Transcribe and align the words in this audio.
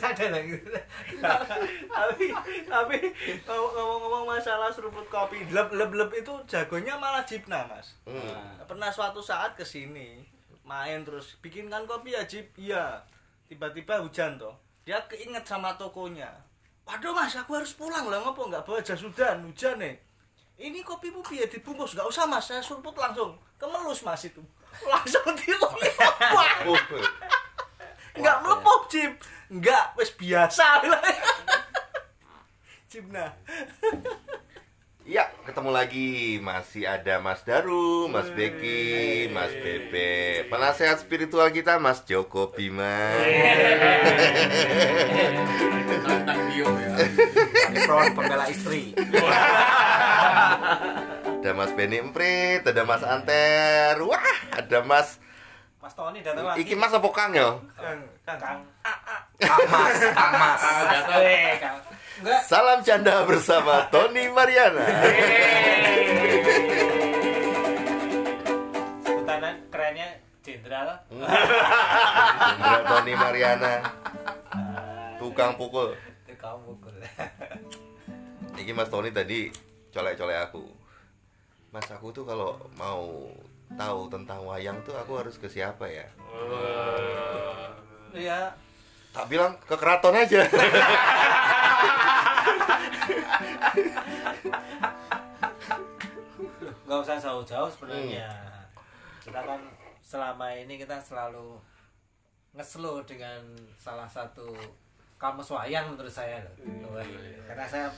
ada 0.00 0.26
lagi. 0.32 0.56
tapi 1.94 2.26
tapi 2.66 2.98
ngomong-ngomong 3.46 4.24
masalah 4.34 4.72
seruput 4.72 5.06
kopi, 5.12 5.44
leb 5.50 5.70
leb 5.74 5.92
leb 5.94 6.10
itu 6.14 6.32
jagonya 6.50 6.98
malah 6.98 7.22
Jipna, 7.22 7.66
Mas. 7.68 7.98
Hmm. 8.08 8.58
Pernah 8.64 8.90
suatu 8.90 9.22
saat 9.22 9.54
ke 9.54 9.62
sini 9.62 10.34
main 10.64 11.04
terus 11.04 11.36
bikinkan 11.44 11.84
kopi 11.84 12.16
ya 12.16 12.24
Jip, 12.24 12.56
iya. 12.56 13.04
Tiba-tiba 13.44 14.00
hujan 14.00 14.40
toh. 14.40 14.56
Dia 14.88 15.00
keinget 15.04 15.44
sama 15.44 15.76
tokonya. 15.76 16.32
Waduh 16.84 17.16
mas, 17.16 17.36
aku 17.36 17.56
harus 17.56 17.72
pulang 17.72 18.08
lah 18.08 18.20
ngopo 18.20 18.48
nggak 18.48 18.64
bawa 18.64 18.80
jas 18.80 19.00
hujan, 19.00 19.44
hujan 19.44 19.80
nih. 19.80 19.96
Ini 20.60 20.84
kopimu 20.84 21.24
piye 21.24 21.48
dibungkus? 21.48 21.96
Nggak 21.96 22.08
usah 22.08 22.24
mas, 22.28 22.48
saya 22.48 22.60
seruput 22.60 22.96
langsung. 22.96 23.36
Kemelus 23.56 24.04
mas 24.04 24.24
itu. 24.24 24.40
Langsung 24.90 25.22
dilepas. 25.38 25.92
Uh, 26.64 26.80
Enggak 28.14 28.38
melepuh, 28.46 28.80
Jim. 28.86 29.10
Enggak, 29.52 29.92
wis 30.00 30.10
biasa. 30.16 30.64
Jim 32.90 33.10
nah. 33.10 33.34
Iya, 35.04 35.28
ketemu 35.44 35.68
lagi. 35.68 36.40
Masih 36.40 36.88
ada 36.88 37.20
Mas 37.20 37.44
Daru, 37.44 38.08
Mas 38.08 38.32
Beki, 38.32 39.28
Mas 39.28 39.52
Bebe. 39.52 40.48
Penasehat 40.48 41.04
spiritual 41.04 41.52
kita 41.52 41.76
Mas 41.76 42.00
Joko 42.08 42.48
Bima. 42.56 43.12
Tentang 45.84 46.40
bio 46.48 46.68
ya. 46.80 46.94
Front 47.84 48.16
pembela 48.16 48.48
istri. 48.48 48.96
Ada 51.44 51.50
Mas 51.52 51.76
Benny 51.76 52.00
Emprit, 52.00 52.64
ada 52.64 52.82
Mas 52.88 53.04
Anter. 53.04 54.00
Wah, 54.00 54.38
ada 54.56 54.80
Mas 54.80 55.20
Mas 55.84 55.92
Tony 55.92 56.24
datang 56.24 56.48
lagi. 56.48 56.64
Iki 56.64 56.80
Mas 56.80 56.96
apa 56.96 57.08
Kang 57.12 57.36
ya? 57.36 57.60
Kang, 57.76 58.00
Kang. 58.24 58.64
Kang. 59.40 59.58
Kang 59.66 59.70
Mas, 59.70 59.98
Kang 60.14 60.34
Mas. 60.38 60.60
Kang. 61.58 61.76
Enggak. 62.14 62.40
Salam 62.46 62.78
canda 62.86 63.26
bersama 63.26 63.90
Tony 63.90 64.30
Mariana. 64.30 64.86
Sebutanan 69.02 69.54
kerennya 69.68 70.08
jenderal. 70.46 70.94
Jenderal 71.10 72.82
Tony 72.86 73.12
Mariana. 73.18 73.72
Tukang 75.18 75.58
pukul. 75.58 75.98
Itu 76.24 76.38
kamu 76.38 76.58
pukul. 76.70 76.94
Iki 78.62 78.72
Mas 78.72 78.88
Tony 78.88 79.10
tadi 79.10 79.50
colek-colek 79.90 80.38
aku. 80.48 80.62
Mas 81.74 81.90
aku 81.90 82.14
tuh 82.14 82.22
kalau 82.22 82.54
mau 82.78 83.26
tahu 83.74 84.06
tentang 84.06 84.46
wayang 84.46 84.78
tuh 84.86 84.94
aku 84.94 85.18
harus 85.18 85.34
ke 85.34 85.50
siapa 85.50 85.90
ya? 85.90 86.06
Iya. 88.14 88.54
Tak 89.14 89.30
bilang 89.30 89.54
ke 89.62 89.78
keraton 89.78 90.18
aja. 90.18 90.42
Enggak 96.82 96.98
usah 96.98 97.16
jauh-jauh 97.22 97.70
sebenarnya. 97.70 98.26
Kita 99.22 99.40
kan 99.46 99.62
selama 100.02 100.50
ini 100.58 100.74
kita 100.82 100.98
selalu 100.98 101.54
ngeslow 102.58 103.06
dengan 103.06 103.38
salah 103.78 104.10
satu 104.10 104.50
kamus 105.14 105.54
wayang 105.54 105.94
menurut 105.94 106.10
saya 106.10 106.42
loh. 106.42 106.54
Wah, 106.90 107.06
Karena 107.46 107.64
saya 107.70 107.88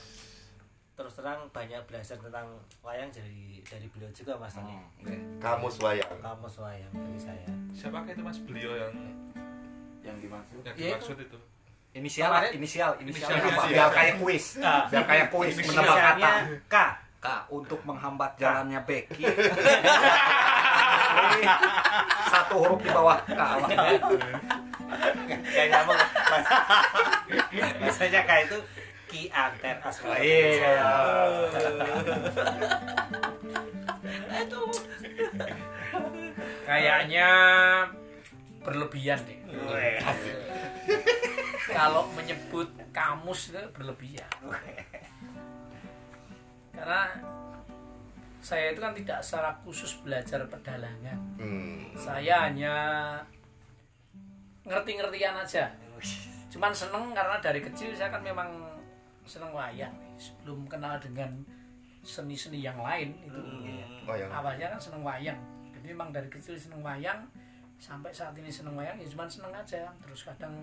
terus 0.96 1.12
terang 1.12 1.44
banyak 1.52 1.80
belajar 1.88 2.16
tentang 2.16 2.60
wayang 2.80 3.08
dari 3.08 3.60
dari 3.64 3.88
beliau 3.88 4.12
juga 4.12 4.36
Mas 4.36 4.52
Tony. 4.52 4.76
Kamus 5.40 5.80
wayang. 5.80 6.12
Kamus 6.20 6.60
wayang 6.60 6.92
dari 6.92 7.20
saya. 7.20 7.48
Siapakah 7.72 8.12
itu 8.12 8.20
Mas 8.20 8.40
beliau 8.44 8.72
yang 8.76 8.92
Yang 10.06 10.18
dimaksud. 10.22 10.60
yang 10.62 10.76
Ya, 10.76 10.86
dimaksud 10.94 11.16
itu? 11.18 11.38
Inisial, 11.92 12.28
Kemarin- 12.30 12.52
inisial, 12.54 12.90
inisial, 13.00 13.26
Inisial, 13.26 13.40
apa? 13.40 13.48
inisial. 13.48 13.72
Biar 13.72 13.88
kayak 13.90 14.14
kuis. 14.20 14.44
Nah, 14.56 14.84
Biar 14.86 15.04
kayak 15.04 15.26
kuis 15.30 15.54
menebak 15.58 15.96
kata. 15.98 16.32
K. 16.66 16.74
K 17.16 17.26
untuk 17.48 17.80
menghambat 17.82 18.30
jalannya 18.36 18.80
Becky. 18.82 19.24
Satu 22.28 22.54
huruf 22.58 22.78
di 22.78 22.90
bawah 22.90 23.18
K. 23.24 23.40
Kayak 25.46 25.68
nyambung. 25.72 26.00
Biasanya 27.80 28.20
K 28.22 28.44
itu 28.44 28.58
Ki 29.06 29.22
Anten 29.30 29.76
Asma. 29.80 30.14
Iya. 30.18 30.76
Itu 34.36 34.60
Kayaknya 36.62 37.28
berlebihan 38.66 39.22
deh. 39.22 39.38
Kalau 41.70 42.10
menyebut 42.18 42.66
kamus 42.90 43.54
itu 43.54 43.62
berlebihan. 43.70 44.26
Karena 46.74 47.02
saya 48.42 48.74
itu 48.74 48.80
kan 48.82 48.94
tidak 48.94 49.18
secara 49.22 49.50
khusus 49.62 50.02
belajar 50.02 50.42
pedalangan. 50.50 51.18
Hmm. 51.38 51.94
Saya 51.94 52.50
hanya 52.50 52.74
ngerti-ngertian 54.66 55.38
aja. 55.38 55.70
Cuman 56.50 56.74
seneng 56.74 57.14
karena 57.14 57.38
dari 57.38 57.62
kecil 57.62 57.94
saya 57.94 58.10
kan 58.10 58.22
memang 58.22 58.50
seneng 59.26 59.54
wayang 59.54 59.94
nih. 59.94 60.14
Sebelum 60.18 60.66
kenal 60.66 60.98
dengan 60.98 61.42
seni-seni 62.06 62.62
yang 62.62 62.78
lain 62.78 63.18
itu 63.26 63.40
Wayang. 64.06 64.30
awalnya 64.30 64.70
kan 64.70 64.78
seneng 64.78 65.02
wayang. 65.02 65.38
Jadi 65.74 65.86
memang 65.90 66.14
dari 66.14 66.30
kecil 66.30 66.54
seneng 66.54 66.82
wayang 66.86 67.26
sampai 67.76 68.10
saat 68.10 68.32
ini 68.36 68.48
seneng 68.50 68.74
wayang 68.74 68.96
ya 68.98 69.06
cuman 69.08 69.28
seneng 69.28 69.52
aja. 69.52 69.88
Terus 70.02 70.20
kadang 70.26 70.54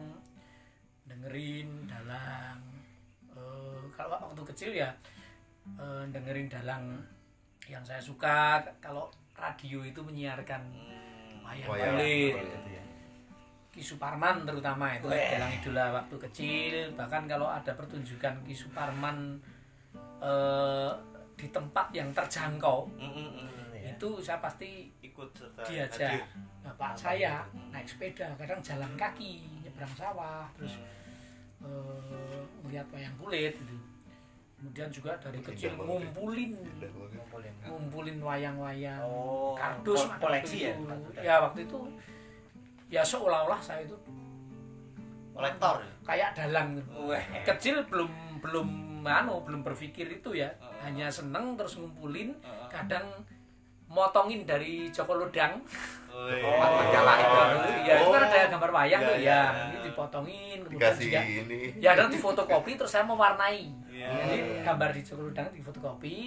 dengerin 1.07 1.87
dalang. 1.87 2.59
Eh, 3.33 3.83
kalau 3.93 4.17
waktu 4.19 4.43
kecil 4.53 4.71
ya 4.73 4.89
eh, 5.79 6.03
dengerin 6.09 6.49
dalang 6.49 6.99
yang 7.69 7.83
saya 7.85 8.01
suka. 8.01 8.61
Kalau 8.83 9.09
radio 9.33 9.81
itu 9.81 9.99
menyiarkan 10.03 10.61
wayang 11.43 11.69
Wayang. 11.69 11.95
kulit. 11.97 12.35
Ki 13.73 13.81
Suparman 13.81 14.45
terutama 14.45 14.93
itu 14.93 15.09
dalang 15.09 15.49
idola 15.49 15.97
waktu 15.97 16.15
kecil 16.29 16.93
bahkan 16.93 17.25
kalau 17.25 17.49
ada 17.49 17.73
pertunjukan 17.73 18.45
Ki 18.45 18.53
Suparman 18.53 19.41
eh, 20.21 20.91
di 21.33 21.49
tempat 21.49 21.89
yang 21.89 22.13
terjangkau 22.13 22.85
itu 23.83 24.09
saya 24.19 24.39
pasti 24.39 24.87
ikut 24.99 25.29
serta 25.35 25.61
diajak 25.67 26.23
bapak 26.63 26.95
saya 26.95 27.43
naik 27.69 27.83
sepeda 27.83 28.31
kadang 28.39 28.63
jalan 28.63 28.91
kaki 28.95 29.43
nyebrang 29.59 29.93
sawah 29.93 30.47
terus 30.55 30.79
eh, 31.59 32.39
melihat 32.63 32.87
wayang 32.91 33.15
kulit 33.19 33.53
gitu. 33.53 33.75
kemudian 34.55 34.87
juga 34.87 35.11
dari 35.19 35.43
kecil 35.43 35.75
ngumpulin 35.75 36.55
ngumpulin 37.67 38.17
wayang-wayang 38.23 39.03
Oh, 39.03 39.51
kardus. 39.59 40.07
koleksi 40.17 40.71
itu. 40.71 40.83
ya? 41.19 41.35
ya 41.35 41.35
waktu 41.43 41.67
itu 41.67 41.79
ya 42.87 43.03
seolah-olah 43.03 43.59
saya 43.59 43.83
itu 43.83 43.97
kolektor. 45.33 45.81
kayak 46.05 46.31
dalang. 46.37 46.77
Weh. 47.09 47.23
kecil 47.43 47.81
belum 47.89 48.11
belum 48.39 48.67
anu 49.03 49.41
belum 49.43 49.65
berpikir 49.65 50.07
itu 50.07 50.31
ya. 50.37 50.47
Hanya 50.79 51.09
seneng 51.09 51.57
terus 51.59 51.75
ngumpulin 51.75 52.31
kadang 52.69 53.03
motongin 53.93 54.41
dari 54.43 54.89
Joko 54.89 55.13
Lodang 55.15 55.61
Majalah 56.13 57.15
itu. 57.17 57.37
ya 57.83 57.93
itu 57.97 58.09
kan 58.09 58.21
ada 58.23 58.47
gambar 58.47 58.69
wayang 58.71 59.01
Iya, 59.01 59.07
tuh 59.07 59.17
iya. 59.17 59.39
ya 59.41 59.63
ini 59.67 59.77
dipotongin 59.83 60.57
kemudian 60.61 60.79
Dikasih 60.79 61.05
juga 61.07 61.21
ini. 61.23 61.59
ya 61.77 61.91
dan 61.93 62.07
difotokopi 62.07 62.71
terus 62.73 62.91
saya 62.91 63.03
mewarnai 63.03 63.65
Iya. 63.87 64.07
jadi 64.19 64.37
gambar 64.63 64.89
di 64.91 65.01
Joko 65.01 65.21
Lodang 65.23 65.47
difotokopi 65.51 66.17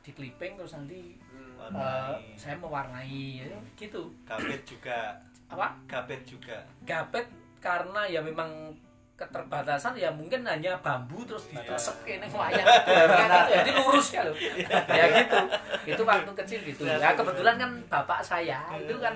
di 0.00 0.10
clipping 0.10 0.52
terus 0.54 0.72
nanti 0.74 1.16
eh, 1.64 2.14
saya 2.34 2.56
mewarnai 2.56 3.40
ya, 3.40 3.48
gitu 3.74 4.12
Gapet 4.22 4.60
juga. 4.62 5.16
apa 5.46 5.72
Gapet 5.84 6.20
juga. 6.24 6.56
gapet 6.82 7.24
karena 7.58 8.04
ya 8.04 8.20
memang 8.20 8.76
keterbatasan 9.14 9.94
ya 9.94 10.10
mungkin 10.10 10.42
hanya 10.42 10.74
bambu 10.82 11.22
terus 11.22 11.46
ditesek 11.46 12.02
ini 12.02 12.26
wayang. 12.34 12.66
Gitu. 12.66 13.50
jadi 13.54 13.70
lurus 13.78 14.08
ya 14.10 14.22
loh 14.26 14.34
ya 14.98 15.04
gitu. 15.22 15.38
Itu 15.86 16.02
waktu 16.02 16.32
kecil 16.34 16.60
gitu. 16.66 16.82
Ya 16.82 17.14
kebetulan 17.14 17.54
kan 17.54 17.70
bapak 17.86 18.20
saya 18.26 18.58
itu 18.74 18.98
kan 18.98 19.14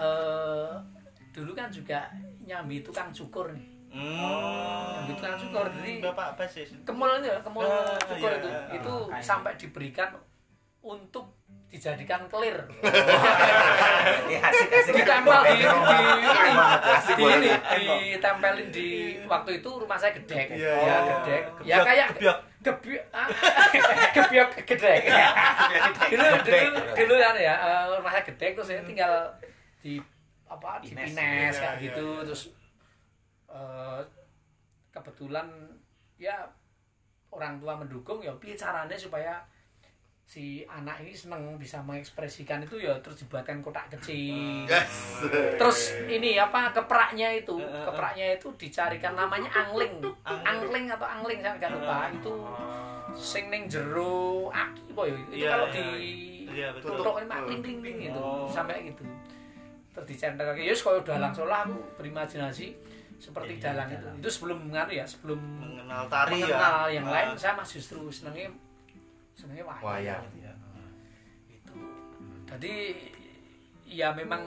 eh, 0.00 0.72
kan 1.54 1.68
juga 1.68 2.00
nyambi 2.44 2.80
tukang 2.80 3.12
cukur 3.12 3.52
nih. 3.52 3.66
Hmm. 3.94 5.04
Nyambi 5.04 5.12
tukang 5.20 5.36
cukur 5.38 5.66
jadi 5.80 5.92
Bapak 6.02 6.28
basis. 6.40 6.68
kemul 6.82 7.20
itu 7.22 7.28
ya, 7.30 7.38
kemul 7.44 7.62
Ah, 7.62 7.94
cukur 8.02 8.30
iya. 8.32 8.40
itu. 8.42 8.48
itu 8.82 8.94
sampai 9.22 9.52
diberikan 9.54 10.10
untuk 10.84 11.30
dijadikan 11.74 12.22
kelir 12.30 12.54
Iya, 14.30 14.40
ditempel 14.94 15.40
di 15.42 15.64
ini. 17.18 17.50
ditempelin 18.14 18.68
di 18.70 18.88
waktu 19.24 19.50
itu 19.60 19.70
rumah 19.80 19.96
saya 19.96 20.12
gedek. 20.12 20.54
Iya, 20.54 20.70
ya 20.70 20.76
iya. 20.76 20.96
gedek. 21.08 21.42
Ya 21.64 21.76
kayak 21.82 22.08
gebiak. 22.14 22.38
gebiak 22.64 23.04
ah, 23.12 23.28
gedek. 24.68 25.00
Dulu 26.12 26.24
dulu 26.44 26.80
dulu 26.96 27.14
kan 27.20 27.34
ya 27.36 27.54
eh, 27.58 27.84
rumah 27.96 28.12
saya 28.12 28.24
gedek 28.24 28.50
terus 28.56 28.68
saya 28.70 28.84
tinggal 28.84 29.12
di 29.80 30.00
apa 30.48 30.80
di 30.84 30.92
Pines. 30.92 31.56
Kayak 31.56 31.74
gitu. 31.80 32.06
terus 32.24 32.42
eh, 33.50 34.00
kebetulan 34.92 35.48
ya 36.20 36.44
orang 37.34 37.58
tua 37.58 37.74
mendukung 37.74 38.22
ya 38.22 38.30
piye 38.38 38.54
caranya 38.54 38.94
supaya 38.94 39.42
si 40.24 40.44
anak 40.64 40.98
ini 40.98 41.12
seneng 41.12 41.54
bisa 41.54 41.78
mengekspresikan 41.80 42.58
itu 42.60 42.80
ya 42.80 42.96
terus 42.98 43.20
dibuatkan 43.20 43.60
kotak 43.60 43.92
kecil 43.92 44.64
Yes. 44.64 45.20
terus 45.54 45.78
ini 46.02 46.34
apa 46.34 46.72
kepraknya 46.72 47.28
itu 47.34 47.54
Eh, 47.54 47.62
eh, 47.62 47.70
eh. 47.70 47.84
kepraknya 47.84 48.26
itu 48.34 48.48
dicarikan 48.54 49.12
namanya 49.12 49.52
angling 49.54 50.00
angling 50.24 50.88
atau 50.88 51.04
angling 51.04 51.38
saya 51.38 51.54
nggak 51.54 51.72
lupa 51.72 51.98
itu 52.10 52.34
sing 53.12 53.46
ning 53.46 53.68
jero 53.68 54.48
aki 54.48 54.90
boy 54.90 55.12
itu 55.12 55.32
Iya, 55.36 55.48
kalau 55.50 55.66
iya, 55.68 55.76
di 55.76 55.86
iya, 56.48 56.68
betul. 56.72 56.88
tutuk 56.96 57.14
ini 57.16 57.26
mak 57.26 57.40
ling 57.44 57.60
ling 57.62 57.96
gitu 58.02 58.18
Oh. 58.18 58.48
sampai 58.48 58.80
gitu 58.86 59.04
terus 59.92 60.06
dicenteng 60.08 60.48
lagi 60.48 60.64
yus 60.64 60.80
kalau 60.80 60.98
dalang 61.00 61.30
solah 61.30 61.62
aku 61.62 61.76
berimajinasi 61.94 62.74
seperti 63.16 63.52
Iya, 63.54 63.70
dalang 63.70 63.88
itu 63.92 64.06
itu 64.18 64.28
sebelum 64.32 64.58
nganu 64.66 64.90
ya 64.90 65.04
sebelum 65.04 65.38
mengenal 65.38 66.08
tari 66.08 66.40
mengenal 66.40 66.88
ya. 66.88 66.96
yang 66.96 67.06
Ah. 67.06 67.12
lain 67.12 67.28
saya 67.36 67.54
masih 67.54 67.78
justru 67.78 68.00
senengnya 68.08 68.48
senengnya 69.34 69.66
wayang, 69.66 69.82
Wayang. 69.82 70.24
itu. 71.50 71.74
Jadi 72.46 72.74
ya 73.84 74.14
memang 74.14 74.42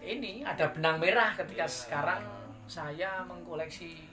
ini 0.00 0.46
ada 0.46 0.70
benang 0.72 0.96
merah 1.02 1.34
ketika 1.36 1.66
sekarang 1.68 2.22
saya 2.70 3.26
mengkoleksi 3.26 4.06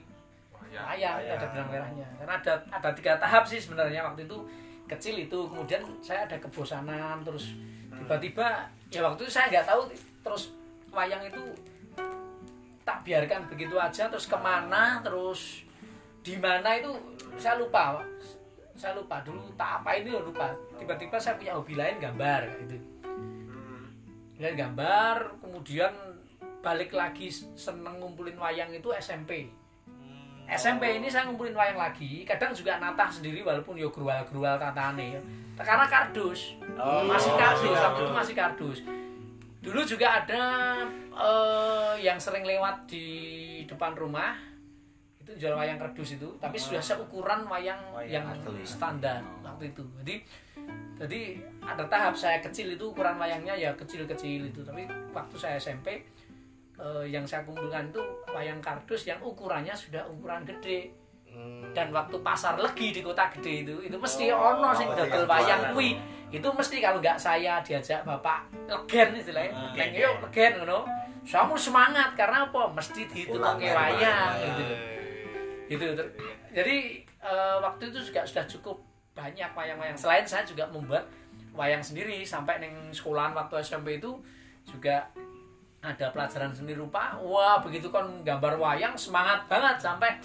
wayang 0.52 1.22
ada 1.22 1.46
benang 1.48 1.68
merahnya. 1.70 2.08
Karena 2.18 2.34
ada 2.42 2.54
ada 2.68 2.90
tiga 2.92 3.16
tahap 3.16 3.46
sih 3.46 3.62
sebenarnya. 3.62 4.02
Waktu 4.02 4.26
itu 4.26 4.38
kecil 4.88 5.14
itu 5.20 5.38
kemudian 5.48 5.84
saya 6.02 6.24
ada 6.24 6.36
kebosanan 6.40 7.20
terus 7.22 7.54
tiba-tiba 7.92 8.66
ya 8.88 9.04
waktu 9.04 9.28
itu 9.28 9.32
saya 9.32 9.52
nggak 9.52 9.66
tahu 9.68 9.82
terus 10.24 10.42
wayang 10.88 11.20
itu 11.28 11.44
tak 12.88 13.04
biarkan 13.04 13.44
begitu 13.52 13.76
aja 13.76 14.08
terus 14.08 14.24
ke 14.24 14.38
mana 14.40 15.04
terus 15.04 15.68
di 16.24 16.34
mana 16.40 16.76
itu 16.76 16.92
saya 17.36 17.60
lupa. 17.60 18.00
Saya 18.78 18.94
lupa 18.94 19.18
dulu 19.26 19.42
tak 19.58 19.82
apa 19.82 19.98
ini 19.98 20.14
lupa. 20.14 20.54
Tiba-tiba 20.78 21.18
saya 21.18 21.34
punya 21.34 21.58
hobi 21.58 21.74
lain 21.74 21.98
gambar 21.98 22.42
gitu. 22.62 22.78
Lain 24.38 24.54
gambar 24.54 25.42
kemudian 25.42 25.92
balik 26.62 26.94
lagi 26.94 27.28
seneng 27.58 27.98
ngumpulin 27.98 28.38
wayang 28.38 28.70
itu 28.70 28.90
SMP 28.94 29.50
SMP 30.48 30.96
ini 30.96 31.12
saya 31.12 31.28
ngumpulin 31.28 31.52
wayang 31.52 31.76
lagi 31.76 32.24
kadang 32.24 32.56
juga 32.56 32.80
natah 32.80 33.12
sendiri 33.12 33.44
walaupun 33.44 33.76
yo 33.76 33.92
grual-grual 33.92 34.56
tatane 34.56 35.20
ya. 35.20 35.22
karena 35.60 35.84
kardus 35.84 36.56
masih 37.04 37.32
kardus 37.36 37.76
waktu 37.76 38.00
itu 38.00 38.14
masih 38.16 38.34
kardus. 38.34 38.78
Dulu 39.60 39.80
juga 39.84 40.24
ada 40.24 40.42
eh, 41.12 41.94
yang 42.00 42.16
sering 42.16 42.48
lewat 42.48 42.88
di 42.88 43.06
depan 43.68 43.92
rumah 43.92 44.47
itu 45.28 45.44
jual 45.44 45.52
wayang 45.60 45.76
kardus 45.76 46.16
itu 46.16 46.24
tapi 46.40 46.56
sudah 46.56 46.80
seukuran 46.80 47.44
wayang, 47.44 47.76
Wayang 47.92 48.08
yang 48.08 48.24
asli. 48.32 48.64
standar 48.64 49.20
waktu 49.44 49.68
itu. 49.76 49.84
Jadi 50.00 50.14
jadi 50.96 51.20
ada 51.60 51.84
tahap 51.84 52.16
saya 52.16 52.40
kecil 52.40 52.72
itu 52.72 52.88
ukuran 52.88 53.20
wayangnya 53.20 53.52
ya 53.52 53.70
kecil-kecil 53.76 54.48
itu. 54.48 54.64
Tapi 54.64 54.88
waktu 55.12 55.36
saya 55.36 55.60
SMP 55.60 56.00
eh, 56.80 57.04
yang 57.12 57.28
saya 57.28 57.44
kumpulkan 57.44 57.92
itu 57.92 58.00
wayang 58.32 58.56
kardus 58.64 59.04
yang 59.04 59.20
ukurannya 59.20 59.76
sudah 59.76 60.08
ukuran 60.08 60.48
gede. 60.48 60.96
Hmm. 61.28 61.60
dan 61.76 61.92
waktu 61.92 62.16
pasar 62.24 62.56
legi 62.56 62.88
di 62.88 63.04
kota 63.04 63.28
gede 63.28 63.60
itu 63.60 63.84
itu 63.84 63.94
mesti 64.00 64.32
ono 64.32 64.72
sing 64.72 64.88
oh, 64.88 64.96
dodol 64.96 65.28
wayang 65.28 65.76
kuwi. 65.76 65.92
Itu 66.32 66.48
mesti 66.56 66.80
kalau 66.80 67.04
nggak 67.04 67.20
saya 67.20 67.60
diajak 67.60 68.00
bapak 68.08 68.48
legen 68.64 69.12
istilahnya. 69.12 69.52
Ah, 69.52 69.76
leng 69.76 69.92
iya, 69.92 70.08
yuk 70.08 70.24
legen 70.24 70.64
ngono. 70.64 70.88
Kamu 71.28 71.52
semangat 71.60 72.16
karena 72.16 72.48
apa? 72.48 72.72
Mesti 72.72 73.04
dihitung 73.12 73.44
Ulang 73.44 73.60
ke 73.60 73.68
dari 73.68 73.76
wayang 73.76 74.00
wayang. 74.00 74.56
gitu 74.56 74.97
gitu. 75.68 75.84
Ter- 75.94 76.12
jadi 76.52 76.76
eh, 77.04 77.56
waktu 77.60 77.92
itu 77.92 78.00
juga 78.12 78.24
sudah 78.24 78.44
cukup 78.48 78.76
banyak 79.14 79.50
wayang-wayang. 79.52 79.98
Selain 79.98 80.24
saya 80.24 80.42
juga 80.46 80.64
membuat 80.72 81.04
wayang 81.52 81.82
sendiri 81.82 82.22
sampai 82.22 82.62
neng 82.62 82.90
sekolahan 82.94 83.34
waktu 83.34 83.60
SMP 83.60 83.98
itu 83.98 84.16
juga 84.64 85.10
ada 85.82 86.10
pelajaran 86.10 86.50
seni 86.50 86.74
rupa. 86.74 87.18
Wah 87.20 87.62
begitu 87.62 87.92
kan 87.92 88.06
gambar 88.24 88.58
wayang 88.58 88.94
semangat 88.98 89.46
banget. 89.46 89.76
Sampai 89.78 90.18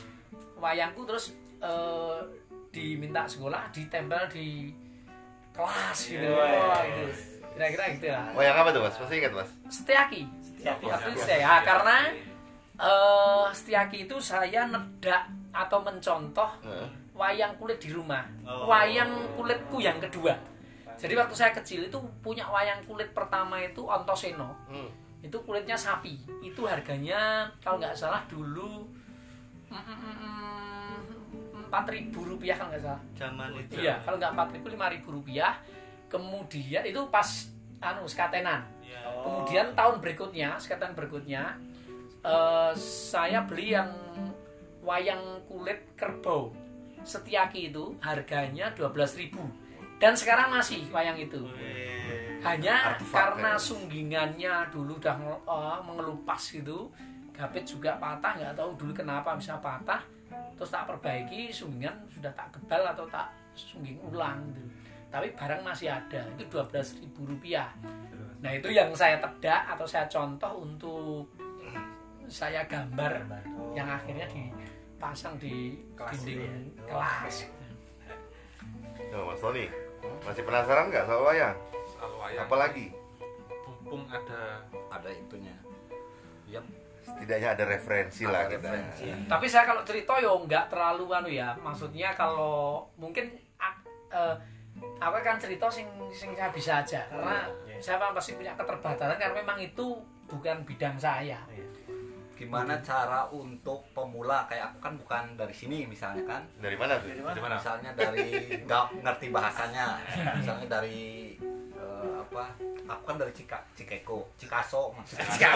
wayangku 0.58 1.04
terus 1.06 1.36
eh, 1.62 2.20
diminta 2.74 3.28
sekolah 3.30 3.70
ditempel 3.70 4.26
di 4.34 4.74
kelas 5.54 6.00
gitu. 6.10 6.26
Wah 6.34 6.82
gitu. 6.86 7.06
Kira-kira 7.54 7.86
gitu 7.94 8.08
lah. 8.10 8.34
Wayang 8.34 8.58
apa 8.66 8.70
tuh 8.74 8.82
mas? 8.82 8.96
Masih 8.98 9.18
ingat 9.22 9.34
mas? 9.38 9.50
Setiaki. 9.70 10.22
Setiaki. 10.42 10.86
Waktu 10.90 11.10
itu 11.14 11.22
saya 11.22 11.38
ya, 11.46 11.54
karena 11.62 11.98
eh 12.80 13.46
Setiaki 13.53 14.10
itu 14.10 14.18
saya 14.18 14.65
nedak 14.65 15.30
atau 15.53 15.77
mencontoh 15.86 16.50
Heeh. 16.65 16.89
wayang 17.13 17.53
kulit 17.62 17.77
di 17.77 17.94
rumah. 17.94 18.25
Oh. 18.42 18.65
Wayang 18.65 19.38
kulitku 19.38 19.77
yang 19.77 20.01
kedua. 20.01 20.34
Jadi 20.98 21.13
waktu 21.18 21.36
saya 21.38 21.51
kecil 21.53 21.86
itu 21.86 21.98
punya 22.22 22.46
wayang 22.50 22.82
kulit 22.86 23.13
pertama 23.13 23.62
itu 23.62 23.86
Ontoseno. 23.86 24.58
Hmm. 24.65 24.89
Itu 25.22 25.38
kulitnya 25.46 25.77
sapi. 25.77 26.18
Itu 26.42 26.65
harganya 26.65 27.46
kalau 27.62 27.77
nggak 27.77 27.94
salah 27.94 28.22
dulu 28.25 28.89
empat 31.53 31.89
ribu 31.89 32.22
rupiah 32.22 32.53
kalau 32.53 32.70
nggak 32.70 32.86
salah. 32.86 33.01
zaman 33.18 33.50
itu 33.58 33.82
Iya, 33.82 33.98
kalau 34.06 34.22
nggak 34.22 34.34
empat 34.38 34.50
ribu 34.53 34.68
lima 34.70 34.86
ribu 34.94 35.10
rupiah. 35.10 35.58
Kemudian 36.06 36.86
itu 36.86 37.01
pas 37.10 37.50
anu 37.82 38.06
skatenan. 38.06 38.62
Iya. 38.86 39.01
Kemudian 39.25 39.74
tahun 39.74 39.98
berikutnya, 39.98 40.62
sekitar 40.62 40.94
berikutnya, 40.94 41.58
eh, 42.24 42.72
saya 42.80 43.44
beli 43.44 43.75
yang 43.75 43.92
wayang 44.84 45.44
kulit 45.48 45.96
kerbau. 45.96 46.51
Setiaki 47.03 47.68
itu 47.68 48.00
harganya 48.00 48.72
12.000 48.72 49.36
dan 50.03 50.20
sekarang 50.20 50.51
masih 50.51 50.84
wayang 50.92 51.15
itu. 51.15 51.39
Hanya 52.44 53.00
karena 53.00 53.56
ya. 53.56 53.60
sunggingannya 53.60 54.53
dulu 54.68 55.00
udah 55.00 55.15
eh, 55.48 55.80
mengelupas 55.88 56.51
gitu. 56.51 56.92
Gapit 57.32 57.63
juga 57.65 57.98
patah 57.98 58.36
nggak 58.36 58.53
tahu 58.60 58.75
dulu 58.75 58.92
kenapa 58.92 59.39
bisa 59.39 59.56
patah. 59.63 60.03
Terus 60.60 60.70
tak 60.70 60.92
perbaiki 60.92 61.56
sunggingan 61.56 62.03
sudah 62.12 62.36
tak 62.36 62.51
kebal 62.51 62.84
atau 62.84 63.08
tak 63.08 63.32
sungging 63.56 63.96
ulang 64.03 64.44
gitu. 64.51 64.63
Tapi 65.08 65.32
barang 65.32 65.62
masih 65.63 65.94
ada 65.94 66.25
itu 66.36 66.44
12.000 66.51 67.08
rupiah. 67.24 67.72
Nah 68.44 68.51
itu 68.51 68.75
yang 68.75 68.92
saya 68.92 69.22
tedak 69.24 69.63
atau 69.72 69.88
saya 69.88 70.03
contoh 70.12 70.68
untuk 70.68 71.32
saya 72.34 72.66
gambar 72.66 73.30
yang 73.72 73.86
akhirnya 73.86 74.25
dipasang 74.25 75.38
di 75.38 75.78
Kelas 75.94 76.18
dinding 76.20 76.74
ya. 76.82 76.90
kelas 76.90 77.36
Tuh, 79.06 79.22
mas 79.24 79.38
Tony, 79.38 79.70
masih 80.24 80.42
penasaran 80.42 80.90
nggak 80.90 81.06
soal 81.06 81.22
wayang? 81.24 81.54
Soal 81.88 82.12
wayang. 82.18 82.44
Apalagi? 82.44 82.90
Mumpung 83.63 84.10
ada 84.10 84.66
ada 84.90 85.10
itunya 85.10 85.54
ya 86.44 86.58
Setidaknya 87.04 87.50
ada 87.52 87.66
referensi 87.68 88.24
lah 88.24 88.48
Ada 88.48 88.56
kita. 88.56 88.63
referensi. 88.63 89.06
tapi 89.28 89.46
saya 89.46 89.68
kalau 89.68 89.84
cerita 89.84 90.18
yo 90.18 90.40
nggak 90.40 90.72
terlalu 90.72 91.06
anu 91.12 91.30
ya 91.30 91.52
maksudnya 91.58 92.16
kalau 92.16 92.80
mungkin 92.96 93.28
eh, 94.10 94.36
aku 94.98 95.18
kan 95.20 95.36
cerita 95.36 95.68
sing 95.68 95.84
sing 96.10 96.32
saya 96.32 96.50
bisa 96.50 96.80
aja 96.80 97.04
karena 97.06 97.44
Iya. 97.68 97.78
saya 97.78 98.00
pasti 98.10 98.34
punya 98.34 98.56
keterbatasan 98.56 99.20
karena 99.20 99.36
memang 99.36 99.60
itu 99.60 100.00
bukan 100.25 100.63
bidang 100.63 100.96
saya 100.96 101.38
gimana 102.44 102.76
cara 102.84 103.24
untuk 103.32 103.88
pemula? 103.92 104.44
Kayak 104.46 104.76
aku 104.76 104.78
kan 104.84 104.94
bukan 104.94 105.24
dari 105.34 105.56
sini 105.56 105.88
misalnya 105.88 106.28
kan. 106.28 106.42
Dari 106.60 106.76
mana 106.76 107.00
tuh? 107.00 107.08
Dari 107.08 107.24
mana? 107.24 107.56
misalnya 107.56 107.92
dari 107.96 108.28
nggak 108.68 108.86
ngerti 109.00 109.26
bahasanya. 109.32 109.88
Misalnya 110.38 110.68
dari 110.68 111.34
eh, 111.74 112.14
apa? 112.20 112.44
Aku 112.84 113.04
kan 113.08 113.16
dari 113.16 113.32
Cika, 113.32 113.56
Cikeko 113.74 114.28
Cikaso 114.36 114.92
maksudnya. 114.92 115.56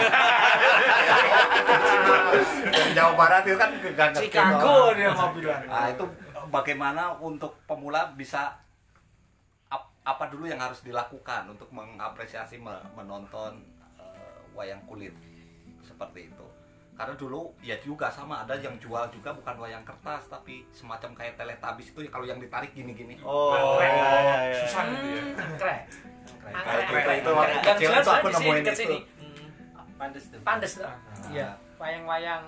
Dari 2.72 2.90
Jawa 2.96 3.12
Barat 3.14 3.44
itu 3.44 3.58
kan 3.60 3.68
nggak 3.68 4.08
ngerti 4.16 4.28
doang. 4.32 4.96
dia 4.96 5.10
mau 5.12 5.28
bilang. 5.36 5.60
Nah, 5.68 5.92
itu 5.92 6.04
bagaimana 6.48 7.12
untuk 7.20 7.52
pemula 7.68 8.08
bisa 8.16 8.56
ap- 9.68 9.92
apa 10.02 10.24
dulu 10.32 10.48
yang 10.48 10.56
harus 10.56 10.80
dilakukan 10.80 11.52
untuk 11.52 11.68
mengapresiasi 11.68 12.56
me- 12.56 12.80
menonton 12.96 13.60
eh, 14.00 14.40
wayang 14.56 14.80
kulit? 14.88 15.12
Seperti 15.84 16.32
itu 16.32 16.47
karena 16.98 17.14
dulu 17.14 17.54
ya 17.60 17.78
juga 17.78 18.10
sama 18.10 18.42
ada 18.42 18.58
yang 18.58 18.74
jual 18.76 19.06
juga 19.08 19.30
bukan 19.30 19.54
wayang 19.56 19.86
kertas 19.86 20.26
tapi 20.26 20.66
semacam 20.68 21.14
kayak 21.14 21.38
teletabis 21.38 21.88
itu 21.88 22.02
kalau 22.08 22.26
yang 22.26 22.36
ditarik 22.36 22.74
gini-gini 22.74 23.14
Oh, 23.22 23.54
Keren. 23.78 23.86
iya, 23.88 24.02
iya, 24.02 24.36
iya. 24.44 24.58
susah 24.58 24.82
gitu 24.84 25.06
ya 25.06 25.22
Hmm, 25.38 25.54
keren 25.54 25.80
Keren, 26.58 26.82
gitu, 26.82 26.92
keren, 26.98 27.14
itu 27.14 27.22
keren. 27.22 27.38
waktu 27.38 27.54
Yang 27.54 27.62
kecil 27.70 27.88
jelas 27.88 28.02
itu 28.02 28.10
aku 28.10 28.28
nemuin 28.30 28.58
itu 28.58 28.72
sini. 28.74 28.98
Pandes 29.94 30.24
tuh. 30.26 30.40
pandes 30.42 30.72
tuh 30.74 30.90
iya 31.28 31.48
wayang-wayang 31.76 32.44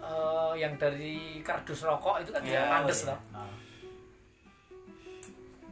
eh, 0.00 0.52
yang 0.56 0.72
dari 0.76 1.14
kardus 1.40 1.82
rokok 1.82 2.22
itu 2.22 2.30
kan 2.30 2.40
Iya, 2.40 2.62
pandes 2.70 3.00
iya. 3.02 3.08
loh 3.10 3.20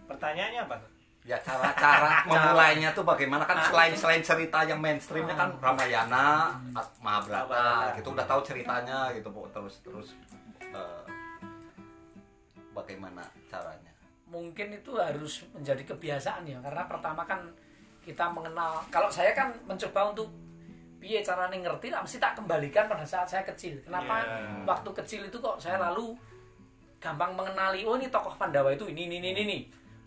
Pertanyaannya 0.08 0.60
apa? 0.64 0.74
tuh? 0.78 0.90
Ya 1.28 1.36
cara-cara 1.44 2.24
memulainya 2.30 2.88
tuh 2.96 3.04
bagaimana? 3.04 3.44
Kan 3.44 3.60
selain 3.68 3.92
selain 3.92 4.24
cerita 4.24 4.64
yang 4.64 4.80
mainstreamnya 4.80 5.36
kan 5.36 5.52
Ramayana, 5.60 6.56
Mahabharata 7.04 7.92
gitu. 8.00 8.16
Udah 8.16 8.24
tahu 8.24 8.40
ceritanya 8.40 9.12
gitu 9.12 9.28
bu 9.28 9.44
terus 9.52 9.84
terus 9.84 10.16
eh, 10.64 11.04
bagaimana 12.72 13.28
caranya? 13.52 13.92
Mungkin 14.32 14.80
itu 14.80 14.96
harus 14.96 15.44
menjadi 15.52 15.84
kebiasaan 15.92 16.48
ya 16.48 16.56
karena 16.64 16.88
pertama 16.88 17.28
kan 17.28 17.44
kita 18.00 18.24
mengenal 18.32 18.80
kalau 18.88 19.12
saya 19.12 19.36
kan 19.36 19.52
mencoba 19.68 20.16
untuk 20.16 20.32
piye 20.96 21.20
caranya 21.20 21.60
ngerti? 21.60 21.92
Lah 21.92 22.00
mesti 22.00 22.16
tak 22.16 22.40
kembalikan 22.40 22.88
pada 22.88 23.04
saat 23.04 23.28
saya 23.28 23.44
kecil. 23.44 23.76
Kenapa? 23.84 24.24
Iya. 24.24 24.64
waktu 24.64 24.90
kecil 25.04 25.20
itu 25.28 25.36
kok 25.36 25.60
saya 25.60 25.76
lalu 25.76 26.16
gampang 26.98 27.36
mengenali 27.36 27.86
oh 27.86 27.94
ini 27.94 28.10
tokoh 28.10 28.34
Pandawa 28.34 28.74
itu 28.74 28.90
ini 28.90 29.06
ini 29.06 29.22
ini 29.22 29.28
ini, 29.30 29.42
ini. 29.46 29.58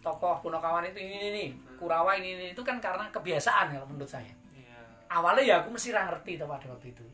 Tokoh 0.01 0.41
Punakawan 0.41 0.83
itu 0.89 0.99
ini 0.99 1.15
ini 1.17 1.27
ini. 1.31 1.45
Kurawa 1.77 2.17
ini 2.17 2.35
ini 2.35 2.45
itu 2.51 2.61
kan 2.65 2.81
karena 2.81 3.07
kebiasaan 3.13 3.71
kalau 3.73 3.87
menurut 3.87 4.09
saya. 4.09 4.33
Iya. 4.53 4.77
awalnya 5.07 5.43
ya 5.45 5.55
aku 5.61 5.73
mesti 5.73 5.93
ngerti 5.93 6.41
tuh 6.41 6.49
pada 6.49 6.67
waktu 6.67 6.91
itu. 6.91 7.05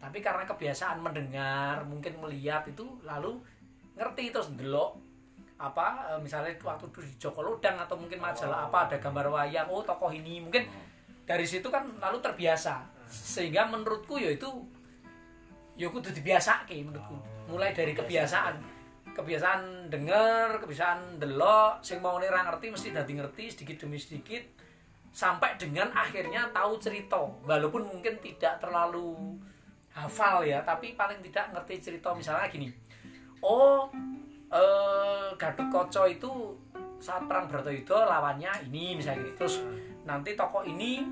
Tapi 0.00 0.18
karena 0.18 0.42
kebiasaan 0.42 0.98
mendengar 0.98 1.84
mungkin 1.86 2.18
melihat 2.18 2.66
itu 2.66 2.84
lalu 3.06 3.38
ngerti 3.94 4.32
terus 4.32 4.50
delok 4.56 4.98
apa 5.60 6.16
eh, 6.16 6.18
misalnya 6.18 6.50
waktu 6.58 6.90
itu 6.90 6.98
di 7.06 7.12
Joko 7.22 7.44
Lodang 7.44 7.78
atau 7.78 7.94
mungkin 7.94 8.18
majalah 8.18 8.66
apa 8.66 8.90
ada 8.90 8.96
gambar 8.98 9.30
wayang 9.30 9.70
oh 9.70 9.84
tokoh 9.86 10.10
ini 10.10 10.42
mungkin 10.42 10.66
dari 11.22 11.46
situ 11.46 11.68
kan 11.70 11.86
lalu 12.00 12.18
terbiasa. 12.18 12.82
Sehingga 13.06 13.68
menurutku 13.68 14.16
ya 14.16 14.32
itu 14.32 14.48
ya 15.76 15.86
kudu 15.92 16.10
dibiasake 16.10 16.80
menurutku. 16.82 17.14
Mulai 17.52 17.76
dari 17.76 17.92
kebiasaan 17.92 18.71
kebiasaan 19.12 19.92
denger 19.92 20.64
kebiasaan 20.64 21.20
delok 21.20 21.84
sing 21.84 22.00
mau 22.00 22.16
ra 22.16 22.48
ngerti 22.48 22.72
mesti 22.72 22.88
dadi 22.96 23.12
ngerti 23.16 23.44
sedikit 23.52 23.84
demi 23.84 24.00
sedikit 24.00 24.40
sampai 25.12 25.60
dengan 25.60 25.92
akhirnya 25.92 26.48
tahu 26.56 26.80
cerita. 26.80 27.20
Walaupun 27.44 27.84
mungkin 27.84 28.16
tidak 28.24 28.56
terlalu 28.64 29.36
hafal 29.92 30.40
ya 30.40 30.64
tapi 30.64 30.96
paling 30.96 31.20
tidak 31.20 31.52
ngerti 31.52 31.92
cerita. 31.92 32.16
Misalnya 32.16 32.48
gini 32.48 32.72
oh 33.44 33.92
eh 34.52 35.28
Gatot 35.36 35.68
Kaca 35.68 36.08
itu 36.08 36.56
saat 37.02 37.26
perang 37.26 37.50
Bratayuda 37.50 38.06
lawannya 38.06 38.70
ini 38.70 38.94
misalnya 38.94 39.26
gitu 39.26 39.44
terus 39.44 39.56
nanti 40.06 40.38
tokoh 40.38 40.62
ini 40.62 41.02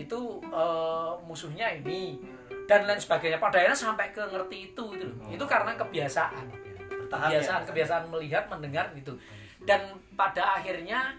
itu 0.00 0.40
eh, 0.50 1.12
musuhnya 1.22 1.70
ini 1.78 2.18
dan 2.66 2.82
lain 2.82 2.98
sebagainya. 2.98 3.38
Pada 3.38 3.62
akhirnya 3.62 3.78
sampai 3.78 4.10
ke 4.10 4.18
ngerti 4.26 4.74
itu 4.74 4.82
gitu 4.98 5.06
loh. 5.06 5.30
Itu 5.30 5.46
karena 5.46 5.78
kebiasaan 5.78 6.65
Kebiasaan 7.08 7.62
ya? 7.62 7.66
kebiasaan 7.66 8.04
melihat 8.08 8.44
mendengar 8.46 8.90
gitu 8.92 9.14
dan 9.62 9.80
pada 10.14 10.56
akhirnya 10.56 11.14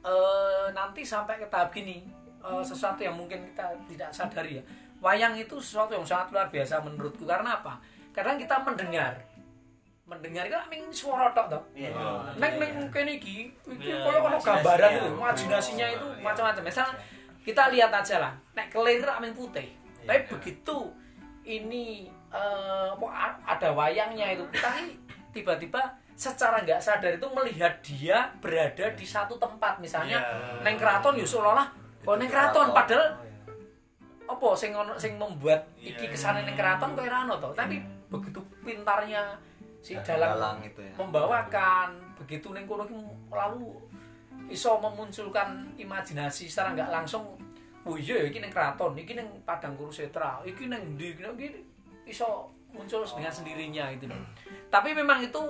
eh, 0.00 0.66
nanti 0.70 1.02
sampai 1.02 1.36
ke 1.36 1.46
tahap 1.46 1.70
gini 1.70 2.04
eh, 2.40 2.62
sesuatu 2.62 3.00
yang 3.00 3.14
mungkin 3.14 3.42
kita 3.46 3.66
tidak 3.88 4.10
sadari 4.10 4.58
ya 4.58 4.62
wayang 4.98 5.34
itu 5.34 5.56
sesuatu 5.56 5.92
yang 5.92 6.02
sangat 6.02 6.32
luar 6.32 6.48
biasa 6.48 6.80
menurutku 6.80 7.24
karena 7.24 7.58
apa 7.58 7.76
karena 8.10 8.32
kita 8.34 8.56
mendengar 8.60 9.12
mendengar 10.06 10.46
itu 10.46 10.54
ming 10.70 10.86
suara 10.88 11.34
tok 11.34 11.46
toh 11.50 11.62
Iya. 11.74 11.90
neng 12.38 12.62
neng 12.62 12.86
kene 12.88 13.18
iki 13.18 13.50
iki 13.66 13.90
Iya, 13.90 14.06
koyo 14.06 14.18
ono 14.22 14.38
imajinasi 14.38 14.46
gambaran 14.46 14.86
ya. 14.86 14.96
itu 14.96 15.06
imajinasinya 15.12 15.86
itu 15.90 16.06
Iya. 16.06 16.22
macam-macam 16.22 16.62
misal 16.62 16.88
kita 17.42 17.62
lihat 17.74 17.90
aja 17.90 18.16
lah 18.22 18.32
nek 18.54 18.70
kelir 18.70 19.02
amin 19.02 19.34
putih 19.34 19.66
tapi 20.06 20.22
Iya. 20.22 20.30
begitu 20.30 20.78
ini 21.42 22.06
eh, 22.30 22.90
ada 23.44 23.68
wayangnya 23.74 24.38
itu 24.38 24.44
tapi 24.54 24.94
tiba-tiba 25.36 25.82
secara 26.16 26.64
nggak 26.64 26.80
sadar 26.80 27.12
itu 27.12 27.28
melihat 27.36 27.76
dia 27.84 28.32
berada 28.40 28.88
di 28.96 29.04
satu 29.04 29.36
tempat. 29.36 29.76
Misalnya 29.84 30.16
Iya. 30.24 30.64
neng 30.64 30.80
keraton 30.80 31.20
ya 31.20 31.26
seolah-olah 31.28 31.68
oh 32.08 32.16
neng 32.16 32.32
keraton. 32.32 32.72
padahal 32.72 33.20
apa 34.26 34.48
sing 34.58 34.72
sing 34.96 35.12
membuat 35.20 35.68
iki 35.76 36.08
Iya. 36.08 36.12
ke 36.12 36.16
sana 36.16 36.40
neng 36.40 36.56
keraton 36.56 36.96
koyo 36.96 37.06
ora 37.12 37.28
ono 37.28 37.36
to? 37.36 37.52
Tapi 37.52 37.76
begitu 38.08 38.40
pintarnya 38.64 39.36
si 39.84 39.94
dalang 40.02 40.34
dalang 40.34 40.58
itu 40.66 40.80
ya. 40.82 40.92
membawakan 40.98 41.94
begitu 42.18 42.50
neng 42.50 42.66
kono 42.66 42.88
lalu 43.30 43.70
iso 44.50 44.78
memunculkan 44.82 45.74
imajinasi 45.78 46.50
secara 46.50 46.74
nggak 46.74 46.90
langsung 46.90 47.38
oh 47.86 47.94
iya 47.94 48.18
ya, 48.18 48.30
iki 48.30 48.42
neng 48.42 48.50
keraton 48.50 48.98
iki 48.98 49.14
neng 49.14 49.30
padang 49.46 49.78
kurusetra 49.78 50.42
iki 50.42 50.66
neng 50.66 50.98
ndi 50.98 51.14
iki 51.14 51.48
iso 52.06 52.50
muncul 52.76 53.02
dengan 53.02 53.32
sendirinya 53.32 53.88
gitu 53.96 54.06
loh. 54.12 54.20
Tapi 54.68 54.92
memang 54.92 55.24
itu 55.24 55.40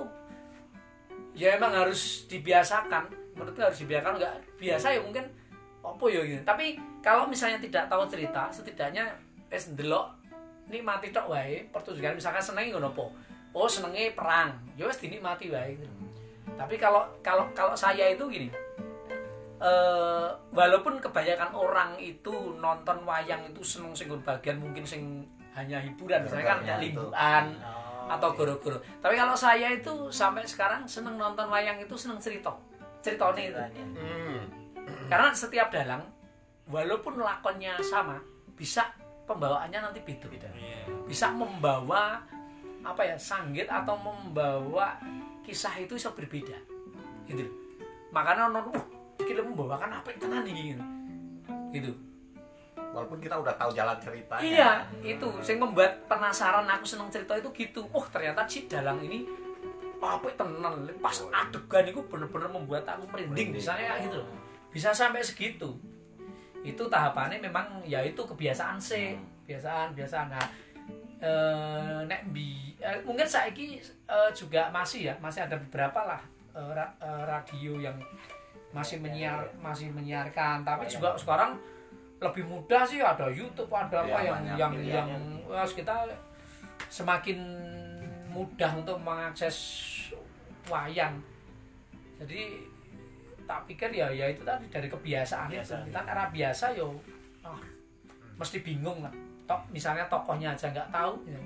ya 1.35 1.59
emang 1.59 1.75
harus 1.75 2.25
dibiasakan. 2.31 3.11
Menurutku 3.35 3.61
harus 3.61 3.77
dibiasakan 3.83 4.17
nggak 4.17 4.35
biasa 4.57 4.95
ya 4.95 4.99
mungkin 5.03 5.27
apa 5.83 6.05
ya 6.09 6.21
gitu. 6.23 6.41
Tapi 6.47 6.79
kalau 7.03 7.29
misalnya 7.29 7.59
tidak 7.61 7.91
tahu 7.91 8.07
cerita 8.09 8.49
setidaknya 8.49 9.13
es 9.51 9.69
ndelok 9.69 10.15
nikmati 10.71 11.11
tok 11.11 11.29
wae 11.29 11.67
pertunjukan. 11.69 12.17
Misalkan 12.17 12.43
seneng 12.43 12.71
ngono 12.73 12.89
apa? 12.95 13.05
Oh 13.53 13.67
senenge 13.69 14.15
perang. 14.15 14.55
Ya 14.79 14.87
wis 14.87 14.97
dinikmati 14.97 15.51
wae 15.51 15.75
gitu. 15.75 15.93
tapi 16.57 16.73
kalau 16.81 17.05
kalau 17.21 17.45
kalau 17.53 17.77
saya 17.77 18.09
itu 18.09 18.25
gini 18.25 18.49
eh 19.57 20.27
walaupun 20.53 20.97
kebanyakan 21.01 21.53
orang 21.53 21.97
itu 22.01 22.57
nonton 22.57 23.01
wayang 23.05 23.45
itu 23.49 23.61
seneng 23.61 23.93
sing 23.93 24.09
bagian 24.25 24.57
mungkin 24.57 24.85
sing 24.85 25.25
hanya 25.57 25.81
hiburan 25.81 26.21
misalnya 26.21 26.45
kan 26.53 26.59
itu. 26.61 26.77
limbuan 26.77 27.45
Oh, 27.57 28.13
atau 28.13 28.29
goro-goro. 28.37 28.77
Tapi 29.01 29.17
kalau 29.17 29.35
saya 29.35 29.73
itu 29.73 30.13
sampai 30.13 30.45
sekarang 30.47 30.85
seneng 30.87 31.17
nonton 31.17 31.49
wayang 31.49 31.81
itu 31.81 31.97
seneng 31.97 32.21
cerita. 32.21 32.53
Ceritanya 33.01 33.41
itu. 33.43 33.61
Hmm. 33.97 34.41
karena 35.11 35.35
setiap 35.35 35.67
dalang 35.67 35.99
walaupun 36.71 37.19
lakonnya 37.19 37.75
sama 37.83 38.23
bisa 38.55 38.87
pembawaannya 39.27 39.91
nanti 39.91 39.99
beda. 39.99 40.47
Iya. 40.55 40.87
bisa 41.03 41.27
membawa 41.35 42.23
apa 42.87 43.01
ya 43.03 43.19
sanggit 43.19 43.67
atau 43.67 43.99
membawa 43.99 44.95
kisah 45.43 45.75
itu 45.75 45.99
bisa 45.99 46.15
berbeda. 46.15 46.55
Gitu. 47.27 47.51
Makanya 48.15 48.47
nonton 48.47 48.79
uh 48.79 48.85
kita 49.19 49.43
membawakan 49.43 49.99
apa 49.99 50.15
itu 50.15 50.25
nanti 50.31 50.51
gitu. 50.55 50.83
Gitu 51.75 52.06
walaupun 52.97 53.21
kita 53.21 53.37
udah 53.37 53.53
tahu 53.53 53.69
jalan 53.77 53.93
ceritanya. 54.01 54.41
Iya 54.41 54.71
itu. 55.05 55.29
Sing 55.45 55.61
membuat 55.61 56.01
penasaran 56.09 56.65
aku 56.65 56.81
seneng 56.81 57.13
cerita 57.13 57.37
itu 57.37 57.53
gitu. 57.53 57.85
Oh 57.93 58.01
ternyata 58.09 58.41
si 58.49 58.65
dalang 58.65 58.97
ini 59.05 59.29
apa 60.01 60.25
tenan. 60.33 60.89
Pas 60.97 61.13
adegan 61.29 61.85
itu 61.85 62.01
bener-bener 62.09 62.49
membuat 62.49 62.89
aku 62.89 63.05
merinding 63.13 63.53
misalnya 63.53 64.01
gitu 64.01 64.17
loh. 64.25 64.33
Bisa 64.73 64.89
sampai 64.89 65.21
segitu. 65.21 65.77
Itu 66.65 66.89
tahapannya 66.89 67.37
memang 67.37 67.85
ya 67.85 68.01
itu 68.01 68.25
kebiasaan 68.25 68.81
sih. 68.81 69.13
Kebiasaan 69.45 69.93
biasaan 69.93 70.33
nah 70.33 70.45
eh, 71.21 72.01
nek 72.09 72.33
bi 72.33 72.73
eh, 72.81 72.97
mungkin 73.05 73.29
saiki 73.29 73.77
eh, 74.09 74.29
juga 74.33 74.73
masih 74.73 75.13
ya 75.13 75.13
masih 75.21 75.45
ada 75.45 75.57
beberapa 75.57 76.01
lah 76.01 76.21
eh, 76.57 76.71
ra- 76.73 76.97
eh, 76.97 77.23
radio 77.29 77.77
yang 77.77 77.97
masih 78.73 78.97
menyiar 79.01 79.45
masih 79.61 79.93
menyiarkan. 79.93 80.65
Tapi 80.65 80.89
juga 80.89 81.13
sekarang 81.13 81.57
lebih 82.17 82.43
mudah 82.49 82.81
sih 82.81 82.97
ada 82.97 83.29
YouTube 83.29 83.69
ada 83.69 84.01
apa 84.01 84.17
Iya, 84.17 84.25
yang 84.25 84.33
banyak 84.33 84.55
yang 84.57 84.73
yang 84.89 85.23
wah, 85.45 85.65
kita 85.69 86.09
semakin 86.89 87.37
mudah 88.33 88.71
untuk 88.73 88.97
mengakses 89.01 89.57
wayang. 90.65 91.21
Jadi 92.17 92.65
tak 93.47 93.63
pikir 93.69 93.89
ya 93.93 94.09
ya 94.11 94.33
itu 94.33 94.41
tadi 94.41 94.65
dari 94.67 94.89
kebiasaan 94.89 95.47
itu. 95.53 95.61
Kebiasaan. 95.61 95.85
kita 95.87 96.01
karena 96.03 96.25
biasa 96.33 96.65
yo 96.73 96.89
ah, 97.45 97.61
mesti 98.41 98.57
bingung 98.65 99.05
lah. 99.05 99.13
Tok 99.47 99.61
misalnya 99.71 100.09
tokohnya 100.09 100.51
aja 100.57 100.67
nggak 100.73 100.91
tahu 100.91 101.23
ya. 101.29 101.39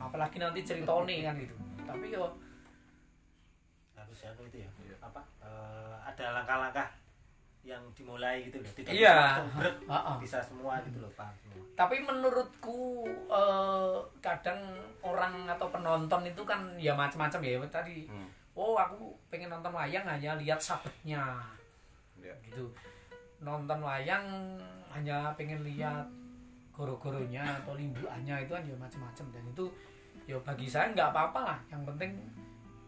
apalagi 0.00 0.36
nanti 0.40 0.60
ceritone 0.64 1.24
kan 1.24 1.34
gitu. 1.36 1.54
Tapi 1.88 2.06
yo 2.12 2.28
harus 3.96 4.20
anu 4.28 4.42
itu 4.48 4.64
ya? 4.64 4.70
Apa? 5.00 5.20
Eh, 5.40 5.94
ada 6.12 6.24
langkah-langkah 6.40 6.88
yang 7.60 7.82
dimulai 7.92 8.40
gitu 8.42 8.56
loh 8.56 8.72
tidak 8.72 8.90
Iya. 8.90 9.36
bisa 9.36 9.44
brek, 9.54 9.74
ah. 9.86 10.16
bisa 10.16 10.38
semua 10.40 10.80
gitu 10.80 10.98
loh 10.98 11.12
paham 11.12 11.32
semua 11.36 11.60
tapi 11.76 11.96
menurutku 12.00 13.04
eh, 13.28 13.96
kadang 14.18 14.60
orang 15.00 15.44
atau 15.46 15.68
penonton 15.68 16.24
itu 16.24 16.42
kan 16.42 16.60
ya 16.76 16.92
macam-macam 16.92 17.40
ya 17.40 17.60
tadi 17.68 18.08
Hmm. 18.08 18.28
oh 18.52 18.74
aku 18.74 19.12
pengen 19.28 19.48
nonton 19.48 19.70
wayang 19.70 20.04
hanya 20.04 20.36
lihat 20.36 20.56
sabetnya 20.58 21.40
Iya. 22.16 22.32
gitu 22.44 22.68
nonton 23.40 23.80
wayang 23.80 24.24
hanya 24.90 25.32
pengen 25.32 25.60
lihat 25.62 26.04
goro-goronya 26.70 27.44
atau 27.60 27.76
limbuannya 27.76 28.40
itu 28.40 28.52
kan 28.52 28.64
ya 28.64 28.76
macam-macam 28.76 29.26
dan 29.30 29.44
itu 29.46 29.64
ya 30.24 30.36
bagi 30.40 30.64
saya 30.64 30.92
nggak 30.92 31.12
apa-apa 31.12 31.40
lah 31.44 31.58
yang 31.68 31.84
penting 31.84 32.16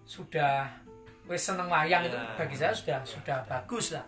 sudah 0.04 0.68
wes 1.24 1.38
seneng 1.40 1.68
wayang 1.68 2.02
itu 2.02 2.16
Ya. 2.16 2.34
bagi 2.34 2.56
saya 2.56 2.72
sudah 2.72 2.98
sudah 3.04 3.38
bagus 3.46 3.94
lah 3.94 4.04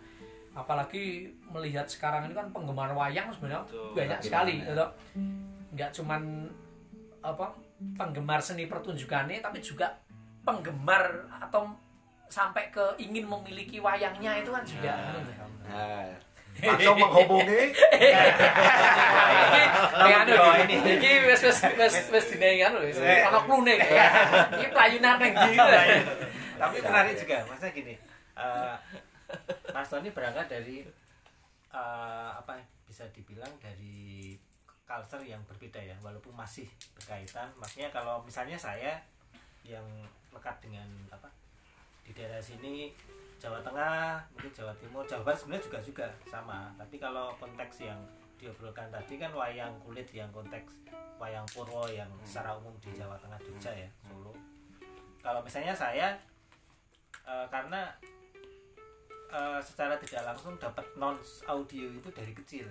apalagi 0.55 1.35
melihat 1.51 1.87
sekarang 1.91 2.31
ini 2.31 2.35
kan 2.35 2.47
penggemar 2.55 2.95
wayang 2.95 3.27
sebenarnya 3.35 3.67
Betul. 3.67 3.91
banyak 3.95 4.19
Makin 4.23 4.27
sekali 4.31 4.55
gitu. 4.63 4.87
nggak 5.75 5.91
cuman 5.99 6.23
apa 7.27 7.47
penggemar 7.99 8.39
seni 8.39 8.71
pertunjukannya 8.71 9.43
tapi 9.43 9.59
juga 9.59 9.99
penggemar 10.47 11.27
atau 11.43 11.75
sampai 12.31 12.71
ke 12.71 12.83
ingin 13.03 13.27
memiliki 13.27 13.83
wayangnya 13.83 14.41
itu 14.41 14.51
kan 14.55 14.65
juga 14.65 14.93
anu 14.95 15.21
ya. 15.23 15.45
Nah, 15.65 16.07
langsung 16.55 16.97
menghubungi? 17.03 17.63
Iki 19.95 20.13
anu 20.15 20.35
ini 20.65 20.75
iki 20.99 21.11
wis 21.27 21.41
wis 21.43 21.59
wis 21.75 21.95
wis 22.15 22.27
dine 22.31 22.63
anu 22.63 22.79
ana 22.95 23.39
klune 23.43 23.75
iki 23.75 24.67
playunan 24.71 25.15
nang 25.19 25.33
ndi 25.35 25.53
tapi 26.55 26.77
menarik 26.79 27.15
juga 27.19 27.37
maksudnya 27.51 27.71
gini 27.75 27.95
eh, 28.39 28.75
Mas 29.75 29.89
Tony 29.91 30.11
berangkat 30.11 30.47
dari 30.47 30.87
eh, 31.75 32.31
apa 32.35 32.59
ya, 32.59 32.65
bisa 32.87 33.05
dibilang 33.11 33.51
dari 33.59 34.37
culture 34.85 35.25
yang 35.25 35.41
berbeda 35.49 35.81
ya 35.81 35.97
walaupun 36.05 36.37
masih 36.37 36.69
berkaitan. 36.95 37.49
Maksudnya 37.57 37.89
kalau 37.89 38.21
misalnya 38.23 38.55
saya 38.61 39.01
yang 39.65 39.85
lekat 40.29 40.61
dengan 40.61 40.87
apa 41.09 41.27
di 42.05 42.13
daerah 42.13 42.37
sini 42.37 42.93
Jawa 43.41 43.65
Tengah 43.65 44.21
mungkin 44.37 44.53
Jawa 44.53 44.73
Timur 44.77 45.09
Jawa 45.09 45.25
Barat 45.25 45.41
sebenarnya 45.41 45.65
juga 45.65 45.79
juga 45.81 46.07
sama. 46.29 46.69
Tapi 46.77 46.97
kalau 47.01 47.33
konteks 47.41 47.89
yang 47.89 48.01
diobrolkan 48.37 48.93
tadi 48.93 49.17
kan 49.17 49.33
wayang 49.33 49.73
kulit 49.81 50.05
yang 50.13 50.29
konteks 50.29 50.85
wayang 51.17 51.47
purwo 51.49 51.89
yang 51.89 52.11
secara 52.21 52.53
umum 52.53 52.77
di 52.85 52.93
Jawa 52.93 53.17
Tengah 53.17 53.41
Jogja 53.41 53.73
ya 53.73 53.89
Solo. 54.05 54.37
Kalau 55.25 55.41
misalnya 55.41 55.73
saya 55.73 56.13
eh, 57.25 57.47
karena 57.49 57.89
eh, 59.33 59.61
secara 59.63 59.95
tidak 60.01 60.23
langsung 60.33 60.57
dapat 60.59 60.85
non 60.99 61.17
audio 61.49 61.87
itu 61.89 62.09
dari 62.13 62.33
kecil. 62.35 62.67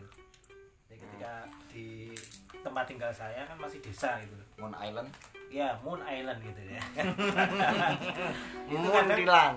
Jadi 0.89 0.97
ketika 1.01 1.33
di 1.73 2.13
tempat 2.61 2.85
tinggal 2.85 3.09
saya 3.09 3.43
kan 3.49 3.57
masih 3.57 3.81
desa 3.81 4.21
gitu 4.21 4.35
Moon 4.61 4.73
Island? 4.77 5.09
Ya 5.49 5.77
Moon 5.81 6.01
Island 6.05 6.39
gitu 6.41 6.61
ya. 6.65 6.81
Itu 8.73 8.77
Mun 8.77 8.93
kadang 8.93 9.19
dilang. 9.19 9.55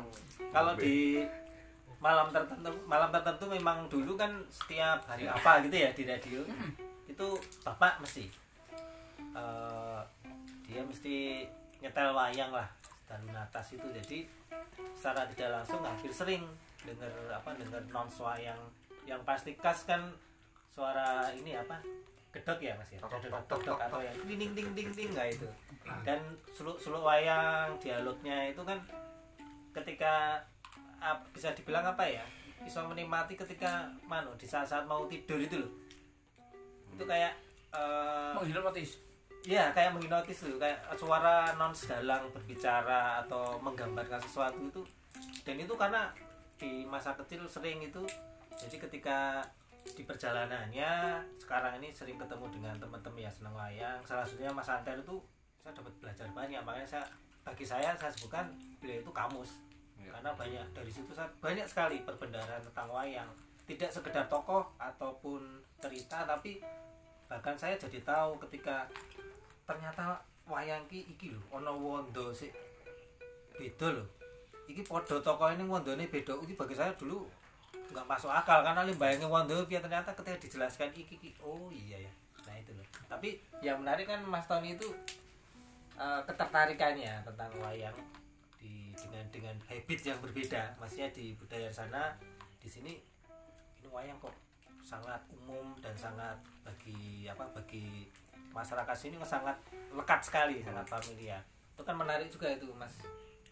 kalau 0.53 0.73
di 0.77 1.25
malam 1.97 2.29
tertentu 2.29 2.69
malam 2.85 3.09
tertentu 3.09 3.45
memang 3.49 3.89
dulu 3.89 4.17
kan 4.21 4.29
setiap 4.53 5.01
hari 5.09 5.25
apa 5.25 5.65
gitu 5.65 5.77
ya 5.81 5.91
di 5.97 6.05
radio 6.05 6.45
itu 7.09 7.27
bapak 7.65 8.05
mesti 8.05 8.29
eh, 9.33 10.01
dia 10.69 10.85
mesti 10.85 11.49
nyetel 11.81 12.13
wayang 12.13 12.53
lah 12.53 12.69
dan 13.07 13.23
atas 13.33 13.79
itu. 13.79 13.87
Jadi 13.87 14.19
secara 14.99 15.25
tidak 15.31 15.63
langsung 15.63 15.81
hampir 15.87 16.11
sering 16.11 16.43
dengar 16.85 17.13
apa 17.33 17.57
dengar 17.57 17.83
non 17.89 18.09
wayang 18.11 18.61
yang 19.07 19.23
pasti 19.23 19.55
khas 19.57 19.87
kan 19.87 20.13
suara 20.69 21.31
ini 21.33 21.57
apa? 21.57 21.81
Gedok 22.35 22.61
ya 22.61 22.77
mas 22.77 22.93
ya? 22.93 23.01
Gedok 23.01 23.79
atau 23.81 24.01
yang 24.03 24.17
ding 24.29 24.37
ding 24.37 24.53
ding 24.53 24.69
ding 24.77 24.91
ding 24.93 25.09
nggak 25.15 25.33
itu. 25.33 25.49
Dan 26.05 26.21
suluk 26.53 26.77
suluk 26.77 27.01
wayang 27.01 27.79
dialognya 27.81 28.53
itu 28.53 28.61
kan 28.67 28.77
ketika 29.73 30.45
ap- 31.01 31.25
bisa 31.33 31.55
dibilang 31.57 31.87
apa 31.87 32.05
ya? 32.05 32.25
Bisa 32.61 32.85
menikmati 32.85 33.39
ketika 33.39 33.89
mano 34.05 34.35
di 34.37 34.45
saat-saat 34.45 34.85
mau 34.85 35.09
tidur 35.09 35.41
itu 35.41 35.65
loh. 35.65 35.73
Itu 36.93 37.09
kayak 37.09 37.33
eh, 37.73 38.33
menghipnotis 38.37 39.01
ya 39.47 39.71
kayak 39.71 39.95
menghipnotis 39.95 40.43
tuh 40.43 40.59
kayak 40.59 40.83
suara 40.99 41.55
non 41.55 41.71
sedalang 41.71 42.27
berbicara 42.35 43.23
atau 43.23 43.57
menggambarkan 43.63 44.19
sesuatu 44.19 44.59
itu. 44.59 44.83
Dan 45.47 45.63
itu 45.63 45.73
karena 45.79 46.11
di 46.57 46.85
masa 46.89 47.13
kecil 47.17 47.45
sering 47.49 47.85
itu. 47.85 48.03
Jadi 48.57 48.77
ketika 48.81 49.45
di 49.87 50.03
perjalanannya 50.03 51.23
sekarang 51.39 51.79
ini 51.79 51.95
sering 51.95 52.19
ketemu 52.19 52.51
dengan 52.51 52.75
teman-teman 52.81 53.23
yang 53.23 53.35
senang 53.35 53.55
wayang. 53.55 54.01
Salah 54.03 54.27
satunya 54.27 54.51
Mas 54.51 54.67
Anter 54.67 54.99
itu 54.99 55.21
saya 55.63 55.73
dapat 55.77 55.93
belajar 56.03 56.27
banyak. 56.33 56.61
Makanya 56.65 56.89
saya 56.89 57.05
bagi 57.47 57.63
saya 57.63 57.95
saya 57.95 58.11
sebutkan 58.11 58.51
beliau 58.83 59.05
itu 59.05 59.13
kamus. 59.15 59.63
Karena 60.07 60.33
banyak 60.33 60.67
dari 60.73 60.91
situ 60.91 61.13
saya 61.13 61.29
banyak 61.39 61.67
sekali 61.69 62.03
perbendaharaan 62.03 62.65
tentang 62.65 62.89
wayang. 62.91 63.31
Tidak 63.67 63.91
sekedar 63.91 64.27
tokoh 64.31 64.65
ataupun 64.79 65.43
cerita 65.83 66.25
tapi 66.25 66.63
bahkan 67.27 67.59
saya 67.59 67.75
jadi 67.75 68.01
tahu 68.07 68.39
ketika 68.47 68.87
ternyata 69.67 70.23
wayang 70.47 70.87
ki 70.87 71.11
iki 71.11 71.35
lho 71.35 71.43
ana 71.51 71.75
wondo 71.75 72.31
sik 72.31 72.55
beda 73.59 73.99
lho 73.99 74.07
iki 74.67 74.83
podo 74.83 75.23
tokoh 75.23 75.49
ini 75.51 75.65
wondone 75.65 76.07
beda. 76.11 76.35
Iki 76.43 76.55
bagi 76.59 76.75
saya 76.75 76.93
dulu 76.95 77.27
nggak 77.97 78.07
masuk 78.07 78.31
akal 78.31 78.67
karena 78.67 78.83
limbayangnya 78.83 79.31
wondo 79.31 79.55
piye 79.65 79.79
ternyata 79.79 80.11
ketika 80.13 80.37
dijelaskan 80.43 80.91
iki 80.93 81.17
iki 81.17 81.31
oh 81.41 81.71
iya 81.71 82.03
ya 82.03 82.13
nah 82.47 82.55
itu 82.55 82.71
loh. 82.75 82.87
Tapi 83.11 83.43
yang 83.63 83.83
menarik 83.83 84.07
kan 84.07 84.23
Mas 84.27 84.47
Tony 84.47 84.75
itu 84.79 84.87
eh, 85.99 86.21
ketertarikannya 86.27 87.27
tentang 87.27 87.51
wayang 87.63 87.97
di 88.59 88.95
dengan 88.95 89.25
dengan 89.31 89.57
habit 89.67 90.01
yang 90.03 90.19
berbeda. 90.23 90.79
Maksudnya 90.79 91.09
di 91.11 91.35
budaya 91.35 91.71
sana 91.71 92.15
di 92.59 92.69
sini 92.71 92.95
ini 93.83 93.89
wayang 93.91 94.19
kok 94.23 94.35
sangat 94.87 95.19
umum 95.35 95.75
dan 95.83 95.95
sangat 95.99 96.39
bagi 96.63 97.27
apa 97.27 97.43
bagi 97.51 98.07
masyarakat 98.55 98.95
sini 98.95 99.19
sangat 99.27 99.59
lekat 99.91 100.21
sekali 100.23 100.63
sangat 100.63 100.87
familiar. 100.87 101.43
Itu 101.75 101.83
kan 101.83 101.99
menarik 101.99 102.31
juga 102.31 102.55
itu 102.55 102.71
mas 102.79 102.95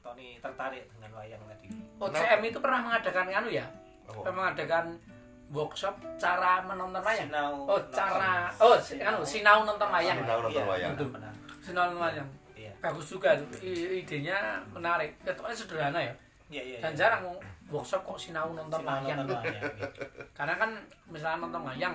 Tony 0.04 0.36
tertarik 0.36 0.84
dengan 0.90 1.10
wayang 1.16 1.40
tadi. 1.42 1.66
OCM 1.96 2.40
itu 2.44 2.58
pernah 2.60 2.80
mengadakan 2.82 3.24
anu 3.32 3.48
ya? 3.48 3.64
Oh. 4.04 4.20
pernah 4.20 4.36
mengadakan 4.44 5.00
workshop 5.48 5.96
cara 6.20 6.60
menonton 6.62 7.00
wayang? 7.00 7.24
Sinau 7.26 7.64
oh 7.64 7.80
cara 7.88 8.52
oh 8.60 8.76
si- 8.76 9.00
anu 9.00 9.24
sinau 9.24 9.64
nonton 9.64 9.88
wayang. 9.88 10.20
Sinau 10.20 10.38
nonton 10.44 10.60
Iya, 10.60 10.68
wayang. 10.68 10.90
betul, 10.92 11.08
benar. 11.10 11.32
sinau 11.58 11.82
nonton 11.88 12.02
wayang. 12.04 12.28
Iya. 12.54 12.72
Bagus 12.78 13.06
juga 13.08 13.30
idenya 13.64 14.36
menarik. 14.70 15.16
Ketuanya 15.24 15.56
sederhana 15.56 16.00
ya. 16.02 16.14
Iya 16.44 16.62
iya 16.62 16.78
dan 16.78 16.92
iya. 16.92 16.98
jarang 17.00 17.24
workshop 17.66 18.04
kok 18.04 18.18
sinau 18.20 18.52
nonton 18.52 18.76
Sinau 18.76 18.92
wayang. 19.00 19.16
nonton 19.24 19.36
wayang, 19.40 19.56
iya. 19.56 19.88
karena 20.36 20.54
kan 20.54 20.70
misalnya 21.08 21.38
nonton 21.40 21.62
wayang 21.64 21.94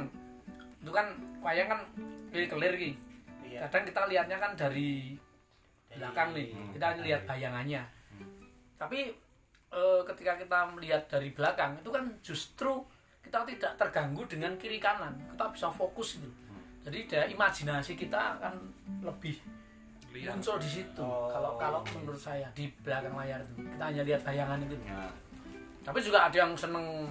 itu 0.80 0.90
kan 0.90 1.08
wayang 1.40 1.68
kan 1.68 1.80
kelir 2.32 2.74
gitu 2.74 2.98
Iya. 3.46 3.66
kadang 3.66 3.86
kita 3.86 4.02
lihatnya 4.06 4.38
kan 4.38 4.52
dari 4.54 5.14
Dari- 5.86 5.98
belakang 5.98 6.30
nih. 6.34 6.48
Hmm, 6.52 6.70
kita 6.72 6.88
lihat 7.02 7.22
bayangannya 7.26 7.82
tapi 8.80 9.12
eh, 9.70 10.02
ketika 10.08 10.34
kita 10.36 10.60
melihat 10.72 11.04
dari 11.06 11.30
belakang 11.30 11.76
itu 11.78 11.90
kan 11.92 12.08
justru 12.24 12.80
kita 13.20 13.44
tidak 13.46 13.76
terganggu 13.76 14.24
dengan 14.26 14.56
kiri 14.56 14.80
kanan 14.80 15.14
kita 15.30 15.46
bisa 15.52 15.68
fokus 15.70 16.18
itu 16.18 16.30
jadi 16.82 17.00
dari 17.06 17.28
imajinasi 17.36 17.94
kita 17.94 18.40
akan 18.40 18.56
lebih 19.04 19.36
Lihat. 20.10 20.34
muncul 20.34 20.58
di 20.58 20.66
situ 20.66 21.04
Oh. 21.06 21.30
kalau 21.30 21.54
kalau 21.60 21.80
menurut 21.94 22.18
saya 22.18 22.50
di 22.56 22.66
belakang 22.82 23.14
layar 23.14 23.38
itu 23.38 23.62
kita 23.62 23.84
hanya 23.86 24.02
lihat 24.02 24.22
bayangan 24.24 24.58
itu 24.64 24.76
Nah, 24.82 25.12
tapi 25.86 26.00
juga 26.02 26.26
ada 26.26 26.38
yang 26.40 26.54
seneng 26.58 27.06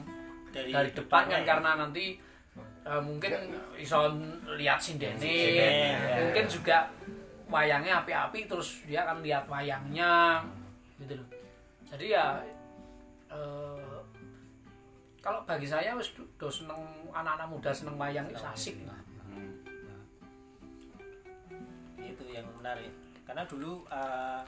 dari 0.51 0.91
depan 0.91 1.31
kan 1.31 1.41
ya. 1.45 1.47
karena 1.47 1.71
nanti 1.79 2.19
eh, 2.83 2.99
mungkin 2.99 3.31
iso 3.77 4.11
lihat 4.51 4.81
sindene 4.83 5.15
Sindene, 5.21 5.95
ya. 5.95 6.17
mungkin 6.27 6.45
juga 6.49 6.91
wayangnya 7.47 8.03
api-api 8.03 8.51
terus 8.51 8.83
dia 8.83 9.07
akan 9.07 9.23
lihat 9.23 9.47
wayangnya 9.47 10.43
gitu 10.99 11.15
loh 11.15 11.29
jadi 11.89 12.07
ya 12.15 12.27
eh, 13.33 13.99
kalau 15.19 15.43
bagi 15.45 15.67
saya 15.67 15.97
wis 15.97 16.13
do- 16.15 16.53
seneng 16.53 16.79
anak-anak 17.11 17.49
muda 17.49 17.71
seneng 17.73 17.97
wayang 17.97 18.29
itu 18.31 18.41
asik 18.41 18.77
lah. 18.87 18.97
Itu 21.99 22.25
yang 22.29 22.47
menarik. 22.57 22.93
Karena 23.27 23.45
dulu 23.45 23.85
eh, 23.89 24.43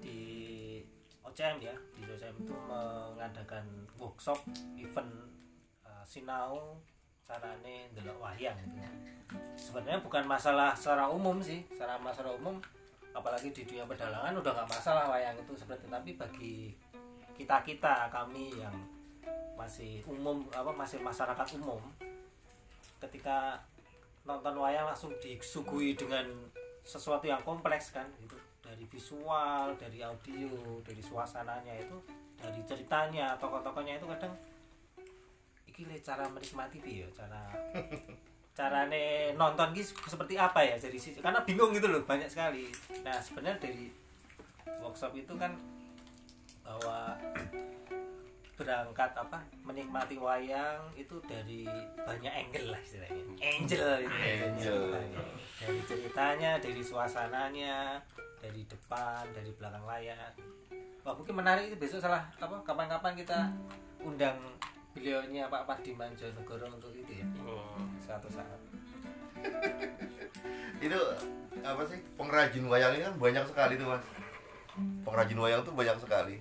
di 0.00 0.20
OCM 1.22 1.56
ya 1.60 1.76
di 1.96 2.00
OCM 2.04 2.36
itu 2.42 2.54
mengadakan 2.66 3.64
workshop 3.96 4.40
event 4.76 5.12
eh, 5.84 6.04
sinau 6.04 6.80
carane 7.26 7.90
ndelok 7.90 8.22
wayang 8.22 8.54
gitu. 8.62 8.78
sebenarnya 9.58 9.98
bukan 9.98 10.22
masalah 10.30 10.78
secara 10.78 11.10
umum 11.10 11.42
sih 11.42 11.66
secara 11.74 11.98
masalah 11.98 12.38
umum 12.38 12.62
apalagi 13.16 13.48
di 13.48 13.64
dunia 13.64 13.88
pedalangan 13.88 14.36
udah 14.36 14.52
nggak 14.52 14.68
masalah 14.68 15.08
wayang 15.08 15.40
itu 15.40 15.56
seperti 15.56 15.88
tapi 15.88 16.10
bagi 16.20 16.56
kita 17.32 17.64
kita 17.64 18.12
kami 18.12 18.52
yang 18.60 18.76
masih 19.56 20.04
umum 20.04 20.44
apa 20.52 20.68
masih 20.76 21.00
masyarakat 21.00 21.56
umum 21.56 21.80
ketika 23.00 23.64
nonton 24.28 24.60
wayang 24.60 24.84
langsung 24.84 25.16
disuguhi 25.16 25.96
dengan 25.96 26.28
sesuatu 26.84 27.24
yang 27.24 27.40
kompleks 27.40 27.96
kan 27.96 28.04
gitu 28.20 28.36
dari 28.60 28.84
visual 28.84 29.72
dari 29.80 30.04
audio 30.04 30.84
dari 30.84 31.00
suasananya 31.00 31.72
itu 31.80 31.96
dari 32.36 32.60
ceritanya 32.68 33.32
tokoh-tokohnya 33.40 33.96
itu 33.96 34.06
kadang 34.12 34.34
iki 35.64 35.88
cara 36.04 36.28
menikmati 36.28 36.78
piye 36.84 37.08
ya 37.08 37.08
cara 37.24 37.48
carane 38.56 39.36
nonton 39.36 39.76
gitu 39.76 39.92
seperti 40.08 40.40
apa 40.40 40.64
ya? 40.64 40.80
Jadi 40.80 41.20
karena 41.20 41.44
bingung 41.44 41.76
gitu 41.76 41.92
loh 41.92 42.00
banyak 42.08 42.26
sekali. 42.26 42.72
Nah 43.04 43.20
sebenarnya 43.20 43.60
dari 43.60 43.92
workshop 44.80 45.12
itu 45.12 45.36
kan 45.36 45.52
bahwa 46.64 47.14
berangkat 48.56 49.12
apa 49.12 49.44
menikmati 49.68 50.16
wayang 50.16 50.80
itu 50.96 51.20
dari 51.28 51.68
banyak 52.00 52.32
angle 52.32 52.72
lah 52.72 52.80
istilahnya. 52.80 53.24
Angel 53.44 53.90
itu 54.00 54.16
Angel. 54.16 54.82
dari 55.60 55.80
ceritanya 55.84 56.50
dari 56.56 56.80
suasananya 56.80 58.00
dari 58.40 58.64
depan 58.64 59.28
dari 59.36 59.52
belakang 59.52 59.84
layar. 59.84 60.32
Wah 61.04 61.14
mungkin 61.14 61.36
menarik 61.36 61.68
itu 61.68 61.76
besok 61.76 62.00
salah 62.00 62.24
apa 62.40 62.56
kapan-kapan 62.64 63.12
kita 63.14 63.52
undang 64.00 64.40
beliaunya 64.96 65.52
Pak 65.52 65.68
Padiman 65.68 66.16
Jonegoro 66.16 66.72
untuk 66.72 66.90
itu 66.96 67.12
ya. 67.20 67.28
Oh. 67.44 67.85
Suatu 68.06 68.28
saat. 68.30 68.60
Itu 70.86 71.00
apa 71.66 71.82
sih 71.90 71.98
pengrajin 72.14 72.64
wayang 72.70 72.94
ini 72.94 73.02
kan 73.02 73.14
banyak 73.18 73.44
sekali 73.50 73.74
tuh 73.74 73.90
mas. 73.90 74.04
Pengrajin 75.02 75.38
wayang 75.42 75.62
tuh 75.66 75.74
banyak 75.74 75.98
sekali. 75.98 76.38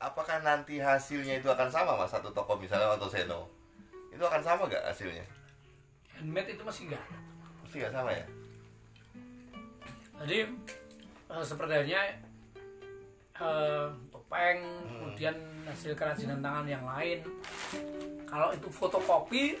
Apakah 0.00 0.40
nanti 0.40 0.80
hasilnya 0.80 1.42
itu 1.42 1.48
akan 1.50 1.68
sama 1.68 1.92
mas? 1.98 2.08
Satu 2.08 2.32
toko 2.32 2.56
misalnya 2.56 2.96
atau 2.96 3.10
seno? 3.10 3.50
Itu 4.08 4.24
akan 4.24 4.40
sama 4.40 4.64
gak 4.70 4.84
hasilnya? 4.88 5.24
Handmade 6.16 6.56
itu 6.56 6.62
masih 6.64 6.88
enggak 6.88 7.04
mesti 7.64 7.76
gak 7.84 7.94
sama 7.94 8.10
ya? 8.12 8.26
Jadi 10.24 10.38
eh, 11.32 11.44
seperti 11.44 11.72
halnya 11.72 12.02
eh, 13.40 13.86
topeng 14.12 14.58
kemudian 14.88 15.36
hasil 15.68 15.92
kerajinan 15.96 16.42
tangan 16.44 16.66
yang 16.68 16.84
lain. 16.84 17.24
Kalau 18.28 18.54
itu 18.54 18.68
fotokopi 18.70 19.58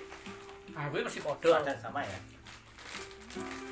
nah 0.70 0.86
gue 0.86 1.00
masih 1.00 1.20
podo 1.20 1.50
dan 1.60 1.76
sama 1.76 2.00
ya? 2.00 2.18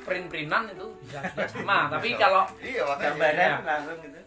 Print-printan 0.03 0.71
itu 0.71 0.87
bisa 1.03 1.19
sama 1.53 1.91
tapi 1.91 2.15
kalau 2.15 2.47
iya 2.59 2.87
gambaran 2.87 3.35
Ya. 3.35 3.59
langsung 3.61 3.99
gitu. 4.01 4.21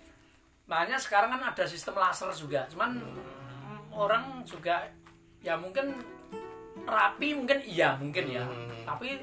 Makanya 0.67 0.97
sekarang 0.97 1.29
kan 1.31 1.43
ada 1.45 1.63
sistem 1.63 1.95
laser 1.95 2.31
juga. 2.31 2.63
Cuman 2.67 2.99
orang 3.89 4.43
juga 4.43 4.88
ya 5.39 5.55
mungkin 5.55 5.95
rapi 6.81 7.34
mungkin 7.34 7.60
iya 7.62 7.95
mungkin 7.95 8.25
ya. 8.27 8.43
Hmm. 8.43 8.84
tapi 8.84 9.19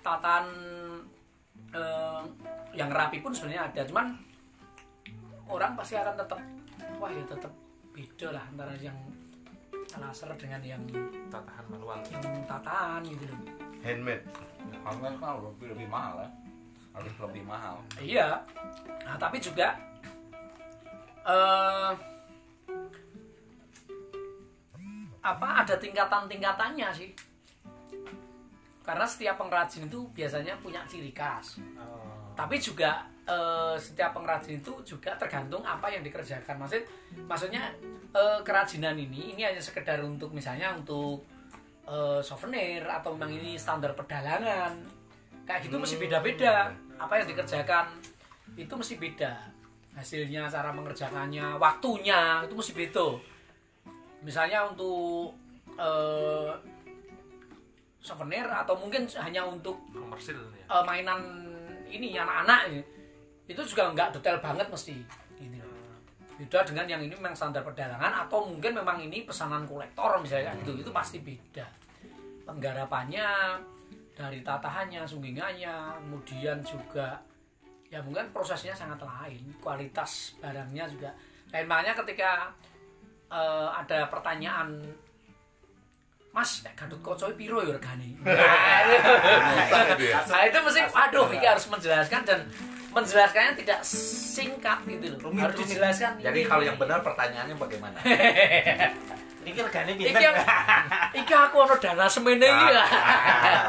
tatan 0.00 0.44
eh, 1.70 2.22
yang 2.72 2.88
rapi 2.88 3.18
pun 3.18 3.30
sebenarnya 3.30 3.68
ada. 3.68 3.82
Cuman 3.84 4.14
orang 5.46 5.74
pasti 5.74 5.94
akan 5.94 6.14
tetap 6.14 6.40
wah 6.96 7.10
ya 7.10 7.24
tetap 7.24 7.52
beda 7.92 8.28
lah 8.30 8.44
antara 8.46 8.72
yang 8.76 8.96
laser 10.00 10.30
dengan 10.40 10.60
yang 10.64 10.82
tatahan 11.28 11.64
manual 11.68 11.98
yang 12.08 12.44
tatan 12.48 13.00
gitu 13.04 13.24
loh 13.28 13.40
handmade 13.82 14.24
Handmade 14.82 15.18
kan 15.18 15.36
lebih 15.42 15.66
lebih 15.74 15.88
mahal 15.90 16.22
ya 16.22 16.30
harus 16.92 17.14
lebih 17.18 17.42
mahal 17.48 17.76
Iya. 17.96 18.28
Nah, 19.08 19.16
tapi 19.16 19.40
juga 19.40 19.72
eh 21.24 21.92
apa 25.22 25.48
ada 25.62 25.74
tingkatan-tingkatannya 25.78 26.88
sih. 26.92 27.10
Karena 28.82 29.06
setiap 29.06 29.38
pengrajin 29.38 29.86
itu 29.86 30.02
biasanya 30.10 30.58
punya 30.58 30.82
ciri 30.90 31.14
khas. 31.14 31.62
oh. 31.78 32.34
Tapi 32.34 32.58
juga 32.58 33.06
eh, 33.22 33.78
setiap 33.78 34.18
pengrajin 34.18 34.58
itu 34.58 34.74
juga 34.82 35.14
tergantung 35.14 35.62
apa 35.62 35.86
yang 35.88 36.02
dikerjakan. 36.02 36.58
Maksud 36.58 36.82
maksudnya 37.30 37.70
eh, 38.12 38.40
kerajinan 38.44 38.96
ini 38.96 39.36
ini 39.36 39.42
hanya 39.44 39.60
sekedar 39.60 40.00
untuk 40.04 40.30
misalnya 40.32 40.72
untuk 40.76 41.24
eh, 41.88 42.20
souvenir 42.20 42.84
atau 42.84 43.16
memang 43.16 43.32
ini 43.32 43.56
standar 43.56 43.96
pedalangan. 43.96 44.72
Kayak 45.42 45.66
gitu 45.66 45.76
mesti 45.80 45.96
beda-beda. 45.98 46.70
Apa 46.96 47.18
yang 47.18 47.26
dikerjakan 47.34 47.86
itu 48.54 48.72
mesti 48.72 48.94
beda. 49.00 49.32
Hasilnya, 49.92 50.48
cara 50.48 50.72
mengerjakannya, 50.72 51.60
waktunya 51.60 52.40
itu 52.46 52.54
mesti 52.54 52.72
beda. 52.72 53.06
Misalnya 54.22 54.70
untuk 54.70 55.34
eh, 55.76 56.52
souvenir 58.02 58.44
atau 58.50 58.74
mungkin 58.74 59.06
hanya 59.14 59.46
untuk 59.46 59.78
komersil 59.94 60.34
ya 60.34 60.66
eh, 60.66 60.82
mainan 60.82 61.22
ini 61.86 62.18
anak-anak 62.18 62.82
itu 63.46 63.62
juga 63.62 63.94
nggak 63.94 64.18
detail 64.18 64.38
banget 64.42 64.66
mesti. 64.66 64.96
Beda 66.40 66.64
dengan 66.64 66.86
yang 66.88 67.00
ini 67.04 67.12
memang 67.12 67.36
standar 67.36 67.62
perdagangan 67.62 68.26
atau 68.26 68.48
mungkin 68.48 68.72
memang 68.78 68.98
ini 69.02 69.24
pesanan 69.26 69.68
kolektor 69.68 70.18
misalnya 70.20 70.52
gitu. 70.62 70.78
Itu 70.78 70.90
pasti 70.90 71.20
beda. 71.20 71.66
Penggarapannya 72.48 73.58
dari 74.12 74.44
tatahannya 74.44 75.08
sunggingannya 75.08 76.02
kemudian 76.02 76.60
juga 76.60 77.16
ya 77.92 78.00
mungkin 78.00 78.32
prosesnya 78.32 78.72
sangat 78.72 79.00
lain 79.04 79.52
kualitas 79.60 80.36
barangnya 80.40 80.88
juga. 80.88 81.10
Lain 81.52 81.66
makanya 81.68 81.92
ketika 82.00 82.50
eh, 83.28 83.68
ada 83.72 84.08
pertanyaan 84.08 84.80
Mas, 86.32 86.64
nek 86.64 86.72
Kaca 86.80 87.28
iki 87.28 87.44
piro 87.44 87.60
ya 87.60 87.76
regane? 87.76 88.16
Susah 88.24 89.80
itu. 89.92 90.04
Ya. 90.08 90.24
Nah 90.24 90.40
itu 90.48 90.58
mesti, 90.64 90.80
aduh, 90.88 91.28
ini 91.28 91.44
harus 91.44 91.68
menjelaskan 91.68 92.24
dan 92.24 92.40
menjelaskannya 92.92 93.52
tidak 93.64 93.80
singkat 93.84 94.78
gitu 94.84 95.16
loh. 95.16 95.18
Rumit, 95.28 95.40
harus 95.42 95.56
rumit. 95.56 95.68
dijelaskan. 95.68 96.12
jadi 96.20 96.38
ini, 96.44 96.48
kalau 96.48 96.62
yang 96.62 96.76
benar 96.76 97.00
pertanyaannya 97.00 97.56
bagaimana 97.56 97.98
ini 99.42 99.58
regane 99.58 99.90
Iki, 99.98 100.04
pinten 100.06 100.34
iki 101.20 101.34
aku 101.34 101.56
ono 101.66 101.74
dana 101.82 102.06
semene 102.06 102.46
iki 102.46 102.66
ya. 102.70 102.84
Ah, 102.86 103.66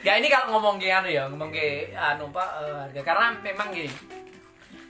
ya 0.00 0.12
ini 0.16 0.32
kalau 0.32 0.56
ngomong 0.56 0.80
ke 0.80 0.88
anu 0.88 1.08
ya, 1.12 1.28
ngomong 1.28 1.52
ke 1.52 1.92
anu 1.92 2.32
Pak 2.32 2.50
eh, 2.64 2.74
harga 2.88 3.00
karena 3.04 3.26
memang 3.44 3.68
gini. 3.68 3.92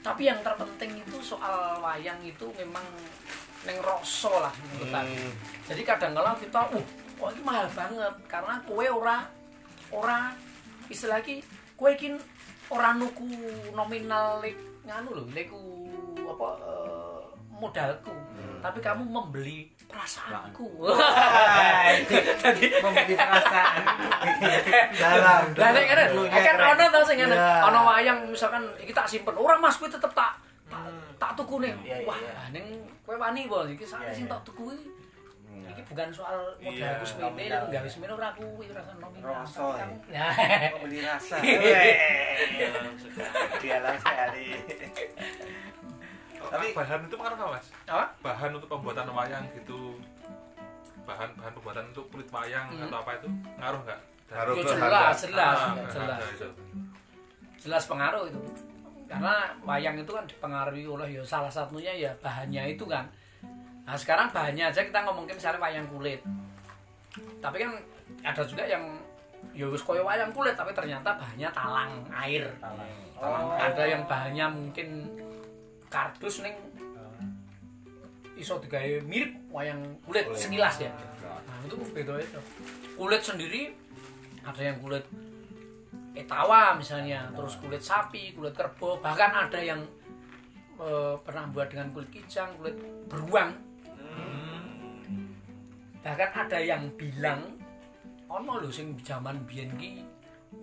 Tapi 0.04 0.28
yang 0.28 0.38
terpenting 0.44 1.02
itu 1.02 1.18
soal 1.18 1.82
wayang 1.82 2.20
itu 2.22 2.46
memang 2.54 2.84
neng 3.64 3.78
rasa 3.82 4.32
lah 4.38 4.54
menurut 4.54 4.92
aku. 4.92 5.14
Hmm. 5.18 5.32
Jadi 5.72 5.82
kadang 5.82 6.12
kala 6.12 6.36
kita, 6.36 6.60
uh, 6.62 6.84
kok 7.16 7.30
ini 7.32 7.40
mahal 7.42 7.66
banget 7.72 8.14
karena 8.28 8.54
kue 8.68 8.86
ora 8.86 9.18
ora 9.90 10.20
istilah 10.92 11.18
iki 11.24 11.40
kue 11.74 11.90
iki 11.96 12.12
ora 12.72 12.96
nuku 12.96 13.28
nominal 13.76 14.40
lek 14.40 14.56
nganu 14.84 15.08
lho, 15.16 15.24
leku 15.32 15.60
apa 16.24 16.48
eh, 16.60 17.22
modalku. 17.56 18.14
Tapi 18.64 18.78
kamu 18.80 19.04
membeli 19.04 19.68
perasaanku. 19.84 20.68
Jadi 22.40 22.66
memberi 22.80 23.14
perasaan 23.14 23.82
dalam 25.00 25.42
nek 25.52 25.84
kan 25.88 26.00
kan 26.32 26.56
ono 26.72 26.84
to 26.88 27.00
sing 27.04 27.16
ngene. 27.20 27.36
Iya. 27.36 27.68
Ono 27.68 27.78
wayang 27.84 28.18
misalkan 28.32 28.64
iki 28.80 28.92
tak 28.96 29.04
simpen. 29.04 29.36
Ora 29.36 29.60
Mas 29.60 29.76
kuwi 29.76 29.92
tetep 29.92 30.10
tak 30.16 30.40
tak, 30.72 30.88
tak 31.20 31.30
tuku 31.36 31.60
nih. 31.60 31.72
Iya, 31.84 32.08
Wah, 32.08 32.18
ning 32.50 32.88
kowe 33.04 33.16
wani 33.20 33.46
bos 33.46 33.68
iki 33.68 33.84
sak 33.84 34.00
sing 34.16 34.24
tak 34.24 34.40
tuku 34.48 34.72
iki. 34.72 34.88
Iki 35.64 35.82
bukan 35.86 36.08
soal 36.10 36.38
Iya, 36.56 36.70
modalku 36.92 37.04
semene, 37.06 37.44
nek 37.46 37.62
gawe 37.68 37.88
semene 37.88 38.12
ora 38.12 38.28
kuwi 38.32 38.66
rasa 38.68 38.92
nominal. 38.94 39.30
Rasa, 39.36 39.60
Tapi 39.60 39.70
ya. 39.70 39.78
kamu- 39.80 40.02
Ya. 40.08 40.28
membeli 40.72 40.98
rasa 41.00 41.36
Iya. 41.44 41.80
dialah 43.56 43.94
sekali 43.96 44.46
tapi 46.44 46.66
bahan 46.70 47.00
itu 47.02 47.16
pengaruh 47.16 47.36
apa 47.36 47.46
mas 47.52 47.66
Apa? 47.84 48.04
bahan 48.20 48.50
untuk 48.52 48.68
pembuatan 48.68 49.08
wayang 49.10 49.44
gitu 49.54 49.96
bahan 51.02 51.30
bahan 51.34 51.52
pembuatan 51.52 51.84
untuk 51.88 52.04
kulit 52.08 52.28
wayang 52.30 52.68
Hmm. 52.70 52.84
atau 52.84 52.98
apa 52.98 53.10
itu 53.16 53.28
ngaruh 53.56 53.80
nggak 53.82 54.00
Ngaruh. 54.24 54.52
Ya 54.52 54.56
ke 54.56 54.66
jelas, 54.66 54.80
harga. 54.80 55.20
jelas, 55.20 55.56
Ah, 55.56 55.74
jelas. 55.86 56.20
Jelas 57.56 57.84
pengaruh 57.84 58.24
itu. 58.24 58.40
Karena 59.04 59.34
wayang 59.60 59.96
itu 59.96 60.08
kan 60.08 60.24
dipengaruhi 60.24 60.84
oleh 60.84 61.08
ya 61.10 61.22
salah 61.22 61.46
satunya 61.48 61.92
ya 61.92 62.10
bahannya 62.18 62.62
itu 62.68 62.84
kan. 62.84 63.04
Nah 63.84 63.96
sekarang 63.96 64.32
bahannya 64.32 64.72
aja 64.72 64.80
kita 64.80 65.04
ngomongin 65.04 65.36
misalnya 65.36 65.60
wayang 65.60 65.86
kulit. 65.92 66.20
Tapi 67.40 67.56
kan 67.60 67.72
ada 68.24 68.42
juga 68.44 68.64
yang 68.64 68.84
ya 69.52 69.68
wis 69.68 69.84
koyo 69.84 70.02
wayang 70.08 70.32
kulit 70.32 70.56
tapi 70.56 70.72
ternyata 70.72 71.14
bahannya 71.20 71.48
talang 71.52 71.92
air. 72.10 72.48
Talang. 72.58 72.90
Ada 73.60 73.82
yang 73.84 74.02
bahannya 74.08 74.46
mungkin 74.50 74.88
kardus 75.92 76.42
ning 76.42 76.56
iso 78.34 78.58
digawe 78.58 79.04
mirip 79.06 79.30
wayang 79.54 79.78
kulit 80.02 80.26
sekilas 80.34 80.82
ya. 80.82 80.90
Nah, 81.22 81.56
itu 81.62 81.76
beda 81.94 82.18
itu. 82.18 82.40
Kulit 82.98 83.22
sendiri 83.22 83.70
ada 84.42 84.60
yang 84.60 84.76
kulit 84.82 85.06
etawa 86.14 86.78
misalnya, 86.78 87.26
terus 87.34 87.58
kulit 87.58 87.82
sapi, 87.82 88.34
kulit 88.34 88.54
kerbau, 88.54 89.02
bahkan 89.02 89.34
ada 89.34 89.58
yang 89.58 89.82
eh, 90.78 91.14
pernah 91.22 91.50
buat 91.50 91.70
dengan 91.70 91.90
kulit 91.90 92.10
kijang, 92.10 92.54
kulit 92.58 92.76
beruang. 93.10 93.54
Bahkan 96.04 96.30
ada 96.36 96.58
yang 96.60 96.84
bilang 97.00 97.56
ono 98.28 98.60
lho 98.60 98.68
sing 98.68 98.92
zaman 99.00 99.40
biyen 99.48 99.72
ki 99.80 100.04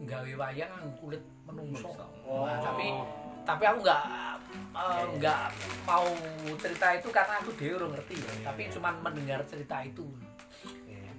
nggawe 0.06 0.32
wayang 0.38 0.71
kulit 1.01 1.21
menungso. 1.49 1.91
Nah, 2.30 2.62
tapi 2.62 2.93
tapi 3.41 3.63
aku 3.65 3.80
nggak 3.82 4.04
eh, 4.77 5.04
nggak 5.17 5.41
mau 5.84 6.06
cerita 6.62 6.93
itu 6.93 7.10
karena 7.10 7.34
aku 7.41 7.49
dhewe 7.58 7.73
ora 7.82 7.88
ngerti 7.97 8.15
ya. 8.21 8.34
Tapi 8.54 8.62
cuman 8.69 8.93
mendengar 9.01 9.41
cerita 9.49 9.82
itu. 9.82 10.06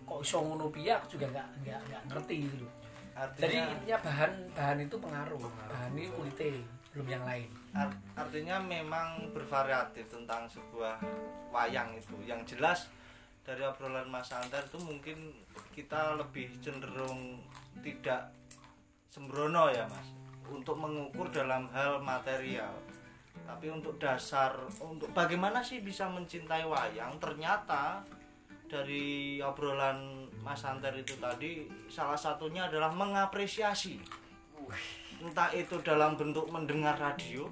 Kok 0.07 0.21
iso 0.23 0.39
ngono 0.39 0.71
piye 0.71 0.95
aku 0.95 1.19
juga 1.19 1.27
nggak 1.35 1.49
nggak 1.67 1.81
nggak 1.91 2.03
ngerti 2.15 2.37
gitu. 2.47 2.67
Jadi 3.13 3.59
artinya 3.59 3.63
intinya 3.75 3.99
bahan 4.07 4.33
bahan 4.55 4.79
itu 4.87 4.97
pengaruh. 5.03 5.41
Bahan 5.43 5.91
ini 5.99 6.09
kulitnya 6.15 6.49
belum 6.93 7.07
yang 7.09 7.25
lain. 7.25 7.49
Art- 7.73 8.01
artinya 8.17 8.57
memang 8.61 9.33
bervariatif 9.33 10.05
tentang 10.13 10.45
sebuah 10.47 11.01
wayang 11.49 11.97
itu 11.97 12.17
yang 12.29 12.41
jelas 12.45 12.93
dari 13.43 13.63
obrolan 13.67 14.07
Mas 14.07 14.31
Antar 14.31 14.63
itu 14.67 14.79
mungkin 14.79 15.19
kita 15.75 16.15
lebih 16.15 16.51
cenderung 16.63 17.43
tidak 17.83 18.31
sembrono 19.11 19.71
ya 19.71 19.87
Mas. 19.91 20.09
Untuk 20.47 20.79
mengukur 20.79 21.31
dalam 21.31 21.67
hal 21.75 22.03
material. 22.03 22.71
Tapi 23.43 23.67
untuk 23.73 23.99
dasar 23.99 24.55
untuk 24.79 25.11
bagaimana 25.11 25.63
sih 25.65 25.83
bisa 25.83 26.07
mencintai 26.07 26.63
wayang? 26.63 27.19
Ternyata 27.19 28.07
dari 28.71 29.39
obrolan 29.43 30.31
Mas 30.41 30.63
Anter 30.63 30.95
itu 30.97 31.19
tadi 31.19 31.67
salah 31.91 32.17
satunya 32.17 32.71
adalah 32.71 32.95
mengapresiasi. 32.95 33.99
Entah 35.23 35.51
itu 35.55 35.79
dalam 35.83 36.15
bentuk 36.15 36.47
mendengar 36.51 36.99
radio 36.99 37.51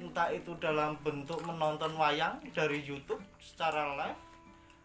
entah 0.00 0.32
itu 0.32 0.56
dalam 0.56 0.96
bentuk 1.04 1.44
menonton 1.44 1.92
wayang 1.98 2.40
dari 2.56 2.80
YouTube 2.80 3.20
secara 3.36 3.92
live 4.00 4.29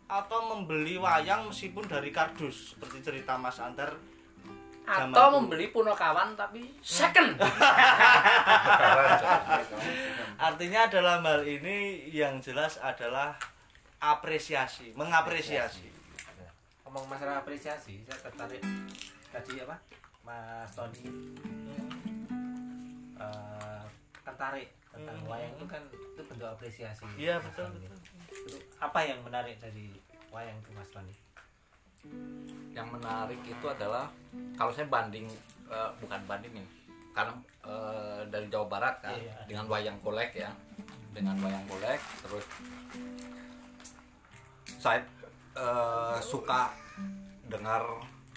atau 0.05 0.39
membeli 0.47 0.95
wayang 0.95 1.49
meskipun 1.49 1.83
dari 1.83 2.09
kardus 2.09 2.71
seperti 2.71 3.01
cerita 3.01 3.35
Mas 3.35 3.57
Anter 3.57 3.89
Atau 4.85 5.09
dulu. 5.09 5.41
membeli 5.41 5.67
punokawan 5.67 6.37
tapi 6.37 6.61
second. 6.77 7.41
artinya 10.37 10.85
dalam 10.85 11.21
hal 11.21 11.41
ini 11.41 11.77
yang 12.07 12.37
jelas 12.37 12.77
adalah 12.77 13.33
apresiasi 13.97 14.93
mengapresiasi 14.93 15.89
ngomong 16.85 17.07
masalah 17.07 17.41
apresiasi 17.41 18.05
saya 18.05 18.19
tertarik 18.21 18.61
tadi 19.27 19.57
apa 19.59 19.75
Mas 20.21 20.69
Tony 20.71 21.01
eh, 23.15 23.81
tertarik 24.21 24.69
tentang 24.87 25.17
Hmm. 25.17 25.27
wayang 25.27 25.51
itu 25.51 25.65
kan 25.65 25.81
itu 25.89 26.21
bentuk 26.23 26.47
apresiasi 26.47 27.03
Iya, 27.15 27.41
betul, 27.41 27.67
betul. 27.73 27.97
Itu 28.36 28.60
apa 28.84 29.00
yang 29.08 29.24
menarik 29.24 29.56
dari 29.63 29.95
wayang 30.30 30.60
itu 30.60 30.69
Mas 30.76 30.91
Tony 30.91 31.15
yang 32.76 32.86
menarik 32.91 33.39
itu 33.41 33.65
adalah 33.65 34.06
kalau 34.54 34.69
saya 34.69 34.86
banding 34.86 35.26
eh, 35.71 35.89
bukan 35.98 36.21
bandingin 36.30 36.62
karena 37.15 37.34
eh, 37.65 38.21
dari 38.30 38.45
Jawa 38.52 38.67
Barat 38.67 38.95
kan 39.02 39.15
Iya. 39.15 39.34
dengan 39.48 39.65
wayang 39.71 39.98
golek 40.04 40.36
ya 40.38 40.52
dengan 41.15 41.34
wayang 41.39 41.65
golek 41.65 41.98
terus 42.21 42.45
saya 44.78 45.02
eh, 45.56 46.19
suka 46.21 46.76
dengar 47.48 47.82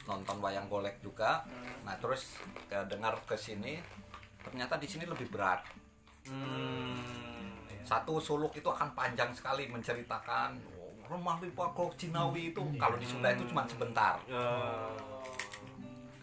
nonton 0.09 0.39
wayang 0.41 0.71
golek 0.71 0.97
juga 1.05 1.45
nah 1.85 1.93
terus 2.01 2.39
eh, 2.73 2.87
dengar 2.89 3.19
ke 3.29 3.37
sini 3.37 3.77
ternyata 4.41 4.81
di 4.81 4.89
sini 4.89 5.05
lebih 5.05 5.29
berat 5.29 5.61
hmm. 6.31 7.18
Satu 7.89 8.21
suluk 8.21 8.53
itu 8.53 8.69
akan 8.69 8.93
panjang 8.93 9.33
sekali 9.33 9.65
menceritakan 9.67 10.53
oh, 10.77 10.93
rumah 11.09 11.41
Lipaklok 11.41 11.97
Cinawi 11.97 12.53
itu. 12.53 12.61
Kalau 12.77 12.95
di 12.95 13.07
Sunda 13.07 13.33
itu 13.33 13.43
cuma 13.47 13.65
sebentar. 13.65 14.21
Ya. 14.29 14.45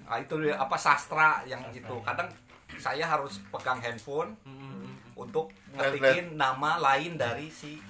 Nah, 0.05 0.21
itu 0.21 0.37
apa 0.53 0.77
sastra 0.77 1.41
yang 1.43 1.65
itu 1.71 1.95
kadang 1.99 2.29
saya 2.77 3.01
harus 3.03 3.41
pegang 3.49 3.81
handphone 3.81 4.37
Hmm. 4.45 4.85
untuk 5.17 5.49
ngetikin 5.73 6.37
nama 6.37 6.77
lain 6.77 7.17
dari 7.17 7.49
si 7.49 7.81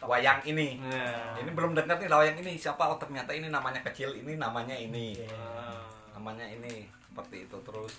wayang 0.00 0.44
ini. 0.44 0.76
Ya. 0.82 1.36
ini 1.36 1.48
belum 1.50 1.72
dengar 1.72 1.96
nih 1.96 2.08
wayang 2.08 2.36
ini 2.36 2.52
siapa. 2.54 2.84
Oh 2.84 2.96
ternyata 2.96 3.32
ini 3.32 3.48
namanya 3.48 3.80
kecil 3.80 4.12
ini 4.12 4.36
namanya 4.36 4.76
ini. 4.76 5.16
Ah. 5.32 5.80
namanya 6.12 6.44
ini 6.44 6.84
seperti 7.02 7.48
itu. 7.48 7.56
Terus 7.62 7.94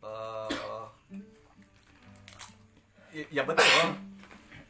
i- 0.00 0.85
ya 3.30 3.42
betul. 3.42 3.64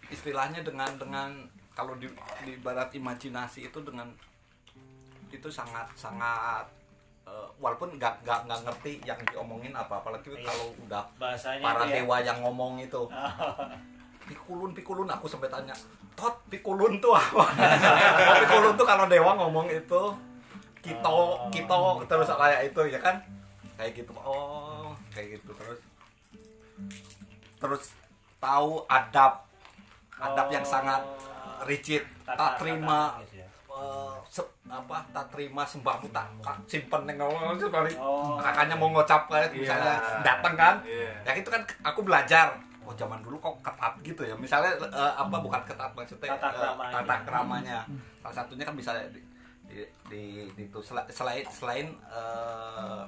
Istilahnya 0.06 0.62
dengan 0.62 0.90
dengan 0.94 1.30
kalau 1.72 1.92
di, 1.96 2.06
di 2.40 2.56
barat 2.56 2.88
imajinasi 2.90 3.66
itu 3.66 3.78
dengan 3.82 4.08
itu 5.28 5.48
sangat 5.50 5.84
sangat 5.92 6.64
eh, 7.26 7.48
walaupun 7.58 7.98
nggak 7.98 8.22
nggak 8.22 8.40
nggak 8.46 8.60
ngerti 8.64 8.92
yang 9.02 9.18
diomongin 9.26 9.74
apa 9.74 9.98
apalagi 9.98 10.30
Iya. 10.32 10.46
kalau 10.46 10.66
udah 10.80 11.04
bahasanya 11.18 11.60
para 11.60 11.84
ya. 11.84 12.00
dewa 12.00 12.16
yang 12.20 12.38
ngomong 12.40 12.78
itu. 12.78 13.02
Pikulun 14.26 14.74
pikulun 14.74 15.06
aku 15.06 15.26
sampai 15.26 15.46
tanya 15.46 15.70
tot 16.18 16.34
pikulun 16.48 16.98
tuh 16.98 17.14
apa? 17.14 17.44
Oh, 18.26 18.36
pikulun 18.42 18.74
tuh 18.74 18.82
kalau 18.82 19.06
dewa 19.06 19.36
ngomong 19.36 19.66
itu 19.68 20.02
kito 20.80 21.16
kito 21.50 21.78
terus 22.06 22.26
kayak 22.28 22.60
itu 22.66 22.80
ya 22.88 22.98
kan? 22.98 23.16
Kayak 23.76 24.02
gitu. 24.02 24.10
Oh 24.18 24.90
kayak 25.10 25.38
gitu 25.38 25.50
terus. 25.54 25.78
Terus 27.56 27.82
tahu 28.46 28.70
adab 28.86 29.32
adab 30.16 30.46
yang 30.48 30.62
Oh. 30.62 30.70
sangat 30.70 31.02
rigid 31.62 32.02
Tata- 32.22 32.36
tak 32.36 32.52
terima 32.58 33.10
tata 33.10 33.22
gitu 33.22 33.36
ya. 33.36 33.48
eh, 33.68 34.14
se- 34.26 34.52
apa 34.64 34.96
tak 35.10 35.26
terima 35.28 35.62
sembahmu 35.62 36.06
tak 36.08 36.26
tak 36.40 36.56
simpen 36.64 37.02
neng 37.04 37.18
seperti 37.54 37.94
Oh. 37.96 38.38
kakaknya 38.38 38.74
mau 38.74 38.88
ngocap 38.88 39.26
kayak 39.26 39.50
Iya. 39.50 39.58
misalnya 39.58 39.94
datang 40.22 40.54
kan 40.54 40.74
Iya. 40.80 41.10
ya 41.22 41.32
itu 41.34 41.48
kan 41.48 41.60
aku 41.82 42.00
belajar 42.00 42.54
oh 42.80 42.94
zaman 42.94 43.18
dulu 43.18 43.34
kok 43.36 43.58
ketat 43.60 43.94
gitu 44.00 44.22
ya 44.22 44.34
misalnya 44.34 44.70
eh, 44.80 45.12
apa 45.12 45.36
bukan 45.36 45.58
ketat 45.60 45.90
maksudnya 45.92 46.30
Tata 46.30 46.46
eh, 46.46 46.54
keramanya. 46.54 46.92
tata 46.94 47.16
keramanya 47.20 47.78
salah 48.20 48.34
satunya 48.36 48.62
kan 48.62 48.74
bisa 48.74 48.90
di, 49.08 49.20
di, 49.66 49.76
di, 50.06 50.22
di 50.52 50.62
itu 50.64 50.78
Sela- 50.80 51.06
selain 51.08 51.42
selain 51.48 51.86
eh, 52.06 53.02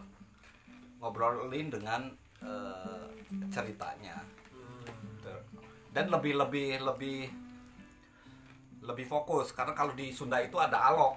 ngobrolin 0.98 1.70
dengan 1.70 2.11
eh, 2.40 3.07
ceritanya 3.48 4.18
Gitu. 4.20 4.38
Dan 5.92 6.12
lebih 6.12 6.37
lebih 6.37 6.81
lebih 6.83 7.18
lebih 8.85 9.07
fokus. 9.07 9.53
Karena 9.53 9.72
kalau 9.77 9.92
di 9.92 10.09
Sunda 10.12 10.40
itu 10.40 10.57
ada 10.57 10.79
alok. 10.92 11.14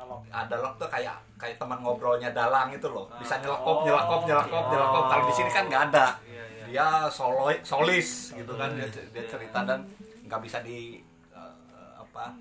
Alok. 0.00 0.24
ada 0.32 0.56
alok 0.56 0.74
tuh 0.80 0.88
kayak 0.88 1.12
kayak 1.36 1.60
teman 1.60 1.76
ngobrolnya 1.84 2.32
dalang 2.32 2.72
itu 2.72 2.88
loh. 2.88 3.08
Bisa 3.20 3.36
nyelekop 3.36 3.76
Oh, 3.80 3.84
nyelekop 3.84 4.20
nyelekop 4.24 4.64
iya. 4.64 4.72
nyelekop 4.72 5.04
kalau 5.12 5.24
di 5.28 5.34
sini 5.36 5.50
kan 5.52 5.64
nggak 5.68 5.82
ada. 5.92 6.06
Iya, 6.24 6.44
iya. 6.48 6.64
dia 6.64 6.86
solo 7.12 7.52
solis 7.60 8.32
gitu 8.32 8.52
kan. 8.56 8.72
Dia, 8.72 8.88
dia 8.88 9.24
cerita 9.28 9.60
dan 9.68 9.84
nggak 10.24 10.40
bisa 10.40 10.64
di 10.64 11.04
eh, 11.36 11.92
apa 12.00 12.32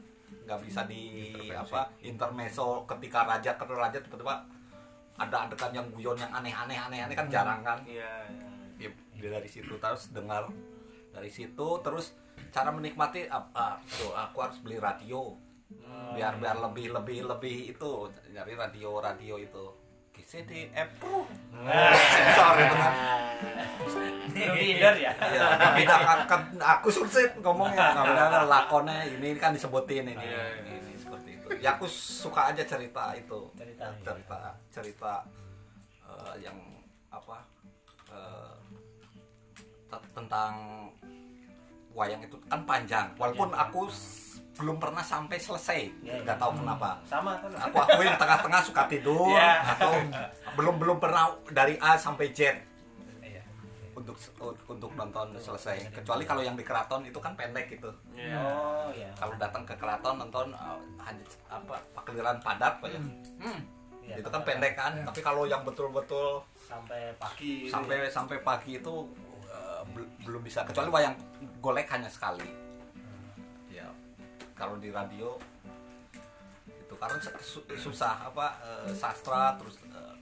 nggak 0.48 0.60
bisa 0.66 0.82
di 0.88 1.36
apa 1.52 1.92
intermezzo 2.02 2.88
ketika 2.88 3.28
raja 3.28 3.54
ke 3.54 3.64
raja 3.70 3.98
tiba-tiba 4.02 4.40
ada 5.20 5.46
adegan 5.46 5.76
yang 5.76 5.88
guyon 5.92 6.16
yang 6.16 6.32
aneh-aneh 6.32 6.80
aneh-aneh 6.80 7.16
kan 7.18 7.28
jarang 7.28 7.60
kan? 7.60 7.78
Iya, 7.84 8.24
iya. 8.32 8.88
Ya, 8.88 8.90
dia 9.20 9.30
dari 9.36 9.50
situ 9.52 9.76
terus 9.76 10.16
dengar 10.16 10.48
dari 11.20 11.28
situ 11.30 11.68
terus 11.84 12.16
cara 12.50 12.72
menikmati 12.72 13.28
ah, 13.28 13.44
ah, 13.52 13.76
tuh 13.92 14.16
aku 14.16 14.40
harus 14.40 14.56
beli 14.64 14.80
radio. 14.80 15.36
Biar 16.16 16.40
biar 16.40 16.56
lebih 16.58 16.96
lebih 16.96 17.28
lebih 17.28 17.76
itu 17.76 17.90
nyari 18.32 18.56
radio 18.56 18.98
radio 18.98 19.36
itu. 19.36 19.66
CD 20.20 20.68
Apple 20.72 21.26
sensor 22.12 22.56
itu 22.56 22.76
kan. 22.76 22.94
Leader 24.30 24.94
ya. 24.96 25.12
ya 25.16 25.48
beda 25.74 25.96
kan- 26.00 26.26
kan 26.28 26.42
aku 26.58 26.88
sulit 26.88 27.34
ngomongnya. 27.40 27.96
Nggak 27.96 28.06
beda 28.06 28.40
lakonnya 28.46 29.08
ini 29.10 29.34
kan 29.36 29.52
disebutin 29.52 30.06
ini, 30.06 30.14
Iya, 30.14 30.22
iya. 30.22 30.44
ini, 30.60 30.72
ini 30.78 30.94
seperti 30.96 31.30
itu. 31.34 31.48
Ya 31.60 31.76
aku 31.76 31.88
suka 31.90 32.52
aja 32.52 32.62
cerita 32.62 33.16
itu. 33.16 33.40
Cerita, 33.58 33.90
iya. 33.90 34.00
cerita 34.06 34.38
cerita 34.70 35.14
eh, 36.04 36.34
yang 36.44 36.58
apa 37.10 37.40
eh, 38.12 38.54
t- 38.54 38.59
tentang 40.10 40.52
wayang 41.92 42.22
itu 42.22 42.38
kan 42.46 42.62
panjang 42.64 43.10
walaupun 43.16 43.50
Iya. 43.50 43.66
aku 43.66 43.82
belum 44.56 44.78
pernah 44.78 45.02
sampai 45.02 45.38
selesai 45.38 45.82
Iya, 46.00 46.20
nggak 46.22 46.36
iya. 46.36 46.42
tahu 46.42 46.52
kenapa 46.54 47.00
Sama 47.04 47.32
kan. 47.38 47.52
aku 47.58 47.78
aku 47.80 48.00
yang 48.02 48.16
tengah-tengah 48.16 48.62
suka 48.62 48.84
tidur 48.86 49.32
Iya. 49.32 49.64
atau 49.66 49.92
belum 50.54 50.76
belum 50.78 50.98
pernah 50.98 51.32
dari 51.50 51.76
A 51.78 51.96
sampai 51.96 52.30
Z 52.30 52.60
Iya. 53.20 53.42
untuk 53.92 54.16
untuk 54.68 54.92
nonton 54.94 55.34
selesai 55.34 55.90
kecuali 55.92 56.24
kalau 56.24 56.40
yang 56.40 56.54
di 56.54 56.62
keraton 56.62 57.02
itu 57.02 57.18
kan 57.18 57.34
pendek 57.34 57.72
gitu 57.72 57.90
Iya. 58.14 58.36
Oh 58.38 58.88
ya. 58.92 59.10
kalau 59.16 59.34
datang 59.38 59.64
ke 59.64 59.74
keraton 59.74 60.16
nonton 60.18 60.52
uh, 60.54 60.78
hanya 61.02 61.24
apa 61.48 61.76
pakliran 61.94 62.38
padat 62.38 62.78
apa 62.78 62.86
ya 62.88 63.00
Hmm, 63.40 63.60
Iya, 64.02 64.20
itu 64.20 64.28
kan 64.28 64.42
pendek 64.42 64.74
kan 64.74 64.94
tapi 65.04 65.20
kalau 65.20 65.46
yang 65.46 65.62
betul-betul 65.62 66.42
sampai 66.60 67.14
pagi. 67.16 67.66
sampai 67.66 67.96
ya. 67.98 68.10
sampai 68.10 68.38
pagi 68.40 68.76
itu 68.76 68.94
belum 70.20 70.42
bisa 70.42 70.64
kecuali 70.64 70.90
wayang 70.90 71.16
golek 71.58 71.88
hanya 71.90 72.08
sekali 72.08 72.48
ya 73.68 73.88
kalau 74.54 74.76
di 74.76 74.90
radio 74.90 75.36
itu 76.66 76.94
karena 76.94 77.18
su- 77.40 77.66
susah 77.72 78.26
apa 78.26 78.48
uh, 78.60 78.90
sastra 78.92 79.56
terus 79.56 79.78
uh, 79.88 80.16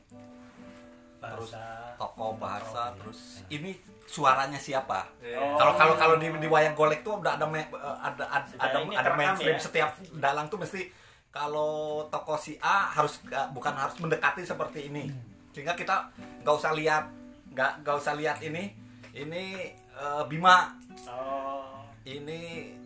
terus 1.18 1.52
bahasa. 1.52 1.96
tokoh 1.98 2.32
bahasa 2.38 2.94
terus 2.96 3.42
ini 3.48 3.74
suaranya 4.06 4.56
siapa 4.56 5.04
Iya. 5.20 5.36
Oh. 5.36 5.58
kalau 5.58 5.74
kalau 5.76 5.94
kalau 5.96 6.16
di, 6.16 6.30
di 6.30 6.48
wayang 6.48 6.72
golek 6.74 7.02
tuh 7.02 7.18
udah 7.18 7.36
ada 7.36 7.44
me- 7.44 7.68
eh, 7.68 7.98
ada 8.00 8.24
ada 8.24 8.46
Sudah 8.46 8.64
ada, 8.64 8.80
ada 8.96 9.12
mainstream 9.14 9.56
ya? 9.56 9.62
setiap 9.62 9.90
dalang 10.14 10.48
tuh 10.48 10.56
mesti 10.56 10.88
kalau 11.28 12.06
tokoh 12.08 12.38
si 12.38 12.56
A 12.60 12.88
harus 12.90 13.20
eh, 13.28 13.48
bukan 13.50 13.74
harus 13.74 13.98
mendekati 13.98 14.42
seperti 14.42 14.88
ini 14.88 15.12
sehingga 15.52 15.74
kita 15.74 16.08
nggak 16.42 16.56
usah 16.56 16.72
lihat 16.72 17.10
nggak 17.50 17.72
nggak 17.82 17.96
usah 17.98 18.14
lihat 18.14 18.38
ini 18.40 18.72
ini 19.18 19.74
eh, 19.74 20.24
Bima. 20.30 20.78
Oh. 21.10 21.82
Ini 22.08 22.40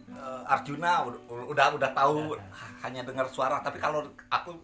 eh, 0.09 0.41
Arjuna 0.47 1.05
udah 1.29 1.67
udah, 1.75 1.91
tahu 1.93 2.33
ha- 2.39 2.73
hanya 2.87 3.03
dengar 3.03 3.27
suara. 3.27 3.59
Tapi 3.61 3.77
kalau 3.77 4.07
aku 4.31 4.55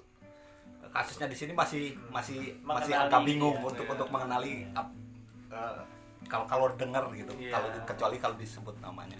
kasusnya 0.88 1.28
di 1.30 1.38
sini 1.38 1.52
masih 1.54 1.94
masih 2.10 2.58
masih 2.66 2.96
Mengenali, 2.96 3.12
agak 3.12 3.22
bingung 3.28 3.58
iya. 3.60 3.68
untuk 3.70 3.86
untuk 3.86 4.08
mengenali 4.10 4.66
eh, 4.66 4.88
kalau 6.26 6.46
kalau 6.48 6.66
dengar 6.74 7.04
gitu. 7.14 7.32
Iya. 7.38 7.54
kalau 7.60 7.68
kecuali 7.86 8.18
kalau 8.18 8.36
disebut 8.40 8.76
namanya. 8.82 9.20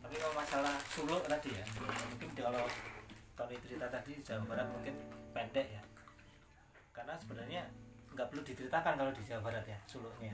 Tapi 0.00 0.16
kalau 0.16 0.34
masalah 0.38 0.74
suluk 0.88 1.20
tadi 1.28 1.52
ya 1.52 1.64
mungkin 1.84 2.28
kalau 2.32 2.64
Tony 3.36 3.54
cerita 3.60 3.86
tadi 3.92 4.12
Jawa 4.24 4.42
Barat 4.48 4.66
mungkin 4.72 4.94
pendek 5.36 5.66
ya. 5.68 5.82
Karena 6.96 7.14
sebenarnya 7.20 7.62
nggak 8.16 8.34
perlu 8.34 8.42
diceritakan 8.42 8.96
kalau 8.96 9.12
di 9.12 9.22
Jawa 9.28 9.40
Barat 9.44 9.64
ya 9.68 9.78
suluknya 9.84 10.32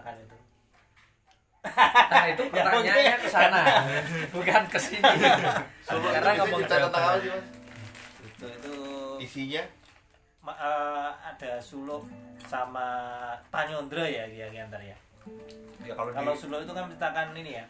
itu 0.00 0.08
yang 0.08 0.14
diceritakan 0.14 0.14
itu. 0.18 0.36
Nah 2.08 2.24
itu 2.26 2.42
pertanyaannya 2.54 3.16
ke 3.18 3.28
sana, 3.28 3.60
bukan 4.34 4.62
ke 4.66 4.78
sini. 4.78 5.14
Karena 5.84 6.30
ngomong 6.38 6.60
bisa 6.62 6.70
Jawa 6.70 6.88
tentang 6.88 7.04
sih 7.18 7.30
mas? 7.30 7.44
Itu 8.24 8.46
itu. 8.48 8.74
Isinya? 9.18 9.62
Ma- 10.40 10.54
eh, 10.54 11.10
ada 11.28 11.52
suluk 11.58 12.06
sama 12.46 12.88
panyondra 13.50 14.06
ya 14.06 14.24
dia 14.24 14.46
antar 14.54 14.80
ya? 14.80 14.96
Ya 15.82 15.92
kalau 15.92 16.10
kalau 16.14 16.32
di 16.32 16.40
suluk 16.40 16.60
itu 16.62 16.72
kan 16.72 16.86
menceritakan 16.86 17.26
ini 17.36 17.58
ya 17.58 17.64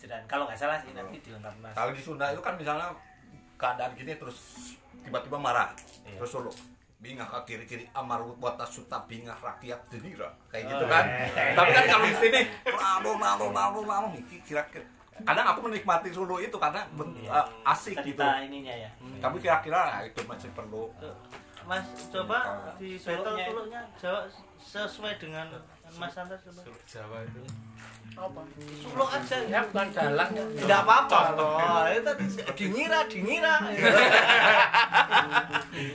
jajaran 0.00 0.24
kalau 0.24 0.48
nggak 0.48 0.56
salah 0.56 0.80
sih 0.80 0.90
nanti 0.96 1.20
dilengkapi 1.20 1.58
mas. 1.60 1.76
Kalau 1.76 1.92
di 1.92 2.00
Sunda 2.00 2.32
itu 2.32 2.40
kan 2.40 2.56
misalnya 2.56 2.88
keadaan 3.60 3.92
gini 3.92 4.16
terus 4.16 4.72
tiba-tiba 5.04 5.36
marah 5.36 5.68
Iya. 6.08 6.16
terus 6.16 6.32
solo 6.32 6.48
bingah 7.00 7.24
ke 7.26 7.38
kiri 7.46 7.64
kiri 7.64 7.84
amarut 7.90 8.36
wata 8.36 8.62
suta 8.62 9.00
bingah 9.02 9.32
rakyat 9.34 9.80
denira 9.88 10.28
kayak 10.46 10.68
gitu 10.68 10.84
Oh, 10.84 10.88
kan? 10.90 11.04
iya. 11.08 11.56
tapi 11.56 11.70
kan 11.70 11.84
kalau 11.88 12.04
di 12.04 12.14
sini 12.14 12.40
lalu 12.66 13.10
lalu 13.16 13.46
lalu 13.50 13.80
lalu 13.82 14.06
kira 14.42 14.62
kira 14.68 14.84
kadang 15.20 15.46
aku 15.46 15.60
menikmati 15.62 16.08
solo 16.10 16.36
itu 16.38 16.52
karena 16.54 16.84
ben- 16.90 17.12
Iya. 17.14 17.32
eh, 17.34 17.46
asik 17.66 17.96
gitu. 17.98 18.20
cerita 18.20 18.40
ininya 18.40 18.72
ya. 18.74 18.90
Hmm, 18.96 19.16
tapi 19.18 19.36
kira-kira 19.38 19.80
itu 20.02 20.20
masih 20.24 20.48
perlu. 20.50 20.88
Mas 21.62 21.84
coba 22.08 22.40
di 22.76 22.96
suluknya 22.96 23.84
Jawa 23.96 24.24
sesuai 24.58 25.14
dengan 25.16 25.52
Mas 25.96 26.14
coba. 26.14 26.60
Suluk 26.60 26.82
Jawa 26.84 27.18
itu 27.22 27.42
Apa? 28.12 28.42
Suluk 28.76 29.08
aja 29.08 29.36
Ya 29.46 29.60
bukan 29.62 29.86
dalang. 29.88 30.30
Tidak 30.34 30.78
apa-apa 30.80 31.18
loh. 31.32 31.86
Itu 31.86 32.02
tadi 32.04 32.24
dingira, 32.54 32.98
dingira. 33.06 33.54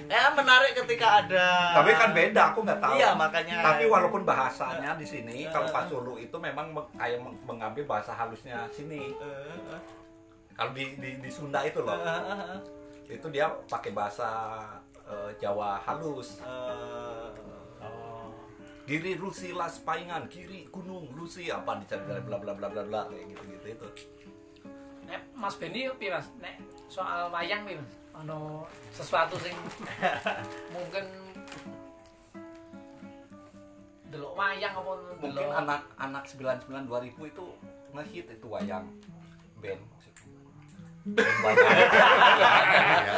ya 0.08 0.32
menarik 0.38 0.72
ketika 0.76 1.22
ada 1.22 1.48
tapi 1.76 1.92
kan 1.94 2.10
beda 2.12 2.42
aku 2.50 2.60
nggak 2.64 2.80
tahu 2.80 2.96
Iya, 2.96 3.10
makanya. 3.14 3.56
tapi 3.62 3.84
walaupun 3.86 4.24
bahasanya 4.24 4.96
di 4.96 5.06
sini 5.06 5.46
Eh, 5.46 5.52
kalau 5.52 5.68
eh, 5.68 5.74
pas 5.74 5.86
Solo 5.86 6.16
itu 6.16 6.34
memang 6.36 6.72
kayak 6.96 7.20
meng- 7.20 7.38
mengambil 7.46 7.84
bahasa 7.86 8.12
halusnya 8.12 8.66
sini 8.72 9.14
kalau 10.52 10.72
di, 10.72 10.96
di 10.98 11.20
di 11.20 11.30
Sunda 11.30 11.62
itu 11.62 11.80
loh 11.80 12.00
itu 13.06 13.28
dia 13.30 13.46
pakai 13.68 13.92
bahasa 13.92 14.58
Jawa 15.38 15.78
halus 15.80 16.42
Giri 18.86 19.18
Rusi 19.18 19.50
Las 19.50 19.82
Paingan, 19.82 20.30
kiri 20.30 20.70
Gunung 20.70 21.10
Lusi 21.18 21.50
apa 21.50 21.82
dicari 21.82 22.06
dari 22.06 22.22
bla 22.22 22.38
bla 22.38 22.54
bla 22.54 22.70
bla 22.70 22.86
bla 22.86 23.02
kayak 23.10 23.34
gitu 23.34 23.44
gitu 23.58 23.68
itu. 23.74 23.88
Nek 25.10 25.22
Mas 25.34 25.58
Bendi 25.58 25.90
piye 25.98 26.14
Mas? 26.14 26.30
Nek 26.38 26.62
soal 26.86 27.34
wayang 27.34 27.66
piye 27.66 27.82
Mas? 27.82 27.94
Ono 28.22 28.70
sesuatu 28.94 29.42
sing 29.42 29.58
mungkin 30.78 31.06
delok 34.14 34.34
wayang 34.38 34.74
apa 34.78 34.92
Mungkin 35.18 35.34
delok 35.34 35.50
anak-anak 35.52 36.24
99 36.30 37.18
2000 37.18 37.32
itu 37.34 37.46
ngehit 37.90 38.26
itu 38.30 38.48
wayang 38.48 38.86
band. 39.60 39.82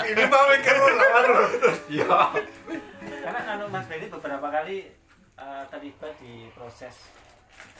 Ini 0.08 0.24
mau 0.28 0.44
mikir 0.48 0.76
Iya. 1.88 2.20
karena 3.28 3.40
anu 3.56 3.68
Mas 3.68 3.84
Benny 3.88 4.08
beberapa 4.08 4.48
kali 4.48 4.88
eh, 5.38 5.64
terlibat 5.70 6.14
di 6.18 6.50
proses 6.52 6.96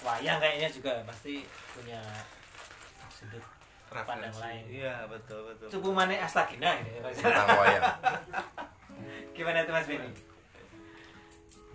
wayang 0.02 0.38
kayaknya 0.38 0.70
juga 0.70 1.02
pasti 1.04 1.42
punya 1.74 2.02
sudut 3.10 3.44
pandang 3.88 4.34
lain 4.36 4.64
Iya, 4.68 5.08
betul, 5.08 5.48
betul. 5.50 5.68
cukup 5.74 5.92
mana 5.96 6.14
astagina 6.20 6.78
ini 6.82 7.02
tentang 7.02 7.48
wayang 7.56 7.84
gimana 9.36 9.64
itu 9.64 9.72
Mas 9.72 9.88
Benny 9.88 10.12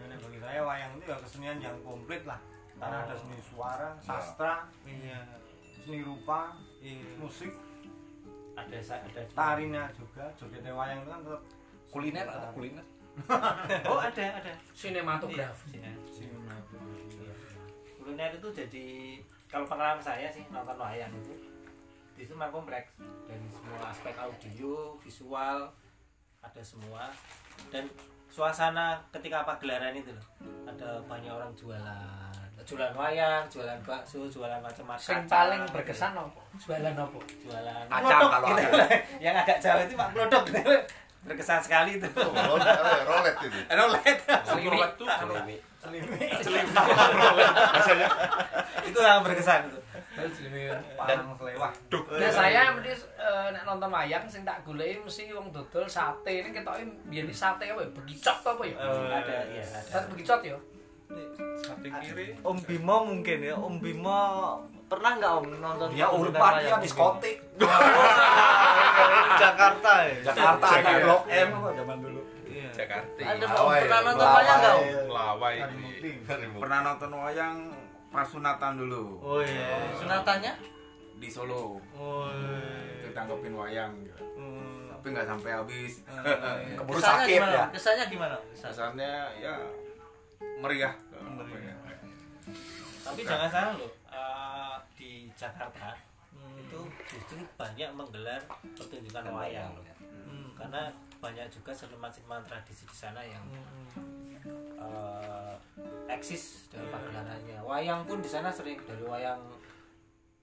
Nah, 0.02 0.18
bagi 0.18 0.38
saya 0.42 0.60
wayang 0.66 0.98
itu 0.98 1.06
ya 1.06 1.16
kesenian 1.22 1.58
yang 1.62 1.76
komplit 1.86 2.26
lah 2.26 2.42
karena 2.74 2.96
Oh. 2.98 3.04
ada 3.06 3.14
seni 3.14 3.38
suara, 3.38 3.88
sastra, 4.02 4.66
Iya. 4.82 5.22
seni 5.78 6.02
rupa, 6.02 6.58
Iya. 6.82 7.06
musik, 7.14 7.54
ada 8.58 8.74
ada 8.74 9.22
tarinya 9.30 9.86
juga. 9.94 10.26
Joget 10.34 10.66
wayang 10.66 11.06
itu 11.06 11.10
kan 11.14 11.20
tetap 11.22 11.42
Kuliner 11.94 12.26
ada 12.26 12.50
kuliner. 12.50 12.82
oh 13.90 14.00
ada 14.00 14.24
ada 14.40 14.52
sinematografi. 14.72 15.76
Iya, 15.76 15.92
Iya. 16.16 16.32
kuliner 17.98 18.32
itu 18.34 18.48
jadi 18.50 18.86
kalau 19.46 19.64
pengalaman 19.64 20.02
saya 20.02 20.26
sih 20.26 20.42
nonton 20.48 20.74
wayang 20.74 21.12
itu 21.14 21.34
di 22.12 22.24
situ 22.24 22.34
memang 22.34 22.50
kompleks 22.52 22.92
dari 23.24 23.46
semua 23.48 23.88
aspek 23.88 24.14
audio 24.16 24.96
visual 24.98 25.70
ada 26.40 26.62
semua 26.62 27.08
dan 27.70 27.86
suasana 28.26 28.98
ketika 29.12 29.44
pagelaran 29.44 29.94
itu 29.94 30.10
loh 30.10 30.26
ada 30.66 30.98
banyak 31.06 31.30
orang 31.30 31.52
jualan 31.54 32.32
jualan 32.62 32.94
wayang 32.94 33.44
jualan 33.46 33.78
bakso 33.82 34.26
jualan 34.26 34.58
macam-macam 34.58 35.02
Sing 35.02 35.22
paling 35.26 35.62
berkesan 35.70 36.14
apa? 36.14 36.42
Jualan 36.58 36.94
apa? 36.94 37.18
jualan 37.42 37.84
Kacang 37.90 38.20
kalau 38.30 38.48
ada. 38.54 38.86
yang 39.24 39.34
agak 39.34 39.58
jauh 39.58 39.82
itu 39.82 39.94
pak 39.94 40.08
klodok 40.14 40.42
gitu. 40.50 40.58
berkesan 41.22 41.62
sekali 41.62 42.02
itu. 42.02 42.08
Oh, 42.18 42.34
rolet, 42.34 42.66
ya, 42.66 43.06
rolet 43.06 43.36
itu. 43.46 43.58
Rolet. 43.78 44.18
Selimut 44.42 44.90
tuh 44.98 45.06
itu 48.88 48.98
yang 49.02 49.22
berkesan 49.26 49.66
itu. 49.66 49.78
Parang 50.94 51.34
selewah. 51.34 51.72
Nah 51.90 52.30
saya 52.30 52.70
mesti 52.70 52.94
eh, 53.18 53.46
nek 53.50 53.66
nonton 53.66 53.90
wayang 53.90 54.22
sing 54.30 54.46
tak 54.46 54.62
goleki 54.62 55.02
mesti 55.02 55.34
wong 55.34 55.50
dodol 55.50 55.88
sate. 55.88 56.42
Ini 56.42 56.54
ketoke 56.54 56.84
biyen 57.10 57.26
sate 57.34 57.66
apa 57.72 57.82
ya? 57.82 57.90
Begicot 57.90 58.38
apa 58.44 58.62
ya? 58.62 58.74
Eh, 58.78 59.10
ada 59.10 59.34
ya 59.50 59.64
ada. 59.64 59.80
Sate 59.82 60.06
begicot 60.12 60.40
ya. 60.46 60.56
sate 61.58 61.88
kiri. 61.90 62.38
Om 62.46 62.58
Bimo 62.62 62.96
mungkin 63.08 63.38
ya, 63.42 63.58
Om 63.58 63.74
Bimo 63.82 64.22
pernah 64.92 65.10
nggak 65.14 65.32
Om 65.32 65.46
nonton 65.56 65.88
pertunjukan 65.88 66.20
urban 66.20 66.52
wayang? 66.54 66.80
diskotik. 66.84 67.36
Jakarta 69.34 69.92
ya. 70.02 70.14
Jakarta 70.22 70.66
ada 70.68 70.92
Blok 71.00 71.22
M 71.26 71.48
zaman 71.72 71.96
dulu. 71.98 72.20
Iya. 72.44 72.68
Jakarta 72.70 73.18
Ada 73.18 73.44
pernah 73.48 74.00
nonton 74.04 74.28
wayang 74.28 74.58
nggak 74.58 74.74
Om? 74.74 74.84
Melawai 75.08 75.56
Harimukti. 75.58 76.10
pernah 76.58 76.78
nonton 76.82 77.10
wayang 77.14 77.56
pas 78.12 78.28
sunatan 78.28 78.72
dulu 78.76 79.04
Oh 79.18 79.40
iya. 79.40 79.96
Sunatannya? 79.96 80.52
di 81.14 81.28
Solo 81.30 81.78
Oh. 81.94 82.26
tanggepin 83.08 83.52
wayang 83.52 83.92
gitu. 84.02 84.24
Hmm. 84.34 84.88
tapi 84.90 85.12
nggak 85.12 85.26
sampai 85.26 85.50
habis 85.52 85.92
Keburu 86.74 86.96
Kesannya 86.96 87.20
sakit 87.20 87.36
gimana? 87.36 87.52
ya. 87.52 87.64
Kesannya 87.70 88.04
gimana? 88.08 88.36
kesannya 88.52 89.12
ya 89.38 89.54
meriah 90.58 90.94
ya? 91.52 91.74
tapi 93.02 93.20
jangan 93.22 93.48
salah 93.48 93.74
loh 93.76 93.90
eh, 94.08 94.71
di 95.02 95.26
Jakarta 95.34 95.98
Hmm. 96.32 96.56
itu 96.56 96.78
justru 97.04 97.36
banyak 97.54 97.90
menggelar 97.92 98.40
pertunjukan 98.72 99.26
wayang 99.28 99.74
loh 99.74 99.84
Hmm. 100.00 100.48
karena 100.56 100.88
banyak 101.18 101.44
juga 101.50 101.70
seniman-seniman 101.70 102.40
tradisi 102.42 102.86
di 102.86 102.96
sana 102.96 103.20
yang 103.20 103.42
Hmm. 103.44 104.38
eh, 104.80 105.54
eksis 106.08 106.66
dalam 106.68 106.88
pagelarannya 106.88 107.58
wayang 107.60 108.00
pun 108.02 108.18
di 108.18 108.26
sana 108.26 108.48
sering 108.48 108.80
dari 108.82 109.02
wayang 109.02 109.42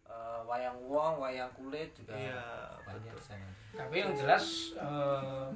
eh, 0.05 0.39
wayang 0.45 0.77
wong 0.83 1.17
wayang 1.19 1.49
kulit 1.53 1.89
juga 1.93 2.13
Iya, 2.13 2.41
banyak 2.83 3.11
di 3.11 3.23
sana 3.23 3.47
Tapi 3.71 3.95
yang 3.95 4.13
jelas 4.13 4.75
eh, 4.75 5.47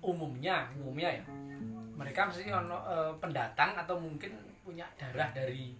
umumnya, 0.00 0.70
umumnya 0.74 1.10
ya. 1.12 1.24
Mereka 1.96 2.30
mesti 2.30 2.46
ono 2.48 2.78
eh, 2.84 3.12
pendatang 3.18 3.74
atau 3.74 3.96
mungkin 3.96 4.30
punya 4.62 4.86
darah 4.94 5.30
dari. 5.32 5.74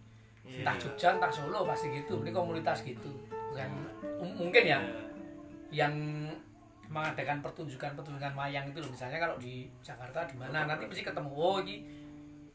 Entah 0.46 0.76
Jogja, 0.78 1.14
entah 1.14 1.30
Solo 1.30 1.66
pasti 1.66 1.90
gitu. 1.90 2.22
Ini 2.22 2.30
komunitas 2.30 2.80
gitu. 2.82 3.10
Bukan 3.50 3.70
um- 4.22 4.36
mungkin 4.38 4.62
ya 4.64 4.78
yang 5.70 5.92
mengadakan 6.86 7.42
pertunjukan-pertunjukan 7.42 8.32
wayang 8.32 8.70
itu 8.70 8.78
loh. 8.78 8.90
Misalnya 8.90 9.18
kalau 9.18 9.36
di 9.36 9.66
Jakarta 9.82 10.22
di 10.24 10.38
mana 10.38 10.64
nanti 10.64 10.86
mesti 10.86 11.02
ketemu 11.02 11.30
oh 11.30 11.58
ini 11.60 11.82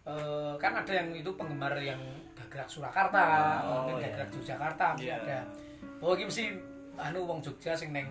eh, 0.02 0.54
kan 0.58 0.72
ada 0.74 0.92
yang 0.92 1.12
itu 1.12 1.30
penggemar 1.36 1.76
yang 1.78 2.00
gagrak 2.34 2.66
Surakarta, 2.66 3.60
Oh, 3.62 3.86
mungkin 3.86 4.02
iya. 4.02 4.08
gagrak 4.10 4.30
Yogyakarta 4.34 4.86
Iya. 4.98 5.16
ada. 5.20 5.40
Oh 6.02 6.16
ini 6.16 6.26
mesti 6.26 6.46
anu 6.98 7.28
wong 7.28 7.40
Jogja 7.44 7.76
sing 7.76 7.92
neng 7.92 8.08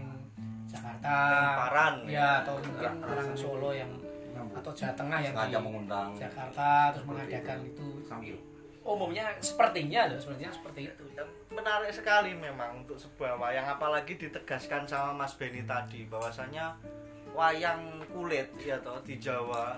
Jakarta. 0.70 1.08
Neng 1.10 1.58
Paran. 1.66 1.94
Ya 2.06 2.44
atau 2.44 2.60
mungkin 2.60 2.94
orang 3.02 3.34
Solo 3.34 3.72
yang 3.72 3.90
atau 4.50 4.72
Jawa 4.72 4.92
Tengah 4.96 5.18
yang 5.20 5.34
di 5.36 5.56
mengundang 5.56 6.10
Jakarta 6.16 6.90
terus 6.94 7.04
mengadakan 7.04 7.58
itu 7.64 7.86
umumnya 8.84 9.36
sepertinya 9.44 10.08
loh 10.08 10.18
sepertinya 10.20 10.52
seperti 10.52 10.80
itu. 10.88 11.04
Menarik 11.52 11.92
sekali 11.92 12.32
memang 12.32 12.84
untuk 12.84 12.96
sebuah 12.96 13.36
wayang 13.36 13.68
apalagi 13.68 14.16
ditegaskan 14.16 14.88
sama 14.88 15.24
Mas 15.24 15.36
Beni 15.36 15.60
tadi 15.68 16.08
bahwasanya 16.08 16.76
wayang 17.36 18.00
kulit 18.10 18.48
ya 18.64 18.80
toh 18.80 18.98
di 19.04 19.20
Jawa 19.20 19.76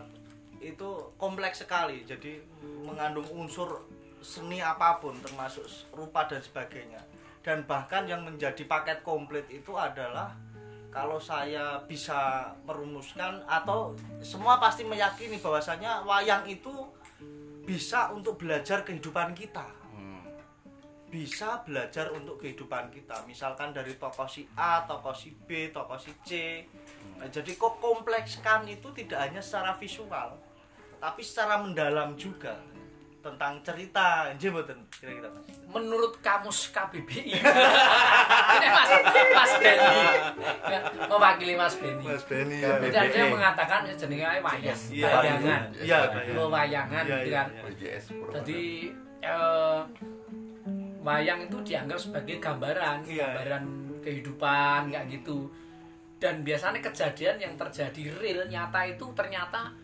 itu 0.62 1.10
kompleks 1.18 1.66
sekali. 1.66 2.06
Jadi 2.06 2.38
mengandung 2.86 3.26
unsur 3.34 3.82
seni 4.22 4.62
apa 4.62 5.02
pun 5.02 5.18
termasuk 5.18 5.66
rupa 5.90 6.30
dan 6.30 6.38
sebagainya. 6.38 7.02
Dan 7.42 7.66
bahkan 7.66 8.06
yang 8.06 8.22
menjadi 8.22 8.62
paket 8.70 9.02
komplit 9.02 9.50
itu 9.50 9.74
adalah 9.74 10.30
kalau 10.94 11.18
saya 11.18 11.82
bisa 11.88 12.52
merumuskan 12.62 13.42
atau 13.50 13.98
semua 14.22 14.62
pasti 14.62 14.86
meyakini 14.86 15.42
bahwasanya 15.42 16.06
wayang 16.06 16.46
itu 16.46 16.70
bisa 17.62 18.10
untuk 18.10 18.42
belajar 18.42 18.82
kehidupan 18.82 19.34
kita. 19.34 19.66
Bisa 21.12 21.60
belajar 21.60 22.08
untuk 22.16 22.40
kehidupan 22.40 22.88
kita. 22.88 23.28
Misalkan 23.28 23.76
dari 23.76 24.00
tokoh 24.00 24.24
si 24.24 24.48
A, 24.56 24.88
tokoh 24.88 25.12
si 25.12 25.36
B, 25.36 25.68
tokoh 25.68 26.00
si 26.00 26.08
C. 26.24 26.64
Nah, 27.20 27.28
jadi 27.28 27.52
kok 27.52 27.84
komplekskan 27.84 28.64
itu 28.64 28.88
tidak 28.96 29.28
hanya 29.28 29.44
secara 29.44 29.76
visual 29.76 30.40
tapi 31.02 31.18
secara 31.26 31.58
mendalam 31.58 32.14
juga 32.14 32.54
tentang 33.22 33.62
cerita. 33.62 34.26
Nggih 34.34 34.50
mboten 34.50 34.78
kira-kira 34.90 35.30
Mas. 35.30 35.46
Menurut 35.64 36.18
kamus 36.18 36.68
KBBI 36.68 37.32
ini 38.52 38.68
Mas 38.68 38.90
Mas 39.32 39.52
Beni 39.56 40.02
Ya, 40.66 40.78
mewakili 41.06 41.54
Mas 41.54 41.74
Beni 41.76 42.04
Beni 42.04 42.58
Jadi 42.60 42.96
ada 42.98 43.16
yang 43.16 43.32
mengatakan 43.32 43.80
ya 43.84 43.94
jenenge 43.94 44.26
ae 44.26 44.40
wayang 44.40 44.80
Iya, 44.90 45.08
bayangan. 45.08 45.60
iya, 45.78 45.98
Oh, 46.34 46.48
wayangan 46.48 47.02
Iya, 47.02 47.16
gitu 47.16 47.28
iya, 47.28 47.38
kan. 47.38 47.46
iya. 47.48 47.62
BJS 47.64 48.04
Purwokerto. 48.10 48.34
jadi 48.36 48.60
eh, 49.22 49.80
wayang 51.00 51.40
itu 51.42 51.56
dianggap 51.62 51.98
sebagai 51.98 52.36
gambaran 52.38 52.96
gambaran 53.04 53.64
kehidupan 54.00 54.80
nggak 54.90 55.04
gitu. 55.08 55.46
Dan 56.18 56.42
biasanya 56.42 56.78
kejadian 56.80 57.36
yang 57.36 57.54
terjadi 57.56 58.02
real 58.14 58.46
nyata 58.46 58.86
itu 58.86 59.06
ternyata 59.12 59.74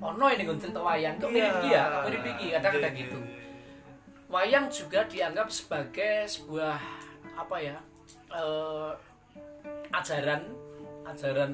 ono 0.00 0.26
ini 0.26 0.42
gue 0.42 0.56
cerita 0.56 0.80
wayang. 0.80 1.16
Kok 1.16 1.28
mirip 1.28 1.54
dia? 1.60 1.82
Kok 1.84 2.02
mirip 2.08 2.24
iki? 2.26 2.46
Kadang 2.56 2.72
Iya, 2.72 2.80
kadang 2.80 2.94
gitu. 2.96 3.18
wayang 4.30 4.66
juga 4.66 5.00
dianggap 5.04 5.48
sebagai 5.50 6.24
sebuah 6.24 6.78
apa 7.36 7.56
ya 7.58 7.76
eh, 8.32 8.90
ajaran. 9.92 10.42
Ajaran 11.04 11.52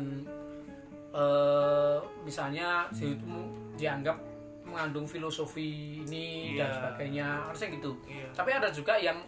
eh, 1.11 1.99
misalnya 2.23 2.87
itu 2.93 3.35
dianggap 3.75 4.19
mengandung 4.67 5.07
filosofi 5.07 6.03
ini 6.03 6.55
dan 6.55 6.69
Iya. 6.69 6.75
sebagainya. 6.75 7.29
Harusnya 7.47 7.69
gitu. 7.75 7.91
Iya. 8.07 8.27
tapi 8.31 8.51
ada 8.53 8.69
juga 8.69 8.95
yang 8.97 9.19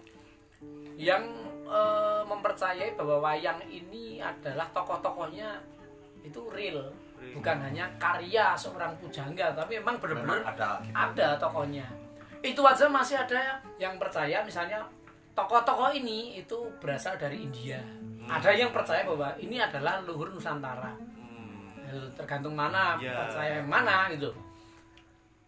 yang 0.94 1.24
eh, 1.68 2.22
mempercayai 2.24 2.94
bahwa 2.94 3.18
wayang 3.24 3.60
ini 3.66 4.18
adalah 4.18 4.70
tokoh-tokohnya 4.70 5.58
itu 6.22 6.40
Real. 6.50 6.90
Bukan 7.34 7.56
hanya 7.60 7.84
karya 7.96 8.54
seorang 8.54 8.94
pujangga 8.96 9.52
tapi 9.52 9.78
memang 9.78 9.98
benar-benar 9.98 10.42
ada 10.44 10.78
gitu. 10.80 10.94
ada 10.94 11.28
tokohnya 11.36 11.86
itu 12.38 12.60
aja 12.60 12.86
masih 12.86 13.16
ada 13.16 13.38
yang 13.76 13.98
percaya 13.98 14.42
misalnya 14.42 14.82
tokoh-tokoh 15.32 15.90
ini 15.92 16.38
itu 16.38 16.58
berasal 16.78 17.14
dari 17.14 17.42
India 17.42 17.78
ada 18.26 18.50
yang 18.50 18.70
percaya 18.70 19.02
bahwa 19.02 19.32
ini 19.36 19.58
adalah 19.58 20.02
luhur 20.02 20.30
Nusantara 20.30 20.90
Hmm. 20.94 21.88
Itu 21.88 22.04
tergantung 22.14 22.52
mana 22.52 22.98
Ya. 22.98 23.24
percaya 23.24 23.58
yang 23.58 23.68
mana 23.68 24.10
gitu 24.10 24.28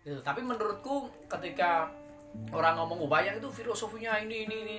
Gitu. 0.00 0.16
tapi 0.20 0.40
menurutku 0.40 1.12
ketika 1.28 1.84
orang 2.48 2.72
ngomong 2.74 3.04
"Oh, 3.04 3.08
wayang 3.08 3.36
itu 3.36 3.50
filosofinya 3.52 4.16
ini 4.16 4.48
ini 4.48 4.56
ini 4.64 4.78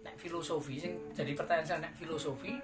nek 0.00 0.16
filosofi 0.16 0.78
sing 0.78 0.96
jadi 1.12 1.34
pertanyaan 1.34 1.66
saya 1.66 1.78
nek 1.82 1.92
filosofi 1.92 2.56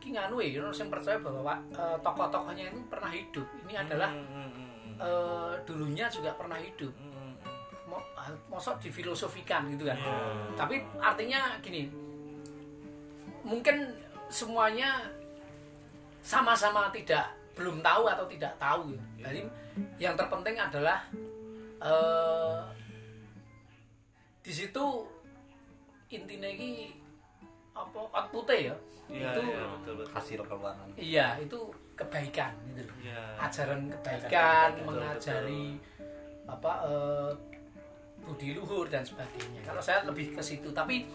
iki 0.00 0.16
nganu 0.16 0.40
ya 0.40 0.58
orang 0.58 0.72
yang 0.72 0.88
percaya 0.88 1.18
bahwa 1.20 1.40
wa- 1.44 1.64
eh, 1.70 1.96
tokoh-tokohnya 2.00 2.72
itu 2.72 2.80
pernah 2.88 3.12
hidup. 3.12 3.46
Ini 3.68 3.74
adalah 3.84 4.10
eh, 4.96 5.52
dulunya 5.64 6.08
juga 6.08 6.32
pernah 6.34 6.56
hidup. 6.56 6.92
Ah, 8.20 8.28
mosok 8.52 8.76
difilosofikan 8.78 9.64
gitu 9.72 9.88
kan. 9.88 9.96
Iya. 9.96 10.12
tapi 10.54 10.76
artinya 11.00 11.56
gini 11.58 11.88
mungkin 13.42 13.96
semuanya 14.28 15.08
sama-sama 16.20 16.92
tidak 16.92 17.32
belum 17.56 17.80
tahu 17.80 18.04
atau 18.06 18.28
tidak 18.28 18.52
tahu 18.60 18.92
ya. 18.92 19.02
jadi 19.24 19.40
yang 19.96 20.14
terpenting 20.20 20.54
adalah 20.60 21.00
eh 21.80 22.60
di 24.44 24.52
situ 24.52 24.84
intinya 26.12 26.46
ini 26.46 26.92
apa 27.72 27.98
outputnya 28.04 28.70
ya 28.70 28.76
Iya, 29.10 29.34
itu 29.34 29.42
iya, 29.42 29.62
betul 29.74 29.94
betul. 29.98 30.12
hasil 30.14 30.40
keluaran 30.46 30.88
iya 30.94 31.28
itu 31.42 31.58
kebaikan 31.98 32.52
gitu 32.72 32.82
loh. 32.88 32.96
Iya. 33.04 33.22
ajaran 33.44 33.80
kebaikan 33.92 34.68
Betul, 34.72 34.86
mengajari 34.88 35.64
apa 36.48 36.72
eh, 36.88 37.30
budi 38.20 38.52
luhur 38.52 38.84
dan 38.86 39.00
sebagainya. 39.00 39.64
Kalau 39.64 39.80
saya 39.80 40.04
lebih 40.04 40.36
ke 40.36 40.42
situ 40.44 40.68
tapi 40.76 41.08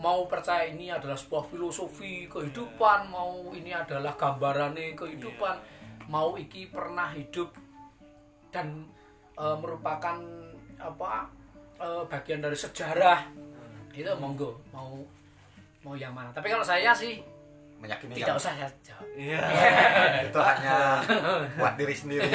mau 0.00 0.24
percaya 0.28 0.68
ini 0.68 0.92
adalah 0.92 1.16
sebuah 1.16 1.48
filosofi 1.48 2.28
kehidupan 2.28 3.08
mau 3.08 3.52
ini 3.52 3.72
adalah 3.72 4.12
gambarannya 4.16 4.92
kehidupan 4.92 5.56
mau 6.12 6.36
iki 6.36 6.68
pernah 6.68 7.12
hidup 7.12 7.52
dan 8.52 8.88
eh, 9.36 9.56
merupakan 9.56 10.16
apa 10.80 11.12
eh, 11.80 12.02
bagian 12.08 12.40
dari 12.44 12.56
sejarah. 12.56 13.20
Itu 13.96 14.12
monggo 14.20 14.60
mau 14.72 15.00
mau 15.84 15.94
yang 15.96 16.12
mana. 16.12 16.32
Tapi 16.32 16.52
kalau 16.52 16.64
saya 16.64 16.92
sih 16.92 17.35
meyakini 17.76 18.12
tidak 18.16 18.34
yang 18.34 18.38
usah 18.40 18.52
saya 18.56 18.68
jawab 18.80 19.06
Iya. 19.16 19.40
itu 20.28 20.40
hanya 20.40 20.76
buat 21.60 21.74
diri 21.76 21.94
sendiri 21.96 22.28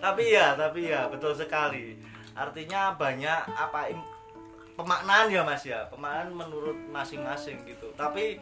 tapi 0.00 0.32
ya, 0.32 0.56
tapi 0.56 0.88
ya 0.88 1.06
betul 1.12 1.36
sekali. 1.36 1.92
Artinya 2.32 2.96
banyak 2.96 3.52
apa 3.52 3.92
im- 3.92 4.08
pemaknaan 4.72 5.28
ya 5.28 5.44
Mas 5.44 5.60
ya, 5.68 5.84
pemaknaan 5.92 6.32
menurut 6.32 6.76
masing-masing 6.88 7.60
gitu. 7.68 7.92
Tapi 7.92 8.40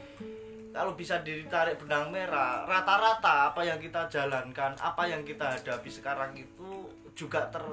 kalau 0.70 0.94
bisa 0.94 1.18
ditarik 1.18 1.82
benang 1.82 2.14
merah, 2.14 2.62
rata-rata 2.62 3.50
apa 3.50 3.66
yang 3.66 3.82
kita 3.82 4.06
jalankan, 4.06 4.78
apa 4.78 5.02
yang 5.10 5.26
kita 5.26 5.58
hadapi 5.58 5.90
sekarang 5.90 6.30
itu 6.38 6.86
juga 7.18 7.50
ter 7.50 7.64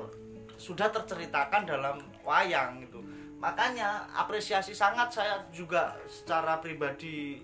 sudah 0.57 0.89
terceritakan 0.89 1.69
dalam 1.69 2.01
wayang 2.25 2.81
gitu. 2.81 3.05
Makanya 3.37 4.09
apresiasi 4.17 4.73
sangat 4.73 5.13
saya 5.13 5.45
juga 5.53 5.93
secara 6.09 6.57
pribadi 6.57 7.37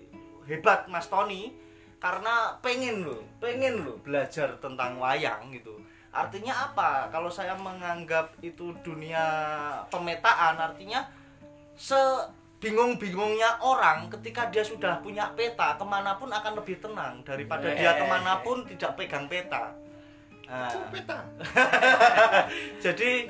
hebat 0.48 0.88
Mas 0.90 1.08
Tony 1.08 1.54
karena 2.02 2.58
pengen 2.66 3.06
loh, 3.06 3.22
pengen 3.38 3.86
loh 3.86 4.02
belajar 4.02 4.58
tentang 4.58 4.98
wayang 4.98 5.54
gitu. 5.54 5.78
Artinya 6.12 6.74
apa? 6.74 7.08
Kalau 7.14 7.30
saya 7.30 7.54
menganggap 7.56 8.36
itu 8.44 8.74
dunia 8.84 9.24
pemetaan, 9.88 10.60
artinya 10.60 11.06
sebingung-bingungnya 11.78 13.62
orang 13.64 14.10
ketika 14.12 14.50
dia 14.50 14.66
sudah 14.66 15.00
punya 15.00 15.30
peta, 15.38 15.78
ke 15.78 15.86
mana 15.86 16.18
pun 16.18 16.28
akan 16.34 16.58
lebih 16.60 16.82
tenang 16.84 17.22
daripada 17.24 17.70
dia 17.72 17.96
ke 17.96 18.06
mana 18.10 18.42
pun 18.42 18.66
tidak 18.66 18.98
pegang 18.98 19.30
peta. 19.30 19.72
Nah, 20.52 20.68
peta 20.92 21.24
jadi 22.84 23.24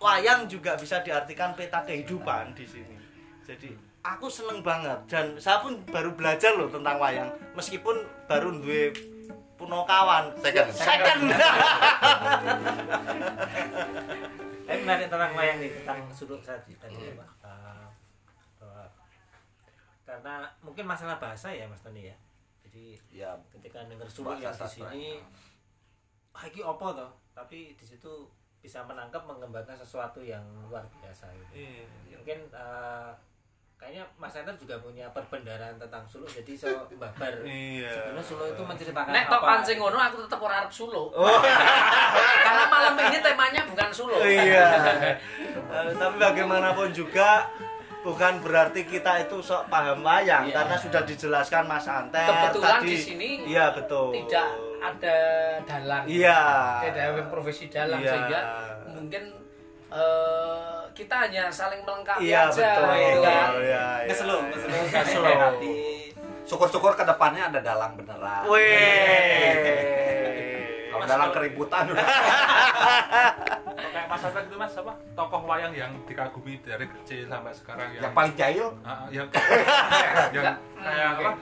wayang 0.00 0.48
juga 0.48 0.80
bisa 0.80 1.04
diartikan 1.04 1.52
peta 1.52 1.84
kehidupan 1.84 2.56
di 2.56 2.64
sini. 2.64 2.96
Jadi 3.44 3.91
aku 4.02 4.26
seneng 4.26 4.60
banget 4.60 4.98
dan 5.06 5.38
saya 5.38 5.58
pun 5.58 5.78
baru 5.86 6.12
belajar 6.12 6.54
loh 6.54 6.66
tentang 6.66 6.98
wayang 6.98 7.30
meskipun 7.54 7.94
baru 8.26 8.50
duwe 8.52 8.90
punokawan 9.54 10.34
Second. 10.36 10.68
second 10.74 11.22
Tapi 14.62 14.78
menarik 14.80 15.06
tentang 15.06 15.32
wayang 15.36 15.58
nih, 15.60 15.70
tentang 15.82 15.98
sudut 16.10 16.40
tadi 16.40 16.72
tadi 16.78 16.96
ya, 16.96 17.12
Pak. 17.14 17.28
Eh, 17.44 17.86
bahwa- 18.58 18.90
karena 20.02 20.34
mungkin 20.60 20.84
masalah 20.84 21.16
bahasa 21.18 21.52
ya 21.52 21.68
Mas 21.68 21.82
Tony 21.82 22.08
ya. 22.08 22.16
Jadi 22.64 22.96
ya 23.12 23.36
ketika 23.52 23.84
dengar 23.84 24.08
Bahasa 24.08 24.40
yang 24.40 24.54
di 24.56 24.66
sini 24.66 25.04
ah 26.32 26.48
iki 26.48 26.64
opo 26.64 26.96
toh 26.96 27.12
tapi 27.36 27.76
di 27.76 27.84
situ 27.84 28.08
bisa 28.58 28.80
menangkap 28.82 29.20
mengembangkan 29.22 29.76
sesuatu 29.76 30.24
yang 30.24 30.40
luar 30.64 30.80
biasa 30.96 31.28
gitu. 31.36 31.52
Iya. 31.60 32.16
mungkin 32.16 32.38
eh, 32.48 33.10
kayaknya 33.82 34.06
Mas 34.14 34.30
Enter 34.32 34.54
juga 34.54 34.78
punya 34.78 35.10
perbendaharaan 35.10 35.74
tentang 35.74 36.06
suluk 36.06 36.30
jadi 36.30 36.54
so 36.54 36.70
babar 36.94 37.34
Iya. 37.42 37.90
sebenarnya 37.90 38.22
suluk 38.22 38.46
itu 38.48 38.62
menceritakan 38.62 39.10
Nek 39.10 39.26
tok 39.26 39.34
apa 39.36 39.46
pancing 39.48 39.76
ngono 39.76 39.98
aku 39.98 40.16
tetep 40.22 40.38
ora 40.38 40.54
arep 40.56 40.70
suluk. 40.72 41.10
Karena 42.46 42.64
malam 42.68 42.94
ini 42.96 43.18
temanya 43.18 43.60
bukan 43.66 43.88
suluk. 43.90 44.22
iya 44.22 44.66
Eh, 45.72 45.88
tapi 45.92 46.14
bagaimanapun 46.16 46.92
juga 46.92 47.48
bukan 48.02 48.38
berarti 48.38 48.84
kita 48.84 49.18
itu 49.20 49.40
sok 49.40 49.66
paham 49.66 49.98
wayang 50.00 50.44
Iya. 50.44 50.54
karena 50.54 50.76
sudah 50.76 51.02
dijelaskan 51.02 51.64
Mas 51.64 51.84
Anter 51.84 52.22
Kebetulan 52.22 52.78
tadi. 52.78 52.86
di 52.86 52.96
sini 52.98 53.30
Iya 53.44 53.72
betul. 53.72 54.14
tidak 54.14 54.46
ada 54.78 55.16
dalang 55.64 56.04
Iya. 56.04 56.40
tidak 56.82 57.02
ada 57.08 57.22
profesi 57.26 57.66
dalang 57.66 57.98
Iya. 57.98 58.10
sehingga 58.10 58.40
mungkin 58.92 59.22
eh, 59.90 60.81
kita 60.92 61.14
hanya 61.24 61.48
saling 61.48 61.80
melengkapi 61.82 62.28
Iya 62.28 62.48
aja 62.48 62.52
betul. 62.52 62.92
gitu 62.92 63.20
kan. 63.24 63.50
Iya, 63.56 63.60
iya. 63.64 63.84
Ngeselo, 64.08 64.36
ngeselo. 64.48 64.76
Ngeselo. 64.76 65.30
Nanti 65.32 65.72
syukur-syukur 66.44 66.92
ke 66.92 67.04
depannya 67.04 67.48
ada 67.48 67.60
dalang 67.64 67.92
beneran. 67.96 68.44
Wih. 68.46 69.56
Kalau 70.92 71.04
dalang 71.08 71.32
keributan. 71.32 71.84
Kayak 73.92 74.06
Mas 74.08 74.24
Afan 74.24 74.44
itu 74.46 74.56
Mas 74.56 74.74
apa? 74.76 74.92
Tokoh 75.12 75.42
wayang 75.44 75.72
yang 75.72 75.92
dikagumi 76.04 76.60
dari 76.60 76.86
kecil 76.88 77.28
sampai 77.28 77.52
sekarang 77.52 77.88
yang 77.96 78.02
yang 78.08 78.14
paling 78.14 78.34
jahil? 78.36 78.66
Ah, 78.84 79.04
yang 79.08 79.26
yang 80.36 80.56
kayak 80.76 81.08
apa? 81.18 81.32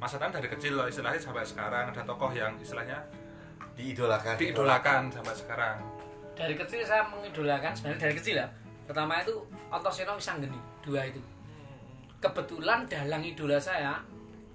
Mas 0.00 0.12
Afan 0.16 0.32
dari 0.32 0.48
kecil 0.48 0.76
loh 0.76 0.88
istilahnya 0.88 1.20
sampai 1.20 1.44
sekarang. 1.44 1.92
Ada 1.92 2.02
tokoh 2.04 2.32
yang 2.32 2.56
istilahnya 2.60 3.04
diidolakan. 3.76 4.36
diidolakan 4.36 5.02
sampai 5.12 5.34
sekarang 5.36 5.76
dari 6.40 6.54
kecil 6.56 6.80
saya 6.80 7.04
mengidolakan 7.12 7.76
sebenarnya 7.76 8.08
dari 8.08 8.14
kecil 8.16 8.36
ya. 8.40 8.48
Pertama 8.88 9.20
itu 9.20 9.36
Otoseno 9.68 10.16
Wisanggeni 10.16 10.56
dua 10.80 11.04
itu. 11.04 11.20
Kebetulan 12.16 12.88
dalang 12.88 13.20
idola 13.20 13.60
saya 13.60 14.00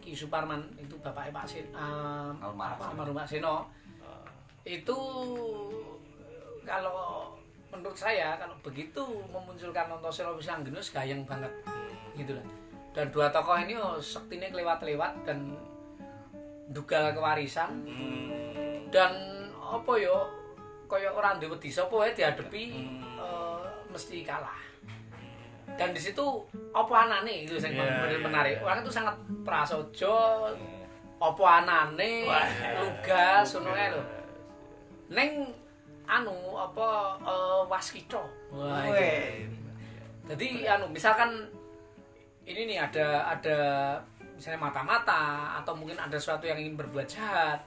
Ki 0.01 0.17
Suparman 0.17 0.65
itu 0.81 0.97
bapaknya 1.01 1.33
Pak 1.33 1.45
Sin 1.45 1.65
um, 1.73 2.33
Almarhum. 2.41 3.13
Pak 3.13 3.29
Seno. 3.29 3.69
Itu 4.65 4.97
kalau 6.65 7.37
menurut 7.69 7.97
saya 7.97 8.33
kalau 8.41 8.57
begitu 8.65 9.01
memunculkan 9.29 9.85
Otoseno 9.93 10.33
Wisanggeni 10.33 10.81
wis 10.81 10.89
gayeng 10.89 11.21
banget 11.25 11.53
gitu 12.17 12.33
lah 12.33 12.45
dan 12.95 13.11
dua 13.11 13.27
tokoh 13.27 13.59
ini 13.59 13.75
oh, 13.75 13.99
sektinya 13.99 14.47
kelewat-lewat 14.55 15.27
dan 15.27 15.51
dugal 16.71 17.11
kewarisan. 17.11 17.83
Dan 18.87 19.11
apa 19.59 19.91
yo 19.99 20.31
kaya 20.85 21.09
orang 21.09 21.37
dewe 21.37 21.57
wedi 21.57 21.69
sapa 21.69 21.91
wae 21.91 22.11
dihadapi 22.13 22.63
eh, 23.17 23.65
mesti 23.89 24.21
kalah. 24.23 24.59
Dan 25.75 25.91
di 25.91 25.99
situ 25.99 26.23
apa 26.71 27.09
anane 27.09 27.43
itu 27.43 27.57
yang 27.59 27.73
Iya, 27.75 27.83
benar 27.83 28.09
iya, 28.11 28.19
menarik? 28.21 28.55
iya. 28.55 28.63
orang 28.63 28.77
itu 28.85 28.91
sangat 28.93 29.15
prasojo 29.43 30.15
apa 31.17 31.43
anane 31.59 32.29
lugas 32.79 33.47
ngono 33.55 33.71
kae 33.73 33.87
lho. 33.91 34.01
Neng 35.11 35.31
anu 36.05 36.37
apa 36.53 37.17
eh, 37.25 37.61
waskita 37.65 38.21
wah 38.53 38.85
itu. 38.85 39.49
jadi 40.29 40.77
anu 40.77 40.85
misalkan 40.93 41.49
ini 42.45 42.69
nih 42.69 42.77
ada 42.77 43.25
ada 43.25 43.57
misalnya 44.37 44.69
mata-mata 44.69 45.57
atau 45.57 45.73
mungkin 45.73 45.97
ada 45.97 46.13
sesuatu 46.13 46.45
yang 46.45 46.61
ingin 46.61 46.77
berbuat 46.77 47.09
jahat 47.09 47.57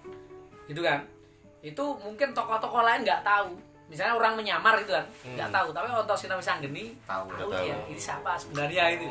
gitu 0.70 0.86
kan 0.86 1.02
itu 1.60 1.84
mungkin 1.98 2.30
tokoh-tokoh 2.30 2.82
lain 2.82 3.02
nggak 3.02 3.22
tahu. 3.22 3.50
Misalnya 3.88 4.14
orang 4.14 4.36
menyamar 4.36 4.76
gitu 4.78 4.92
kan 4.92 5.06
nggak 5.26 5.50
tahu. 5.50 5.68
Tapi 5.70 5.86
untuk 5.90 6.14
Sinami 6.14 6.38
Sanggeni 6.38 6.92
Tahu. 7.02 7.24
tahu 7.30 7.48
Tahu. 7.48 7.58
dia 7.58 7.76
ini 7.84 7.96
siapa 7.96 8.36
sebenarnya 8.36 8.84
itu. 8.94 9.08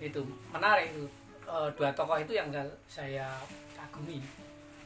itu 0.00 0.20
menarik 0.50 0.90
itu. 0.90 1.06
Eh, 1.42 1.68
dua 1.72 1.88
tokoh 1.92 2.16
itu 2.16 2.32
yang 2.32 2.50
saya 2.84 3.30
kagumi. 3.72 4.18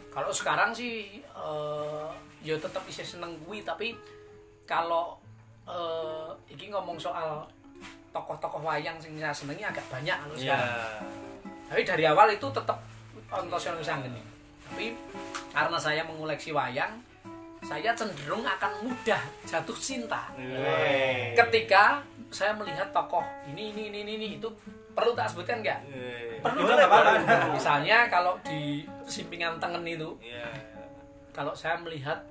Kalau 0.08 0.28
sekarang 0.30 0.70
sih 0.70 1.18
eh, 1.22 2.08
ya 2.40 2.54
tetap 2.54 2.84
bisa 2.84 3.00
seneng 3.00 3.34
gue 3.40 3.58
tapi 3.60 3.96
kalau 4.64 5.16
eh 5.64 6.30
iki 6.46 6.68
ngomong 6.68 6.94
soal 6.96 7.42
tokoh-tokoh 8.10 8.62
wayang 8.62 8.96
sing 8.96 9.16
saya 9.16 9.34
senengi 9.34 9.60
agak 9.62 9.82
banyak 9.88 10.14
kalau 10.14 10.34
Iya. 10.34 10.54
sekarang. 10.54 11.04
Tapi 11.66 11.82
dari 11.82 12.04
awal 12.04 12.28
itu 12.30 12.46
tetap 12.46 12.78
Antosiono 13.26 13.82
Sanggeni 13.82 14.22
tapi 14.66 14.98
karena 15.54 15.78
saya 15.78 16.02
mengoleksi 16.04 16.52
wayang 16.52 16.92
saya 17.66 17.90
cenderung 17.98 18.46
akan 18.46 18.86
mudah 18.86 19.18
jatuh 19.42 19.74
cinta. 19.74 20.30
Ketika 21.34 21.98
saya 22.30 22.54
melihat 22.54 22.94
tokoh 22.94 23.26
ini 23.50 23.74
ini 23.74 23.90
ini 23.90 23.98
ini, 24.06 24.12
ini 24.14 24.26
itu 24.38 24.46
perlu 24.94 25.10
tak 25.18 25.34
sebutkan 25.34 25.66
nggak? 25.66 25.82
Perlu 26.46 26.62
nggak? 26.62 26.86
Apa-apa 26.86 27.50
misalnya 27.50 28.06
kalau 28.06 28.38
di 28.46 28.86
simpingan 29.02 29.58
tengen 29.58 29.82
itu 29.82 30.14
Iya. 30.22 30.46
kalau 31.34 31.50
saya 31.58 31.74
melihat 31.82 32.22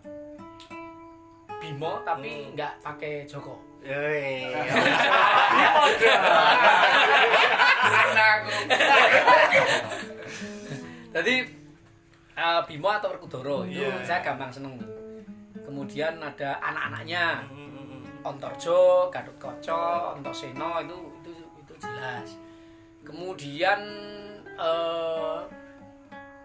Bimo 1.60 2.00
tapi 2.08 2.56
nggak 2.56 2.80
pakai 2.80 3.28
Joko. 3.28 3.60
Jadi 11.16 11.36
eh, 12.36 12.62
Bimo 12.68 12.90
atau 12.90 13.10
Werkudara 13.10 13.64
itu 13.66 13.80
Iya. 13.80 14.04
saya 14.04 14.20
gampang 14.22 14.52
seneng. 14.52 14.76
Kemudian 15.66 16.20
ada 16.20 16.60
anak-anaknya 16.62 17.42
Hmm, 17.50 18.04
Ontorjo, 18.22 19.10
Gadot 19.10 19.38
Koco, 19.38 20.14
Ontoseno 20.14 20.82
itu 20.82 20.98
itu 21.22 21.32
itu 21.58 21.74
jelas. 21.80 22.28
Kemudian 23.02 23.80
eh 24.56 25.40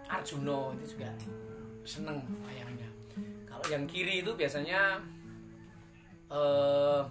Arjuno 0.06 0.74
itu 0.74 0.98
juga 0.98 1.08
seneng 1.84 2.18
wayangnya. 2.42 2.88
Kalau 3.46 3.64
yang 3.68 3.84
kiri 3.86 4.20
itu 4.20 4.32
biasanya 4.34 4.98
eh 6.28 7.02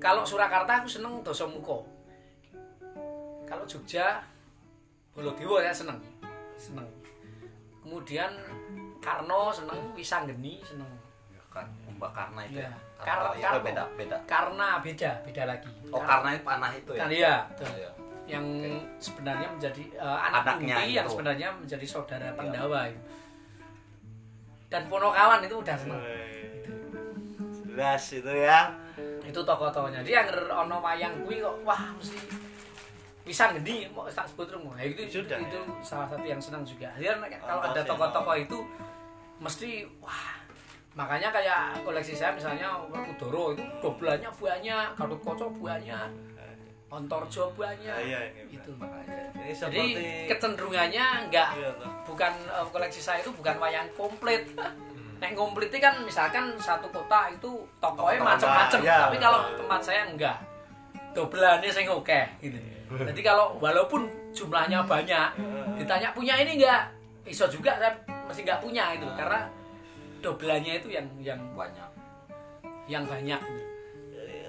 kalau 0.00 0.24
Surakarta 0.24 0.80
aku 0.80 0.88
seneng 0.88 1.20
Dosomuko. 1.20 1.84
Kalau 3.44 3.66
Jogja 3.66 4.22
Bolodewo 5.12 5.58
saya 5.58 5.74
seneng. 5.74 5.98
Seneng. 6.60 6.84
Kemudian 7.80 8.28
Karno 9.00 9.48
seneng, 9.48 9.80
Wisanggeni 9.92 10.60
seneng. 10.60 10.92
kan 11.48 11.64
Mbak 11.90 12.12
Karna 12.12 12.40
itu 12.44 12.60
Iya. 12.60 12.70
Karna 12.94 13.26
Kar- 13.26 13.34
itu 13.34 13.42
Karno. 13.42 13.60
beda 13.64 13.84
beda 13.96 14.16
Karena 14.22 14.68
beda, 14.78 15.10
beda 15.24 15.42
lagi. 15.48 15.70
oh 15.88 15.98
Karna 15.98 16.28
itu 16.30 16.44
panah 16.44 16.70
itu 16.70 16.90
ya 16.92 17.00
Kan 17.00 17.08
iya, 17.10 17.34
betul. 17.48 17.66
Iya. 17.74 17.90
yang 18.28 18.46
sebenarnya 18.96 19.48
menjadi 19.50 19.82
eh, 19.90 20.18
anak 20.22 20.40
Anaknya 20.46 20.76
putih 20.76 20.92
yang 20.92 21.02
itu. 21.02 21.10
sebenarnya 21.10 21.48
menjadi 21.52 21.86
saudara 21.88 22.22
Iya. 22.24 22.36
Pandawa 22.36 22.80
itu. 22.86 23.02
Dan 24.70 24.82
Ponokawan 24.86 25.40
itu 25.42 25.56
udah 25.56 25.74
seneng. 25.74 25.98
Jelas 27.66 28.04
itu 28.12 28.30
ya. 28.30 28.70
Itu 29.20 29.40
tokoh-tokohnya. 29.40 30.02
Dia 30.02 30.22
yang 30.22 30.28
ono 30.46 30.78
wayang 30.78 31.22
kuwi 31.22 31.38
kok 31.38 31.56
wah 31.62 31.82
mesti 31.90 32.14
bisa 33.24 33.52
gede 33.54 33.86
mau 33.92 34.08
tak 34.08 34.26
sebut 34.26 34.48
rumah. 34.50 34.74
Ya, 34.80 34.90
itu 34.90 35.20
Sudah, 35.20 35.38
itu 35.38 35.58
ya. 35.60 35.84
salah 35.84 36.06
satu 36.08 36.24
yang 36.24 36.40
senang 36.40 36.64
juga. 36.64 36.88
Dia 36.96 37.14
kalau 37.16 37.60
Antaseno. 37.60 37.74
ada 37.76 37.82
tokoh-tokoh 37.84 38.36
itu 38.36 38.58
mesti 39.40 39.88
wah 40.04 40.36
makanya 40.90 41.30
kayak 41.30 41.80
koleksi 41.86 42.18
saya 42.18 42.34
misalnya 42.34 42.76
Werkudara 42.90 43.54
itu 43.56 43.64
doblannya 43.78 44.30
banyak, 44.34 44.86
Gatot 44.98 45.20
Koco 45.22 45.46
banyak, 45.62 46.08
Ontorjo 46.90 47.54
banyak. 47.54 47.94
Ah, 47.94 48.02
iya, 48.02 48.20
iya. 48.34 48.42
itu. 48.50 48.72
Ini 48.74 49.54
Jadi 49.54 49.84
kecenderungannya 50.26 51.06
enggak 51.26 51.54
Iya, 51.54 51.70
bukan 52.02 52.32
eh, 52.34 52.66
koleksi 52.66 52.98
saya 52.98 53.22
itu 53.22 53.30
bukan 53.30 53.62
wayang 53.62 53.86
komplit. 53.94 54.50
Nek 55.22 55.36
komplit 55.38 55.70
itu 55.70 55.78
kan 55.78 56.02
misalkan 56.02 56.58
satu 56.58 56.90
kota 56.90 57.30
itu 57.30 57.62
tokohnya 57.78 58.18
Tokoh 58.18 58.26
macam-macam, 58.34 58.80
ya, 58.82 58.96
tapi 59.06 59.16
betul. 59.16 59.24
kalau 59.30 59.40
tempat 59.54 59.80
saya 59.86 60.02
enggak. 60.10 60.36
Doblannya 61.14 61.70
saya 61.70 61.92
oke 61.94 62.20
gitu. 62.42 62.58
Jadi 62.90 63.20
kalau 63.22 63.54
walaupun 63.62 64.10
jumlahnya 64.34 64.82
banyak, 64.82 65.28
ditanya 65.78 66.10
punya 66.10 66.34
ini 66.42 66.58
enggak? 66.58 66.90
Iso 67.22 67.46
juga 67.46 67.78
saya 67.78 67.94
masih 68.26 68.42
enggak 68.42 68.58
punya 68.58 68.90
itu 68.98 69.06
karena 69.14 69.46
doblannya 70.18 70.82
itu 70.82 70.88
yang 70.90 71.06
yang 71.22 71.40
banyak. 71.54 71.90
Yang 72.90 73.04
banyak. 73.06 73.40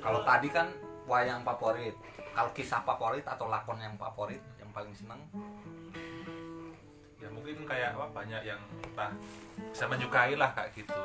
Kalau 0.02 0.26
tadi 0.26 0.50
kan 0.50 0.68
wayang 1.06 1.46
favorit. 1.46 1.94
Kalau 2.32 2.50
kisah 2.56 2.82
favorit 2.82 3.28
atau 3.28 3.46
lakon 3.46 3.78
yang 3.78 3.94
favorit 4.00 4.42
yang 4.58 4.70
paling 4.74 4.96
seneng? 4.98 5.22
Ya 7.22 7.30
mungkin 7.30 7.62
kayak 7.70 7.94
apa 7.94 8.10
banyak 8.10 8.42
yang 8.42 8.62
entah 8.82 9.14
bisa 9.70 9.86
menyukai 9.86 10.34
lah 10.34 10.50
kayak 10.58 10.74
gitu 10.74 10.98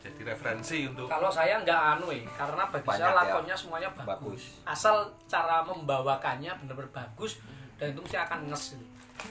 jadi 0.00 0.32
referensi 0.32 0.88
untuk 0.88 1.04
Kalau 1.04 1.28
saya 1.28 1.60
nggak 1.60 1.80
anu 1.96 2.08
eh, 2.08 2.24
karena 2.32 2.64
bagi 2.72 2.88
Banyak 2.88 3.00
saya 3.04 3.12
ya. 3.12 3.18
lakonnya 3.20 3.56
semuanya 3.56 3.88
bagus. 3.92 4.08
Bagus. 4.08 4.42
Asal 4.64 4.96
cara 5.28 5.60
membawakannya 5.60 6.52
benar-benar 6.64 6.90
bagus 6.90 7.36
dan 7.76 7.92
itu 7.92 8.00
saya 8.08 8.24
akan 8.24 8.48
nges. 8.48 8.80
gitu. 8.80 8.86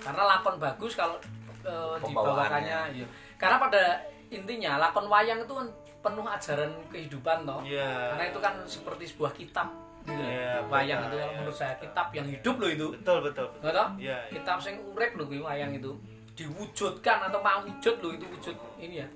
Karena 0.05 0.21
lakon 0.29 0.61
bagus 0.61 0.93
kalau 0.93 1.17
eh, 1.65 1.95
dibawakannya, 2.05 2.79
iya. 2.93 3.07
Karena 3.41 3.57
pada 3.57 3.97
intinya 4.29 4.77
lakon 4.77 5.09
wayang 5.09 5.41
itu 5.41 5.53
kan 5.57 5.67
penuh 5.99 6.25
ajaran 6.25 6.71
kehidupan 6.93 7.37
toh. 7.49 7.61
Iya. 7.65 8.13
Karena 8.13 8.25
itu 8.29 8.39
kan 8.39 8.53
seperti 8.69 9.03
sebuah 9.09 9.33
kitab. 9.33 9.67
Gitu. 10.05 10.15
Iya, 10.15 10.63
wayang 10.69 11.05
benar, 11.05 11.11
itu 11.11 11.17
iya. 11.17 11.27
menurut 11.33 11.57
saya 11.57 11.73
kitab 11.81 12.07
yang 12.13 12.25
hidup 12.29 12.55
loh 12.61 12.69
itu. 12.69 12.85
betul 12.93 13.17
betul. 13.25 13.45
betul. 13.49 13.61
Nggak 13.65 13.73
toh? 13.73 13.89
Iya, 13.97 14.17
iya. 14.29 14.33
Kitab 14.37 14.57
sing 14.61 14.75
urip 14.93 15.11
loh 15.17 15.25
wayang 15.25 15.71
itu. 15.73 15.91
Diwujudkan 16.37 17.17
atau 17.25 17.41
mau 17.41 17.59
wujud 17.65 17.95
loh 17.99 18.11
itu 18.13 18.25
wujud 18.29 18.55
ini 18.79 19.03
ya. 19.03 19.07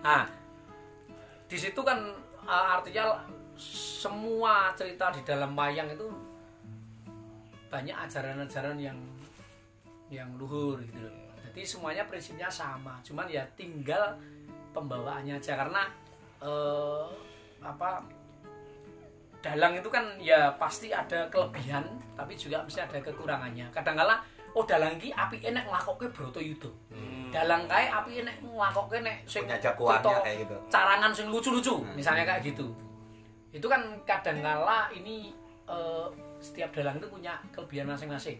Nah, 0.00 0.24
di 1.50 1.58
situ 1.58 1.82
kan 1.82 1.98
uh, 2.46 2.78
artinya 2.78 3.26
semua 3.60 4.72
cerita 4.78 5.10
di 5.10 5.20
dalam 5.26 5.52
wayang 5.52 5.90
itu 5.90 6.06
banyak 7.68 7.94
ajaran-ajaran 7.94 8.78
yang 8.78 8.98
yang 10.10 10.30
luhur 10.38 10.80
gitu 10.82 10.98
loh. 11.06 11.14
Jadi 11.50 11.62
semuanya 11.62 12.02
prinsipnya 12.06 12.50
sama, 12.50 12.98
cuman 13.02 13.26
ya 13.30 13.46
tinggal 13.54 14.18
pembawaannya 14.74 15.38
aja 15.38 15.54
karena 15.58 15.82
eh, 16.42 17.06
apa 17.62 18.02
dalang 19.40 19.78
itu 19.78 19.88
kan 19.90 20.04
ya 20.18 20.52
pasti 20.58 20.94
ada 20.94 21.26
kelebihan 21.30 21.86
tapi 22.18 22.34
juga 22.34 22.62
mesti 22.66 22.82
ada 22.82 22.98
kekurangannya. 22.98 23.70
Kadang-kala 23.70 24.18
oh 24.54 24.64
dalang 24.66 24.98
iki 24.98 25.14
api 25.14 25.42
enek 25.46 25.70
nglakokke 25.70 26.10
broto 26.10 26.42
yudo. 26.42 26.70
Dalang 27.30 27.62
kae 27.70 27.86
api 27.86 28.10
enek 28.26 28.36
nglakokke 28.42 28.98
nek 29.06 29.22
sing 29.22 29.46
jagoannya 29.46 30.18
kayak 30.22 30.36
gitu. 30.46 30.56
carangan 30.66 31.10
sing 31.14 31.26
lucu-lucu 31.30 31.86
misalnya 31.94 32.26
kayak 32.26 32.42
gitu. 32.42 32.66
Itu 33.54 33.66
kan 33.70 33.82
kadang-kala 34.02 34.90
ini 34.94 35.30
eh, 35.70 36.06
setiap 36.42 36.74
dalang 36.74 36.98
itu 36.98 37.06
punya 37.06 37.38
kelebihan 37.54 37.86
masing-masing. 37.90 38.36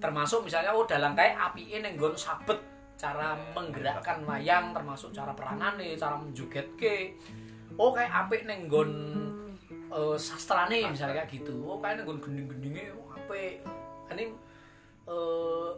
Termasuk 0.00 0.46
misalnya 0.46 0.72
oh 0.72 0.88
dalang 0.88 1.12
kayak 1.12 1.36
api 1.52 1.68
ini 1.68 1.96
nggon 1.96 2.16
sabet 2.16 2.56
cara 3.00 3.32
menggerakkan 3.56 4.20
wayang 4.28 4.76
termasuk 4.76 5.12
cara 5.12 5.32
peranane 5.36 5.96
cara 5.96 6.16
menjogetke. 6.16 7.16
Oh 7.76 7.92
kayak 7.92 8.12
api 8.26 8.48
nenggon 8.48 8.90
eh, 9.92 10.16
sastrane 10.16 10.88
misalnya 10.88 11.24
kayak 11.24 11.30
gitu. 11.40 11.60
Oh 11.64 11.76
kayak 11.80 12.00
nenggon 12.00 12.20
gending-gendingnya 12.24 12.96
oh, 12.96 13.12
api 13.16 13.60
ini 14.16 14.24
eh, 15.08 15.70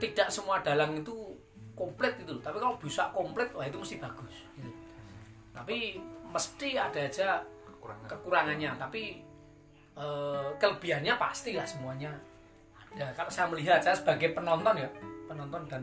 tidak 0.00 0.28
semua 0.32 0.64
dalang 0.64 0.96
itu 0.96 1.36
komplit 1.76 2.16
gitu 2.20 2.36
loh. 2.36 2.42
tapi 2.44 2.56
kalau 2.60 2.76
bisa 2.76 3.08
komplit 3.12 3.48
wah 3.56 3.64
itu 3.64 3.76
mesti 3.76 3.96
bagus 4.00 4.34
gitu. 4.56 4.70
tapi 5.52 6.00
mesti 6.30 6.78
ada 6.78 7.00
aja 7.02 7.28
kekurangan. 7.66 8.06
kekurangannya. 8.06 8.70
Tapi 8.78 9.02
eh, 9.98 10.48
kelebihannya 10.56 11.14
pasti 11.18 11.58
lah 11.58 11.66
semuanya 11.66 12.14
ada. 12.78 13.10
Kalau 13.14 13.30
saya 13.30 13.46
melihat 13.50 13.82
saya 13.82 13.94
sebagai 13.98 14.32
penonton 14.32 14.78
ya 14.78 14.88
penonton 15.26 15.62
dan 15.66 15.82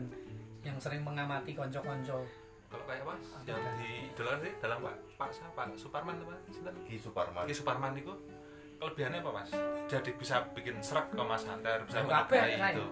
yang 0.64 0.76
sering 0.80 1.04
mengamati 1.04 1.56
konco-konco. 1.56 2.24
Kalau 2.68 2.84
kayak 2.84 3.00
mas 3.00 3.24
yang 3.48 3.64
di 3.80 4.12
idolakan 4.12 4.44
sih 4.44 4.52
dalam 4.60 4.78
pak 4.84 4.94
pak 5.16 5.28
siapa? 5.32 5.56
Pak 5.56 5.66
Suparman 5.80 6.20
apa 6.20 6.36
Sinten? 6.52 6.74
Ki 6.84 7.00
Suparman. 7.00 7.48
Ki 7.48 7.54
Suparman 7.56 7.96
itu 7.96 8.12
kelebihannya 8.76 9.24
apa 9.24 9.30
mas? 9.32 9.50
Jadi 9.88 10.10
bisa 10.20 10.44
bikin 10.52 10.76
serak 10.84 11.08
ke 11.08 11.22
mas 11.24 11.48
Hunter 11.48 11.80
bisa 11.88 12.04
menyukai 12.04 12.60
itu 12.76 12.86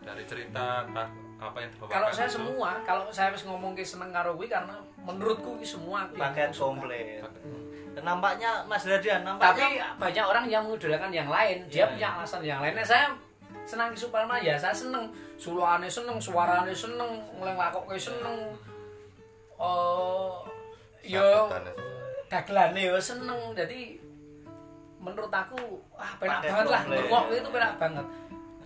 dari 0.00 0.24
cerita 0.24 0.88
entah 0.88 1.08
apa 1.40 1.56
yang 1.56 1.70
dibawakan 1.72 1.94
kalau 1.96 2.08
saya 2.12 2.28
itu. 2.28 2.36
semua 2.36 2.68
kalau 2.84 3.04
saya 3.08 3.26
harus 3.32 3.42
ngomong 3.48 3.72
ke 3.72 3.80
seneng 3.80 4.12
karo 4.12 4.36
kuwi 4.36 4.48
karena 4.52 4.76
menurutku 5.00 5.56
ini 5.56 5.64
semua 5.64 6.04
aku 6.04 6.20
yang 6.20 6.32
paket 6.36 6.52
komplit. 6.52 7.24
Dan 7.90 8.02
nampaknya 8.06 8.50
Mas 8.68 8.84
Radian 8.86 9.24
tapi 9.24 9.34
nampaknya 9.34 9.66
banyak 9.96 10.24
orang 10.24 10.44
yang 10.46 10.62
mengidolakan 10.68 11.10
yang 11.10 11.26
lain. 11.32 11.64
Dia 11.66 11.88
Iya, 11.88 11.90
punya 11.96 12.08
alasan 12.20 12.40
yang 12.44 12.60
lain. 12.62 12.76
Nah, 12.76 12.86
saya 12.86 13.06
senang 13.64 13.90
di 13.90 13.98
Suparman 13.98 14.44
ya 14.44 14.54
saya 14.60 14.76
seneng. 14.76 15.08
Suluane 15.40 15.88
seneng 15.88 16.20
suarane 16.20 16.70
seneng 16.76 17.24
ngelakok 17.40 17.88
seneng. 17.96 18.52
Oh 19.56 20.44
yo 21.00 21.48
dagelane 22.28 22.80
yo 22.84 23.00
seneng. 23.00 23.56
Jadi 23.56 23.96
menurut 25.00 25.32
aku 25.32 25.80
wah 25.96 26.12
penak 26.20 26.44
banget 26.44 26.66
lah. 26.68 26.82
ngomong 26.84 27.32
itu 27.32 27.48
penak 27.48 27.74
banget 27.80 28.06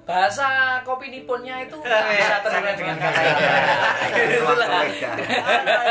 bahasa 0.05 0.47
kopi 0.85 1.09
niponnya 1.09 1.65
itu 1.65 1.77
bisa 1.85 2.37
terima 2.41 2.71
dengan 2.77 2.97
kata. 3.01 3.21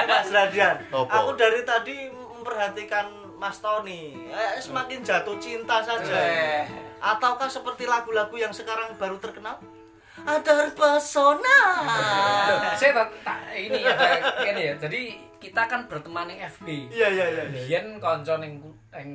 Mas 0.06 0.30
Radian. 0.30 0.76
Aku 0.90 1.32
dari 1.34 1.62
tadi 1.66 2.10
memperhatikan 2.10 3.10
Mas 3.36 3.58
Tony. 3.60 4.14
Eh, 4.30 4.62
semakin 4.62 5.02
jatuh 5.02 5.38
cinta 5.38 5.82
saja. 5.82 6.14
Eh. 6.14 6.64
ataukah 7.04 7.52
seperti 7.52 7.84
lagu-lagu 7.84 8.32
yang 8.34 8.56
sekarang 8.56 8.96
baru 8.96 9.20
terkenal? 9.20 9.60
Ada 10.24 10.72
pesona 10.72 11.60
saya 12.80 12.96
tak, 12.96 13.12
tak- 13.28 13.44
ini 13.52 13.84
ada 13.84 14.24
ini 14.48 14.72
ya. 14.72 14.74
Jadi 14.80 15.02
kita 15.36 15.68
kan 15.68 15.84
berteman 15.92 16.32
di 16.32 16.40
FB 16.40 16.68
iya 16.88 17.12
iya 17.12 17.26
iya 17.28 17.44
iya. 17.44 17.52
Biyen 17.52 18.00
kanca 18.00 18.40
ning 18.40 18.64
ning 18.96 19.12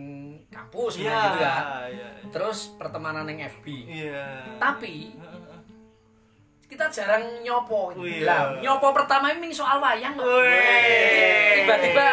kampus 0.53 1.01
iya 1.01 1.17
gitu 1.33 1.39
kan. 1.41 1.63
iya 1.89 2.07
Terus 2.29 2.75
pertemanan 2.75 3.25
ning 3.25 3.41
FB. 3.41 3.67
iya 3.85 4.45
Tapi 4.61 5.17
kita 6.69 6.85
jarang 6.93 7.25
nyopo. 7.41 7.97
Wih, 7.97 8.29
Lah, 8.29 8.53
iya. 8.53 8.61
nyopo 8.61 8.93
pertama 8.93 9.33
ini 9.33 9.49
soal 9.49 9.81
wayang. 9.81 10.13
tiba-tiba 11.57 12.07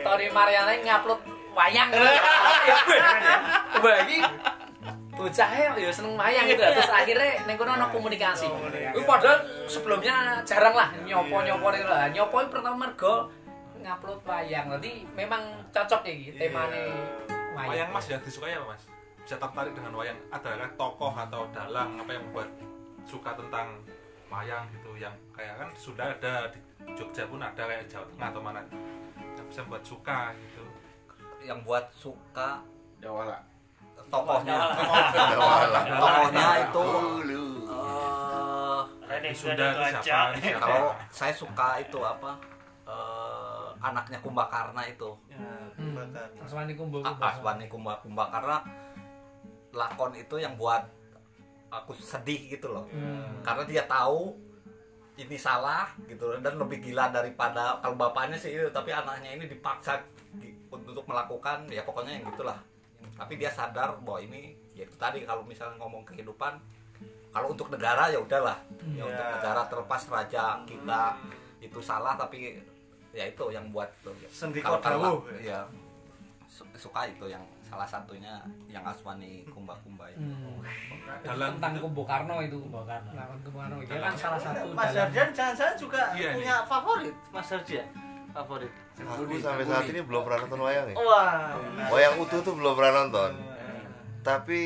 Tori 0.00 0.28
Mariana 0.32 0.72
ngupload 0.72 1.20
wayang. 1.52 1.88
Ya, 1.92 2.00
Wah, 3.78 3.98
iki 4.02 4.24
bocahnya 5.12 5.74
ya 5.74 5.90
seneng 5.90 6.14
wayang 6.14 6.46
gitu 6.46 6.62
terus 6.62 6.88
akhirnya 6.88 7.42
neng 7.44 7.60
kono 7.60 7.76
ono 7.76 7.86
komunikasi. 7.90 8.48
Itu 8.94 9.04
padahal 9.04 9.44
sebelumnya 9.68 10.40
jarang 10.48 10.72
lah 10.72 10.88
nyopo-nyopo 11.04 11.68
itu 11.70 11.84
lah. 11.84 12.08
Nyopo 12.08 12.40
itu 12.40 12.48
pertama 12.48 12.88
mergo 12.88 13.28
ngupload 13.76 14.20
wayang. 14.24 14.72
Jadi 14.80 15.04
memang 15.12 15.42
cocok 15.68 16.08
ya 16.08 16.14
gitu 16.16 16.36
temane 16.40 16.88
wayang. 17.52 17.68
wayang 17.68 17.88
mas 17.92 18.06
yang 18.08 18.22
disukai 18.24 18.56
apa 18.56 18.72
mas 18.72 18.82
bisa 19.28 19.36
tertarik 19.36 19.76
dengan 19.76 19.92
wayang. 19.92 20.16
Adakah 20.32 20.72
tokoh 20.80 21.12
atau 21.12 21.44
dalang 21.52 22.00
apa 22.00 22.16
yang 22.16 22.24
membuat 22.32 22.48
suka 23.04 23.36
tentang 23.36 23.76
wayang 24.32 24.64
gitu 24.72 24.96
yang 24.96 25.12
kayak 25.36 25.60
kan 25.60 25.68
sudah 25.76 26.16
ada 26.16 26.48
di 26.48 26.56
Jogja 26.96 27.28
pun 27.28 27.36
ada 27.36 27.60
kayak 27.60 27.84
Jawa 27.92 28.08
Tengah 28.08 28.28
atau 28.32 28.40
mana. 28.40 28.64
Yang 29.36 29.46
bisa 29.52 29.60
membuat 29.68 29.84
suka 29.84 30.32
gitu. 30.32 30.64
Yang 31.44 31.60
buat 31.68 31.84
suka? 31.92 32.64
Jawa 33.04 33.36
lah. 33.36 33.40
tokohnya 34.08 34.56
Jawalah. 35.12 35.82
tokohnya 35.84 36.48
itu 36.64 36.86
eh, 39.12 39.34
sudah 39.36 39.68
siapa? 40.00 40.40
kalau 40.56 40.96
saya 41.12 41.36
suka 41.36 41.76
itu 41.84 42.00
apa 42.00 42.32
eh, 42.88 43.68
anaknya 43.84 44.16
Kumbakarna 44.24 44.88
itu. 44.88 45.12
Hmm. 45.36 45.68
Aswani 46.40 46.72
kumbu 46.72 47.04
A- 47.04 47.12
Aswani 47.36 47.68
Kumba 47.68 48.00
Kumba 48.00 48.32
karena 48.32 48.64
lakon 49.78 50.12
itu 50.12 50.36
yang 50.36 50.54
buat 50.54 50.82
aku 51.70 51.94
sedih 51.94 52.50
gitu 52.50 52.68
loh. 52.68 52.84
Hmm. 52.88 53.38
karena 53.40 53.62
dia 53.62 53.84
tahu 53.86 54.34
ini 55.16 55.36
salah 55.36 55.86
gitu 56.04 56.30
dan 56.36 56.54
lebih 56.56 56.78
gila 56.80 57.08
daripada 57.08 57.78
kalau 57.78 57.94
bapaknya 57.94 58.34
sih 58.34 58.52
itu 58.52 58.70
tapi 58.70 58.90
anaknya 58.90 59.30
ini 59.32 59.44
dipaksa 59.46 59.98
di- 60.34 60.54
untuk 60.68 61.02
melakukan 61.04 61.66
ya 61.68 61.82
pokoknya 61.82 62.14
yang 62.14 62.24
gitulah. 62.28 62.58
Tapi 63.14 63.34
dia 63.34 63.50
sadar 63.50 63.98
bahwa 63.98 64.18
ini 64.20 64.54
ya 64.72 64.82
itu 64.82 64.94
tadi 64.96 65.22
kalau 65.22 65.42
misalnya 65.42 65.74
ngomong 65.76 66.02
kehidupan 66.04 66.54
kalau 67.28 67.50
untuk 67.50 67.66
negara 67.68 68.06
ya 68.08 68.16
udahlah. 68.16 68.58
Ya 68.88 69.02
untuk 69.02 69.26
Ya. 69.26 69.34
negara 69.34 69.62
terlepas 69.66 70.02
raja 70.06 70.44
kita 70.64 71.18
itu 71.58 71.78
salah 71.80 72.14
tapi 72.14 72.62
ya 73.10 73.26
itu 73.26 73.42
yang 73.48 73.66
buat 73.68 73.90
tuh. 74.00 74.14
Sendi 74.28 74.62
kalau 74.62 74.78
kalau- 74.78 75.26
ya 75.36 75.66
su- 76.46 76.68
suka 76.78 77.04
itu 77.04 77.26
yang 77.26 77.42
salah 77.68 77.84
satunya 77.84 78.32
yang 78.66 78.80
Aswani 78.82 79.44
Kumba 79.46 79.76
Kumba 79.78 80.08
itu 80.08 80.18
Hmm. 80.18 80.64
dalang 81.20 81.52
tentang 81.54 81.72
gitu. 81.74 81.84
Kumbu 81.84 82.02
Karno 82.02 82.36
itu 82.38 82.56
Kumbu 82.58 82.80
Karno 82.82 83.10
Lakon 83.12 83.38
Kumbu 83.42 83.58
Karno 83.58 83.76
dia 83.78 83.98
kan 83.98 84.14
salah 84.14 84.40
satu 84.40 84.66
Mas 84.70 84.90
dalam- 84.90 85.08
Radian 85.08 85.28
jangan-jangan 85.30 85.76
juga 85.76 86.02
Iya, 86.12 86.30
punya 86.32 86.54
favorit 86.64 87.14
Mas 87.28 87.48
Radian 87.48 87.86
favorit 88.30 88.72
Aku 88.98 89.38
sampai 89.38 89.64
saat 89.64 89.86
ini 89.86 90.00
belum 90.00 90.22
pernah 90.22 90.38
nonton 90.42 90.60
wayang 90.60 90.86
ya. 90.88 90.96
wah 90.96 91.54
Wayang 91.88 92.18
utuh 92.18 92.40
tuh 92.40 92.50
belum 92.52 92.74
pernah 92.74 93.04
nonton. 93.04 93.30
Tapi 94.20 94.60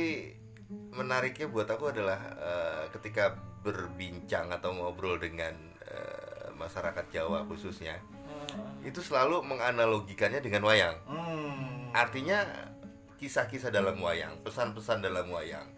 menariknya 0.91 1.47
buat 1.47 1.67
aku 1.67 1.91
adalah 1.91 2.17
eh, 2.35 2.85
ketika 2.91 3.35
berbincang 3.61 4.49
atau 4.49 4.73
ngobrol 4.73 5.17
dengan 5.17 5.53
eh, 5.85 6.49
masyarakat 6.55 7.05
Jawa 7.11 7.45
khususnya, 7.45 8.01
itu 8.81 8.99
selalu 8.99 9.45
menganalogikannya 9.45 10.41
dengan 10.41 10.65
wayang. 10.65 10.97
hmm. 11.05 11.93
Artinya 11.93 12.41
kisah-kisah 13.23 13.71
dalam 13.71 13.95
wayang, 14.03 14.43
pesan-pesan 14.43 14.99
dalam 14.99 15.31
wayang, 15.31 15.71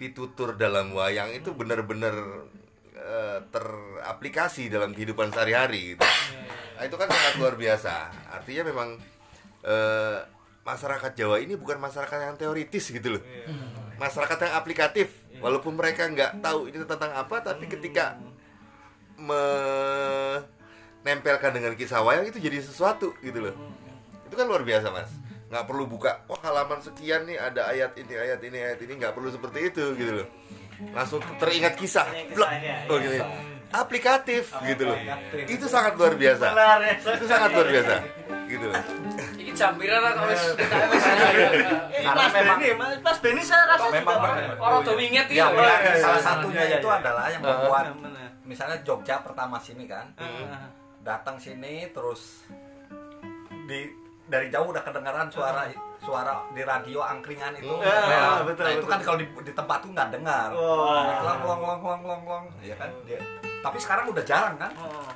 pitutur 0.00 0.56
dalam 0.56 0.96
wayang 0.96 1.28
itu 1.36 1.52
benar-benar 1.52 2.16
eh, 2.96 3.44
teraplikasi 3.52 4.72
dalam 4.72 4.96
kehidupan 4.96 5.28
sehari-hari 5.28 5.92
gitu. 5.92 6.00
Nah, 6.80 6.88
itu 6.88 6.96
kan 6.96 7.12
sangat 7.12 7.36
luar 7.36 7.60
biasa. 7.60 8.08
Artinya 8.32 8.72
memang 8.72 8.96
eh, 9.68 10.24
masyarakat 10.64 11.12
Jawa 11.12 11.44
ini 11.44 11.60
bukan 11.60 11.76
masyarakat 11.76 12.32
yang 12.32 12.40
teoritis 12.40 12.88
gitu 12.88 13.20
loh. 13.20 13.22
Masyarakat 14.00 14.48
yang 14.48 14.56
aplikatif. 14.56 15.12
Walaupun 15.44 15.76
mereka 15.76 16.08
nggak 16.08 16.40
tahu 16.40 16.72
ini 16.72 16.88
tentang 16.88 17.12
apa, 17.12 17.44
tapi 17.44 17.68
ketika 17.68 18.16
menempelkan 19.18 21.50
dengan 21.52 21.76
kisah 21.76 22.00
wayang 22.00 22.32
itu 22.32 22.40
jadi 22.40 22.64
sesuatu 22.64 23.12
gitu 23.20 23.44
loh. 23.44 23.52
Itu 24.24 24.40
kan 24.40 24.48
luar 24.48 24.64
biasa 24.64 24.88
mas. 24.88 25.27
Nggak 25.48 25.64
perlu 25.64 25.84
buka, 25.84 26.12
wah 26.28 26.40
halaman 26.44 26.78
sekian 26.78 27.24
nih 27.24 27.40
ada 27.40 27.68
ayat 27.68 27.96
ini, 27.96 28.14
ayat 28.14 28.40
ini, 28.40 28.58
ayat 28.58 28.80
ini 28.84 28.92
nggak 28.94 29.16
perlu 29.16 29.32
seperti 29.32 29.58
itu 29.66 29.84
gitu 29.96 30.12
loh. 30.20 30.28
Langsung 30.92 31.18
teringat 31.40 31.74
kisah, 31.74 32.04
blok, 32.30 32.46
kisahnya, 32.46 32.74
oh, 32.86 32.96
iya. 32.96 33.08
gitu. 33.08 33.16
Aplikatif 33.68 34.44
gitu 34.62 34.82
loh. 34.84 34.98
Itu 35.44 35.66
sangat 35.66 35.96
luar 35.96 36.14
biasa. 36.14 36.44
ya 36.52 36.94
Itu 37.16 37.26
sangat 37.26 37.50
luar 37.52 37.68
biasa 37.68 37.94
gitu 38.48 38.64
loh. 38.64 38.80
ini 39.36 39.52
jam 39.52 39.76
pira 39.76 40.00
kok 40.00 40.24
wis 40.24 40.40
wis. 40.92 41.04
Karena 42.00 42.16
Mas 42.16 42.32
memang- 42.32 42.60
Mas 43.04 43.18
Beni 43.20 43.42
saya 43.44 43.68
rasa 43.68 43.92
Memang 43.92 44.16
juga 44.16 44.24
benar. 44.24 44.56
Ora 44.56 44.76
do 44.80 44.92
winget 44.96 45.26
Ya, 45.28 45.52
iya, 45.52 46.00
salah 46.00 46.16
iya, 46.16 46.24
satunya 46.24 46.62
iya, 46.64 46.76
itu 46.80 46.88
iya. 46.88 46.96
adalah 46.96 47.24
yang 47.28 47.42
membuat 47.44 47.84
misalnya 48.48 48.80
Jogja 48.80 49.20
pertama 49.20 49.60
sini 49.60 49.84
kan 49.84 50.08
datang 51.04 51.36
sini 51.36 51.92
terus 51.92 52.48
di 53.68 53.84
dari 54.28 54.46
jauh 54.48 54.68
udah 54.68 54.80
kedengaran 54.80 55.26
suara 55.26 55.64
suara 55.98 56.44
di 56.50 56.62
radio 56.62 57.00
angkringan 57.00 57.52
itu 57.54 57.66
Hmm. 57.66 57.82
Ah, 57.82 58.06
Nah, 58.06 58.44
betul, 58.44 58.62
nah, 58.62 58.70
itu 58.70 58.78
betul. 58.78 58.92
kan 58.92 59.00
kalau 59.02 59.18
di, 59.18 59.26
di 59.26 59.52
tempat 59.52 59.78
tuh 59.80 59.90
nggak 59.90 60.08
dengar 60.10 60.48
Wah. 60.50 61.20
long 61.22 61.40
long 61.42 61.60
long 61.62 61.80
long 61.82 62.02
long 62.04 62.22
long 62.24 62.44
ya 62.60 62.74
kan 62.74 62.92
dia 63.02 63.18
tapi 63.58 63.76
sekarang 63.76 64.06
udah 64.06 64.22
jarang 64.22 64.54
kan 64.54 64.70
Oh. 64.76 65.08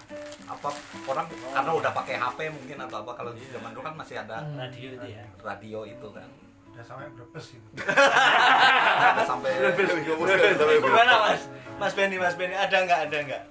apa 0.44 0.68
orang 1.06 1.24
karena 1.30 1.72
udah 1.72 1.92
pakai 1.94 2.14
HP 2.14 2.38
mungkin 2.50 2.76
atau 2.82 3.00
apa 3.00 3.12
kalau 3.14 3.30
di 3.30 3.44
zaman 3.46 3.70
dulu 3.70 3.82
kan 3.82 3.94
masih 3.94 4.16
ada 4.18 4.42
radio 4.52 4.88
itu 4.90 5.06
ya 5.08 5.24
radio 5.38 5.78
itu 5.84 6.08
kan 6.08 6.28
udah 6.68 6.84
sampai 6.84 7.06
berbes 7.10 7.46
gitu 7.52 7.68
Nah, 9.12 9.24
sampai 9.24 9.50
Gimana 10.78 11.12
Mas? 11.22 11.42
Mas 11.78 11.92
Beni, 11.92 12.16
Mas 12.16 12.34
Beni 12.34 12.54
ada 12.54 12.76
nggak 12.78 13.00
ada 13.06 13.18
nggak? 13.22 13.42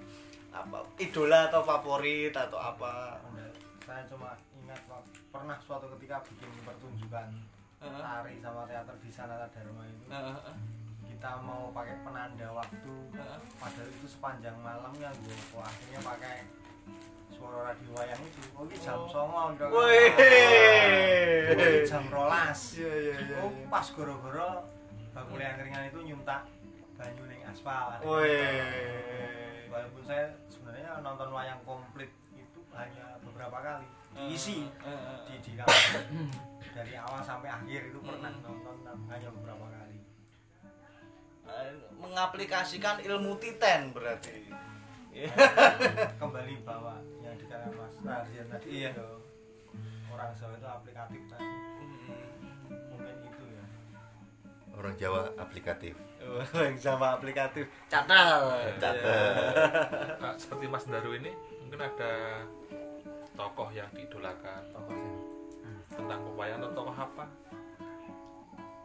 Apa 0.53 0.77
idola 0.97 1.47
atau 1.47 1.61
favorit 1.61 2.31
atau 2.31 2.57
apa? 2.57 3.17
saya 3.81 4.07
cuma 4.07 4.31
pernah 5.31 5.57
suatu 5.57 5.87
ketika 5.97 6.19
bikin 6.27 6.51
pertunjukan 6.61 7.27
Heeh. 7.81 7.97
tari 7.97 8.35
sama 8.37 8.67
teater 8.67 8.95
di 9.01 9.09
Sanata 9.09 9.47
Dharma 9.49 9.83
itu 9.87 10.05
Heeh. 10.05 10.55
kita 11.07 11.31
mau 11.41 11.71
pakai 11.71 11.95
penanda 12.03 12.47
waktu 12.51 12.93
Heeh. 13.15 13.39
padahal 13.57 13.89
itu 13.89 14.07
sepanjang 14.07 14.57
malam 14.59 14.91
ya 14.95 15.09
gue 15.15 15.35
kok 15.49 15.63
akhirnya 15.63 15.99
pakai 16.03 16.35
suara 17.31 17.73
radio 17.73 17.89
wayang 17.95 18.21
itu 18.21 18.41
oh 18.53 18.63
ini 18.67 18.75
jam 18.77 19.01
songo 19.07 19.41
kira-kira. 19.55 19.73
Wih. 19.73 20.09
Oh, 21.41 21.57
ini 21.57 21.89
jam 21.89 22.03
rolas 22.11 22.59
Iya 22.77 22.91
iya 22.93 23.15
iya. 23.17 23.37
oh 23.41 23.51
pas 23.65 23.87
goro-goro 23.89 24.51
bakule 25.11 25.41
angkringan 25.41 25.89
itu 25.89 25.99
nyuntak 26.05 26.43
banyu 26.99 27.23
ning 27.25 27.41
aspal 27.49 27.97
Wih. 28.03 29.65
walaupun 29.71 30.03
saya 30.05 30.27
sebenarnya 30.51 31.01
nonton 31.01 31.31
wayang 31.33 31.57
komplit 31.65 32.11
itu 32.35 32.59
hanya 32.75 33.17
beberapa 33.23 33.57
kali 33.57 33.87
diisi 34.13 34.67
Heeh. 34.77 35.17
di 35.25 35.35
di 35.39 35.51
kamar 35.53 35.79
dari 36.77 36.93
awal 36.95 37.19
sampai 37.19 37.49
akhir 37.49 37.81
itu 37.87 37.99
pernah 37.99 38.31
nonton 38.33 38.75
tapi 38.81 39.01
hanya 39.09 39.29
beberapa 39.31 39.65
kali 39.67 39.97
Eh, 41.43 41.67
mengaplikasikan 41.93 43.01
ilmu 43.01 43.35
titen 43.35 43.91
berarti. 43.91 44.47
Iya. 45.11 45.27
kembali 46.21 46.63
bawa 46.63 46.95
yang 47.19 47.35
dikatakan 47.35 47.75
Mas 47.75 47.95
Rahardian 47.99 48.47
tadi 48.47 48.67
Iya. 48.71 48.91
orang 50.07 50.31
Jawa 50.33 50.53
itu 50.55 50.67
aplikatif 50.69 51.21
tadi 51.27 51.51
mungkin 52.87 53.15
itu 53.21 53.43
ya 53.45 53.63
orang 54.71 54.95
Jawa 54.95 55.21
aplikatif 55.35 55.95
Orang 56.53 56.77
Jawa 56.77 57.17
aplikatif. 57.17 57.65
Catat. 57.89 58.79
catat 58.79 58.95
Nah, 60.21 60.33
seperti 60.37 60.65
Mas 60.65 60.85
Daru 60.85 61.11
ini 61.11 61.33
mungkin 61.59 61.81
ada 61.81 62.45
tokoh 63.33 63.69
yang 63.69 63.89
diidolakan. 63.91 64.61
Tokohnya 64.69 65.13
tentang 65.89 66.19
pewayangan 66.23 66.63
atau 66.63 66.73
tokoh 66.73 66.95
apa? 66.95 67.25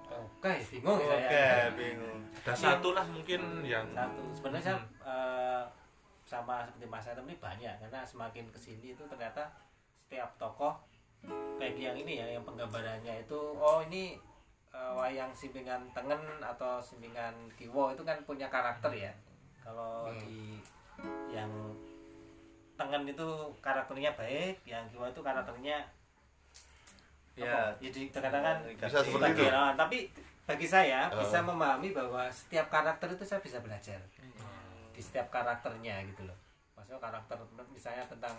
Oke 0.08 0.54
bingung 0.70 0.96
Oke, 0.96 1.06
saya. 1.28 1.70
Bingung. 1.72 2.18
ada 2.38 2.52
satu 2.54 2.88
lah 2.92 3.04
mungkin 3.06 3.40
yang 3.62 3.84
satu. 3.92 4.22
Sebenarnya 4.32 4.64
saya 4.64 4.78
Hmm. 4.78 4.88
eh, 5.04 5.62
sama 6.22 6.66
seperti 6.66 6.86
Mas 6.86 7.06
Adam 7.06 7.24
ini 7.24 7.36
banyak 7.36 7.74
karena 7.78 8.00
semakin 8.02 8.50
ke 8.50 8.58
sini 8.58 8.92
itu 8.92 9.04
ternyata 9.06 9.46
setiap 9.96 10.34
tokoh 10.36 10.74
kayak 11.56 11.74
yang 11.76 11.96
ini 11.96 12.18
ya 12.18 12.26
yang 12.28 12.42
penggambarannya 12.42 13.22
itu 13.22 13.38
oh 13.56 13.78
ini 13.80 14.18
eh, 14.68 14.92
wayang 14.92 15.30
simpingan 15.30 15.86
tengen 15.92 16.18
atau 16.40 16.78
simpingan 16.78 17.32
kiwo 17.54 17.90
itu 17.90 18.02
kan 18.02 18.18
punya 18.22 18.46
karakter 18.46 18.90
ya. 18.92 19.12
Kalau 19.60 20.06
Hmm. 20.06 20.18
di 20.18 20.58
yang 21.28 21.50
tengen 22.76 23.02
itu 23.04 23.26
karakternya 23.58 24.12
baik 24.14 24.60
yang 24.62 24.84
kiwo 24.88 25.04
itu 25.04 25.20
karakternya 25.20 25.80
Ya, 27.36 27.52
apa? 27.68 27.76
jadi 27.76 28.08
terkadang 28.08 28.64
Bisa 28.64 28.96
seperti 28.96 29.12
itu? 29.12 29.20
bagian- 29.20 29.52
ah, 29.54 29.72
tapi 29.76 30.08
bagi 30.42 30.64
saya 30.64 31.04
Oh. 31.06 31.20
bisa 31.20 31.36
memahami 31.42 31.92
bahwa 31.92 32.24
setiap 32.32 32.70
karakter 32.70 33.12
itu 33.12 33.20
saya 33.22 33.40
bisa 33.40 33.60
belajar 33.60 34.00
di 34.88 35.00
setiap 35.02 35.28
karakternya 35.28 36.00
gitu 36.06 36.24
loh. 36.24 36.32
Maksudnya 36.72 36.96
karakter 36.98 37.36
misalnya 37.68 38.04
tentang 38.06 38.32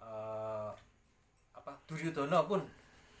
eh, 0.00 0.70
apa 1.52 1.76
Duryudono 1.84 2.48
pun 2.48 2.64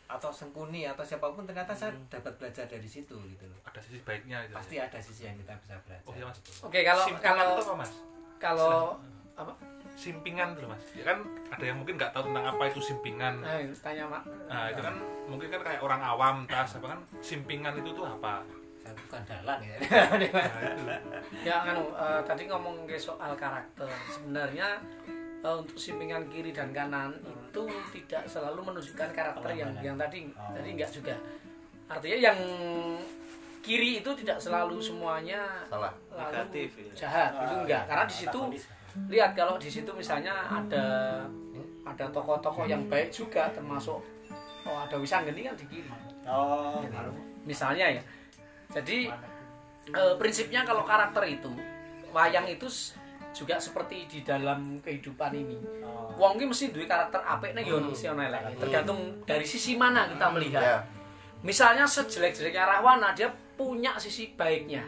atau 0.08 0.32
Sengkuni 0.32 0.88
atau 0.88 1.04
siapa 1.04 1.28
pun 1.28 1.44
ternyata 1.44 1.70
saya 1.70 1.92
dapat 2.08 2.32
belajar 2.34 2.64
dari 2.64 2.88
situ 2.88 3.12
gitu 3.28 3.44
loh. 3.44 3.60
Ada 3.62 3.76
sisi 3.78 4.00
baiknya 4.00 4.40
gitu 4.42 4.56
pasti 4.56 4.80
ada 4.80 4.96
sisi 4.96 5.22
yang 5.22 5.36
kita 5.36 5.52
bisa 5.60 5.76
belajar. 5.84 6.08
Oh 6.08 6.16
ya 6.16 6.24
mas. 6.24 6.40
Oke, 6.64 6.80
kalau 6.80 7.04
simpingan 7.04 7.36
kalau 7.36 7.54
apa 7.54 7.74
mas? 7.76 7.92
kalau 8.38 8.96
apa? 9.36 9.52
Simpingan 9.92 10.52
dulu 10.52 10.66
mas 10.68 10.82
ya 10.92 11.04
kan 11.04 11.18
ada 11.48 11.62
yang 11.62 11.76
mungkin 11.76 11.94
nggak 11.94 12.10
tahu 12.10 12.26
tentang 12.26 12.46
apa 12.48 12.62
itu 12.66 12.80
simpingan 12.80 13.34
Nah, 13.38 13.58
tanya 13.76 14.04
Mak. 14.06 14.22
nah 14.46 14.64
itu 14.66 14.80
kan 14.80 14.94
mungkin 15.26 15.48
kan 15.48 15.60
kayak 15.60 15.80
orang 15.80 16.00
awam 16.00 16.36
tas 16.44 16.74
apa 16.74 16.86
kan 16.88 17.00
simpingan 17.20 17.74
itu 17.76 17.90
tuh 17.90 18.04
apa 18.04 18.40
saya 18.80 18.94
bukan 18.96 19.20
dalang 19.24 19.60
ya 19.60 19.76
nah, 19.76 20.16
itu 20.16 20.94
Ya 21.40 21.56
anu 21.64 21.84
eh, 21.92 22.20
tadi 22.22 22.42
ngomong 22.46 22.84
ke 22.84 22.96
soal 22.96 23.32
karakter. 23.34 23.86
Sebenarnya 24.08 24.80
eh, 25.38 25.54
untuk 25.54 25.76
simpingan 25.76 26.24
kiri 26.26 26.50
dan 26.50 26.68
kanan 26.70 27.12
itu 27.46 27.62
tidak 27.92 28.24
selalu 28.24 28.60
menunjukkan 28.62 29.08
karakter 29.10 29.50
yang 29.52 29.70
yang 29.78 29.96
tadi 29.96 30.32
Oh. 30.32 30.52
tadi 30.52 30.68
enggak 30.72 30.90
juga. 30.90 31.14
Artinya 31.86 32.18
yang 32.24 32.38
kiri 33.60 34.00
itu 34.00 34.10
tidak 34.16 34.38
selalu 34.38 34.80
semuanya 34.80 35.44
salah 35.68 35.92
lalu 36.08 36.32
Negatif, 36.32 36.68
ya. 36.74 36.92
jahat 36.96 37.30
itu 37.38 37.54
enggak 37.60 37.82
karena 37.84 38.04
di 38.06 38.16
situ. 38.16 38.40
Lihat 39.10 39.36
kalau 39.38 39.56
di 39.56 39.70
situ 39.70 39.90
misalnya 39.94 40.34
ada 40.50 40.84
ada 41.86 42.04
tokoh-tokoh 42.12 42.66
yang 42.68 42.86
baik 42.86 43.10
juga 43.10 43.50
termasuk 43.50 43.98
oh 44.66 44.78
ada 44.84 44.96
Wisanggeni 45.00 45.46
kan 45.46 45.54
di 45.56 45.66
kiri. 45.66 45.90
Oh. 46.28 46.84
Misalnya 47.48 47.98
ya. 47.98 48.02
Jadi 48.70 49.10
eh, 49.90 50.14
prinsipnya 50.20 50.62
kalau 50.62 50.84
karakter 50.86 51.24
itu 51.26 51.50
wayang 52.14 52.46
itu 52.46 52.68
juga 53.30 53.62
seperti 53.62 54.10
di 54.10 54.20
dalam 54.26 54.82
kehidupan 54.82 55.30
ini. 55.34 55.58
Oh. 55.86 56.10
wong 56.18 56.36
ki 56.36 56.44
mesti 56.50 56.74
duwe 56.74 56.84
karakter 56.84 57.22
apik 57.22 57.54
nek 57.54 57.64
yo 57.64 57.78
mesti 57.80 58.10
ono 58.10 58.22
elek. 58.22 58.58
Tergantung 58.58 59.22
dari 59.24 59.46
sisi 59.46 59.78
mana 59.78 60.10
kita 60.10 60.26
melihat. 60.34 60.62
ya. 60.62 60.78
Misalnya 61.40 61.88
sejelek-jeleknya 61.88 62.68
Rahwana 62.68 63.16
dia 63.16 63.32
punya 63.56 63.96
sisi 63.96 64.36
baiknya. 64.36 64.84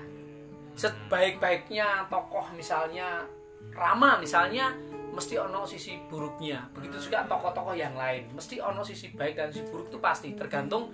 Sebaik-baiknya 0.77 2.09
tokoh 2.13 2.53
misalnya 2.53 3.25
Rama 3.71 4.19
misalnya 4.19 4.75
mesti 5.13 5.37
ono 5.37 5.63
sisi 5.69 6.01
buruknya. 6.09 6.67
Begitu 6.73 7.09
juga 7.09 7.23
tokoh-tokoh 7.29 7.77
yang 7.77 7.95
lain. 7.95 8.33
Mesti 8.33 8.59
ono 8.59 8.81
sisi 8.83 9.13
baik 9.13 9.37
dan 9.37 9.49
sisi 9.53 9.69
buruk 9.69 9.93
itu 9.93 9.99
pasti 10.01 10.33
tergantung 10.33 10.91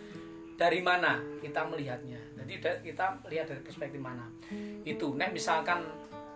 dari 0.59 0.83
mana 0.83 1.17
kita 1.39 1.65
melihatnya. 1.71 2.19
Jadi 2.35 2.53
kita 2.83 3.23
lihat 3.31 3.47
dari 3.47 3.63
perspektif 3.63 4.03
mana. 4.03 4.27
Itu 4.83 5.15
nek 5.15 5.31
misalkan 5.31 5.87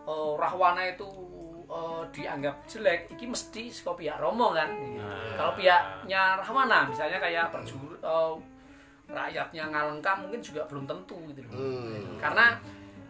eh, 0.07 0.33
Rahwana 0.39 0.87
itu 0.87 1.07
eh, 1.66 2.03
dianggap 2.14 2.62
jelek 2.70 3.11
iki 3.18 3.26
mesti 3.26 3.66
saka 3.74 3.99
pihak 3.99 4.22
Romo 4.22 4.55
kan? 4.55 4.70
Kalau 5.35 5.53
pihaknya 5.59 6.39
Rahwana 6.39 6.87
misalnya 6.87 7.18
kayak 7.18 7.51
perjur 7.51 7.99
eh, 7.99 8.35
rakyatnya 9.12 9.68
ngalengka 9.68 10.12
mungkin 10.24 10.41
juga 10.41 10.64
belum 10.66 10.89
tentu 10.89 11.16
gitu 11.30 11.45
loh. 11.47 11.53
Hmm. 11.53 12.16
karena 12.16 12.57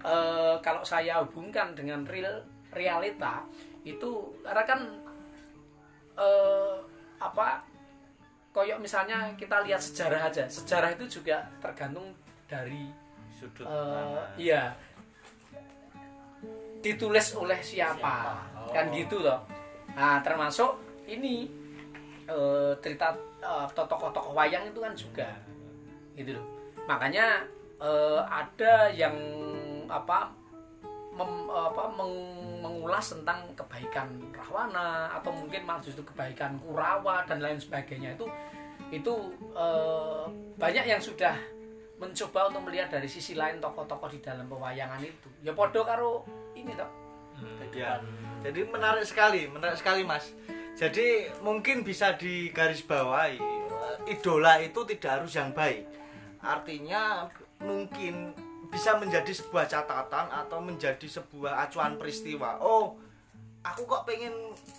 eh, 0.03 0.55
kalau 0.64 0.83
saya 0.83 1.23
hubungkan 1.23 1.77
dengan 1.79 2.03
real 2.09 2.43
realita 2.73 3.45
itu 3.85 4.37
karena 4.43 4.64
kan 4.64 4.81
eh, 6.16 6.77
apa 7.23 7.62
koyok 8.53 8.83
misalnya 8.83 9.33
kita 9.39 9.64
lihat 9.64 9.81
sejarah 9.81 10.29
aja 10.29 10.45
sejarah 10.51 10.93
itu 10.97 11.20
juga 11.20 11.49
tergantung 11.62 12.12
dari 12.51 12.91
sudut 13.33 13.64
eh, 13.64 14.23
iya 14.37 14.77
ditulis 16.83 17.39
oleh 17.39 17.62
siapa, 17.62 18.43
kan 18.75 18.91
gitu 18.91 19.23
loh. 19.23 19.47
Nah 19.95 20.18
termasuk 20.20 20.83
ini 21.07 21.47
eh, 22.27 22.73
cerita 22.83 23.14
eh, 23.39 23.66
tokoh-tokoh 23.70 24.35
wayang 24.35 24.66
itu 24.66 24.83
kan 24.83 24.93
juga 24.99 25.31
gitu 26.18 26.35
loh. 26.35 26.47
Makanya 26.91 27.47
eh, 27.79 28.20
ada 28.27 28.91
yang 28.91 29.14
apa 29.87 30.35
mem- 31.13 31.53
apa 31.53 31.93
meng- 31.93 32.61
mengulas 32.65 33.13
tentang 33.13 33.45
kebaikan 33.53 34.09
Rahwana 34.33 35.13
atau 35.21 35.31
mungkin 35.35 35.63
malah 35.69 35.83
justru 35.85 36.03
kebaikan 36.03 36.57
Kurawa 36.61 37.29
dan 37.29 37.41
lain 37.45 37.61
sebagainya. 37.61 38.17
Itu 38.17 38.27
itu 38.93 39.15
eh, 39.57 40.25
banyak 40.57 40.85
yang 40.85 41.01
sudah 41.01 41.37
mencoba 42.01 42.51
untuk 42.51 42.67
melihat 42.67 42.91
dari 42.99 43.07
sisi 43.07 43.39
lain 43.39 43.63
tokoh-tokoh 43.63 44.11
di 44.11 44.19
dalam 44.19 44.51
pewayangan 44.51 44.99
itu. 45.01 45.29
Ya 45.45 45.55
podo 45.55 45.87
karo 45.87 46.27
ini 46.59 46.75
toh. 46.75 46.91
Ya. 47.73 47.99
Jadi 48.43 48.67
menarik 48.69 49.07
sekali, 49.07 49.47
menarik 49.49 49.79
sekali 49.79 50.03
Mas. 50.03 50.35
Jadi 50.75 51.31
mungkin 51.45 51.85
bisa 51.87 52.17
digarisbawahi 52.17 53.39
idola 54.09 54.59
itu 54.59 54.83
tidak 54.89 55.23
harus 55.23 55.33
yang 55.37 55.53
baik. 55.55 55.87
Artinya 56.43 57.31
mungkin 57.63 58.35
bisa 58.73 58.97
menjadi 58.97 59.29
sebuah 59.29 59.68
catatan 59.68 60.33
atau 60.33 60.64
menjadi 60.64 61.05
sebuah 61.05 61.68
acuan 61.68 62.01
peristiwa. 62.01 62.57
Oh 62.64 62.97
aku 63.61 63.85
kok 63.85 64.09
pengen 64.09 64.33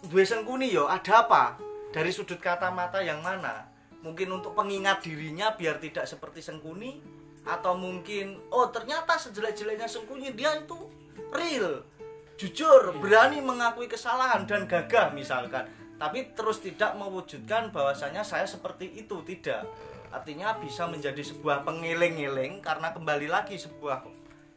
duwe 0.10 0.26
sengkuni 0.26 0.74
yo 0.74 0.90
ada 0.90 1.22
apa? 1.22 1.62
Dari 1.94 2.10
sudut 2.10 2.42
kata 2.42 2.74
mata 2.74 3.06
yang 3.06 3.22
mana? 3.22 3.70
Mungkin 4.02 4.34
untuk 4.34 4.58
pengingat 4.58 5.06
dirinya 5.06 5.54
biar 5.54 5.78
tidak 5.78 6.10
seperti 6.10 6.42
sengkuni? 6.42 6.98
Atau 7.46 7.78
mungkin 7.78 8.42
oh 8.50 8.74
ternyata 8.74 9.14
sejelek-jeleknya 9.22 9.86
sengkuni 9.86 10.34
dia 10.34 10.58
itu 10.58 10.90
real. 11.30 11.86
Jujur 12.34 12.98
berani 12.98 13.46
mengakui 13.46 13.86
kesalahan 13.86 14.50
dan 14.50 14.66
gagah 14.66 15.14
misalkan. 15.14 15.70
Tapi 16.02 16.34
terus 16.34 16.60
tidak 16.66 16.98
mewujudkan 16.98 17.70
bahwasanya 17.70 18.26
saya 18.26 18.50
seperti 18.50 18.90
itu 18.98 19.22
tidak 19.22 19.70
artinya 20.14 20.54
bisa 20.62 20.86
menjadi 20.86 21.26
sebuah 21.26 21.66
pengeling-eling 21.66 22.62
karena 22.62 22.94
kembali 22.94 23.28
lagi 23.34 23.58
sebuah 23.58 24.06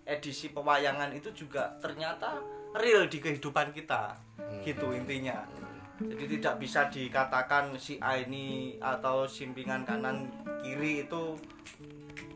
edisi 0.05 0.53
pewayangan 0.53 1.17
itu 1.17 1.33
juga 1.33 1.81
ternyata 1.81 2.39
real 2.77 3.09
di 3.09 3.19
kehidupan 3.19 3.73
kita. 3.73 4.21
Gitu 4.61 4.93
intinya. 4.93 5.49
Jadi 5.97 6.39
tidak 6.39 6.61
bisa 6.61 6.93
dikatakan 6.93 7.73
si 7.81 7.97
A 8.05 8.21
ini 8.21 8.77
atau 8.77 9.25
simpingan 9.25 9.89
kanan 9.89 10.29
kiri 10.61 11.09
itu 11.09 11.41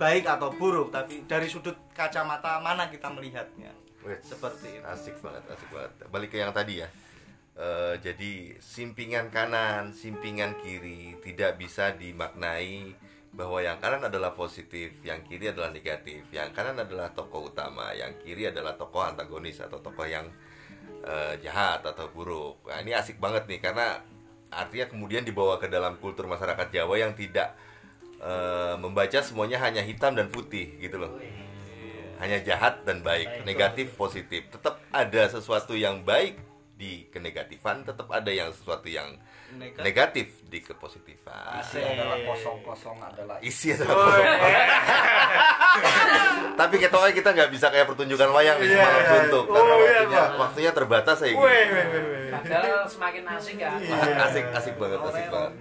baik 0.01 0.25
atau 0.25 0.49
buruk 0.57 0.89
tapi 0.89 1.29
dari 1.29 1.45
sudut 1.45 1.77
kacamata 1.93 2.57
mana 2.65 2.89
kita 2.89 3.13
melihatnya? 3.13 3.69
Wih, 4.01 4.17
seperti 4.25 4.81
itu. 4.81 4.85
asik 4.89 5.21
banget 5.21 5.45
asik 5.53 5.69
banget. 5.69 5.93
Balik 6.09 6.33
ke 6.33 6.41
yang 6.41 6.57
tadi 6.57 6.81
ya. 6.81 6.89
Eh, 7.61 8.01
jadi 8.01 8.57
simpingan 8.57 9.29
kanan 9.29 9.93
simpingan 9.93 10.57
kiri 10.65 11.21
tidak 11.21 11.61
bisa 11.61 11.93
dimaknai 11.93 12.97
bahwa 13.31 13.63
yang 13.63 13.79
kanan 13.79 14.03
adalah 14.03 14.35
positif 14.35 14.91
yang 15.07 15.23
kiri 15.23 15.55
adalah 15.55 15.71
negatif 15.71 16.27
yang 16.35 16.51
kanan 16.51 16.83
adalah 16.83 17.15
tokoh 17.15 17.47
utama 17.47 17.95
yang 17.95 18.11
kiri 18.19 18.51
adalah 18.51 18.75
tokoh 18.75 19.07
antagonis 19.07 19.63
atau 19.63 19.79
tokoh 19.79 20.03
yang 20.03 20.27
eh, 21.07 21.35
jahat 21.41 21.81
atau 21.87 22.11
buruk. 22.11 22.67
Nah 22.67 22.83
ini 22.83 22.93
asik 22.93 23.23
banget 23.23 23.47
nih 23.47 23.63
karena 23.63 24.03
artinya 24.51 24.91
kemudian 24.91 25.23
dibawa 25.23 25.63
ke 25.63 25.71
dalam 25.71 25.95
kultur 26.03 26.27
masyarakat 26.27 26.75
Jawa 26.75 26.95
yang 26.99 27.15
tidak 27.15 27.55
eh, 28.19 28.75
membaca 28.77 29.23
semuanya 29.23 29.63
hanya 29.63 29.87
hitam 29.87 30.19
dan 30.19 30.27
putih 30.27 30.77
gitu 30.83 30.99
loh. 30.99 31.15
Hanya 32.21 32.37
jahat 32.45 32.85
dan 32.85 33.01
baik, 33.01 33.49
negatif 33.49 33.97
positif. 33.97 34.45
Tetap 34.53 34.77
ada 34.93 35.23
sesuatu 35.33 35.73
yang 35.73 36.05
baik 36.05 36.37
di 36.77 37.09
kenegatifan, 37.09 37.81
tetap 37.81 38.13
ada 38.13 38.29
yang 38.29 38.53
sesuatu 38.53 38.93
yang 38.93 39.17
Negatif. 39.51 39.83
negatif 39.83 40.27
di 40.47 40.59
kepositifan. 40.61 41.59
Asik. 41.59 41.83
adalah 41.83 42.19
kosong-kosong 42.25 42.99
adalah 42.99 43.37
Isi 43.41 43.73
adalah 43.73 43.95
kosong. 43.97 44.27
Tapi 46.55 46.75
ketoknya 46.77 47.13
kita 47.13 47.31
nggak 47.33 47.51
bisa 47.51 47.67
kayak 47.69 47.87
pertunjukan 47.87 48.29
wayang 48.31 48.59
di 48.59 48.69
Iya. 48.69 48.77
semalam 48.77 49.03
suntuk 49.09 49.45
karena 49.47 49.59
Oh, 49.67 49.79
iya, 49.81 49.91
waktunya, 49.97 50.21
Pak. 50.21 50.39
waktunya 50.39 50.71
terbatas 50.73 51.17
saya 51.17 51.31
gitu. 51.31 51.41
Weh, 51.41 51.65
weh, 51.67 51.85
weh, 51.85 52.03
weh. 52.05 52.31
Padahal 52.31 52.85
semakin 52.87 53.23
asik 53.29 53.57
kan. 53.59 53.79
Asik, 54.21 54.45
asik 54.53 54.75
banget, 54.77 55.01
asik 55.01 55.27
banget. 55.29 55.53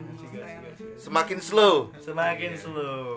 Semakin 0.99 1.39
slow. 1.39 1.75
semakin 1.97 2.51
slow 2.53 3.07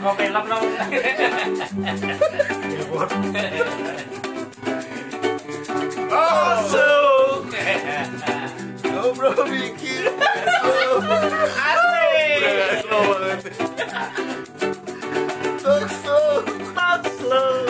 Oh, 0.04 0.18
slow. 6.70 7.46
Go 8.82 9.14
bro, 9.14 9.30
bikin 9.46 10.10
slow. 10.74 11.06
Slow. 16.02 16.42
Talk 16.74 17.06
slow. 17.22 17.62